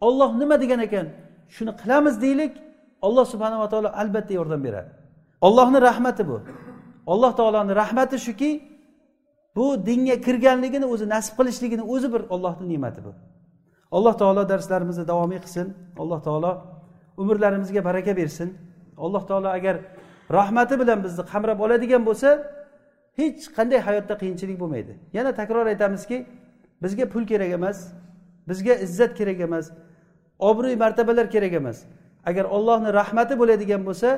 Olloh 0.00 0.38
nima 0.38 0.60
degan 0.60 0.80
ekan? 0.80 1.06
Shuni 1.48 1.72
qilamiz 1.80 2.14
deylik. 2.22 2.52
Alloh 3.02 3.24
subhanava 3.32 3.68
taolo 3.68 3.88
albatta 3.88 4.34
yordam 4.34 4.64
beradi. 4.64 4.90
Ollohni 5.40 5.80
rahmati 5.88 6.28
bu. 6.28 6.36
Alloh 7.12 7.32
taoloni 7.38 7.72
rahmati 7.82 8.16
shuki 8.26 8.50
bu 9.56 9.86
dinga 9.86 10.16
kirganligini 10.26 10.86
o'zi 10.94 11.06
nasib 11.14 11.34
qilishligini 11.38 11.84
o'zi 11.94 12.08
bir 12.14 12.22
ollohni 12.34 12.66
ne'mati 12.72 13.00
bu. 13.06 13.12
Alloh 13.96 14.14
taolo 14.20 14.42
darslarimizni 14.48 15.04
davomiy 15.08 15.40
qilsin 15.44 15.66
alloh 16.02 16.20
taolo 16.26 16.52
umrlarimizga 17.22 17.84
baraka 17.84 18.16
bersin. 18.16 18.48
Alloh 19.04 19.22
taolo 19.28 19.48
agar 19.58 19.76
rahmati 20.38 20.74
bilan 20.80 20.98
bizni 21.04 21.24
qamrab 21.32 21.58
oladigan 21.60 22.02
bo'lsa 22.08 22.28
hech 23.18 23.40
qanday 23.56 23.80
hayotda 23.88 24.14
qiyinchilik 24.20 24.56
bo'lmaydi. 24.62 24.92
Yana 25.16 25.32
takror 25.40 25.66
aytamizki 25.72 26.26
bizga 26.82 27.04
pul 27.12 27.24
kerak 27.30 27.50
emas 27.58 27.78
bizga 28.48 28.74
izzat 28.86 29.12
kerak 29.18 29.40
emas 29.40 29.66
obro'y 30.38 30.76
martabalar 30.84 31.26
kerak 31.34 31.52
emas. 31.60 31.78
Agar 32.30 32.44
ollohni 32.56 32.90
rahmati 33.00 33.34
bo'ladigan 33.40 33.82
bo'lsa 33.88 34.08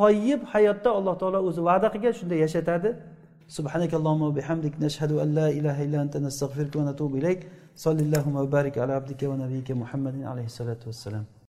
toyib 0.00 0.40
hayotda 0.52 0.90
alloh 0.98 1.14
taolo 1.22 1.38
o'zi 1.48 1.60
va'da 1.68 1.86
qilgan 1.94 2.14
shunday 2.20 2.38
yashatadi 2.46 2.90
سبحانك 3.58 3.92
اللهم 3.94 4.22
وبحمدك 4.28 4.74
نشهد 4.84 5.12
أن 5.22 5.28
لا 5.38 5.48
إله 5.58 5.76
إلا 5.86 5.98
أنت 6.04 6.14
نستغفرك 6.16 6.72
ونتوب 6.76 7.12
إليك 7.20 7.40
صلى 7.84 8.00
اللهم 8.06 8.36
وبارك 8.42 8.74
على 8.82 8.92
عبدك 8.98 9.22
ونبيك 9.30 9.68
محمد 9.82 10.16
عليه 10.30 10.46
الصلاة 10.52 10.82
والسلام 10.88 11.24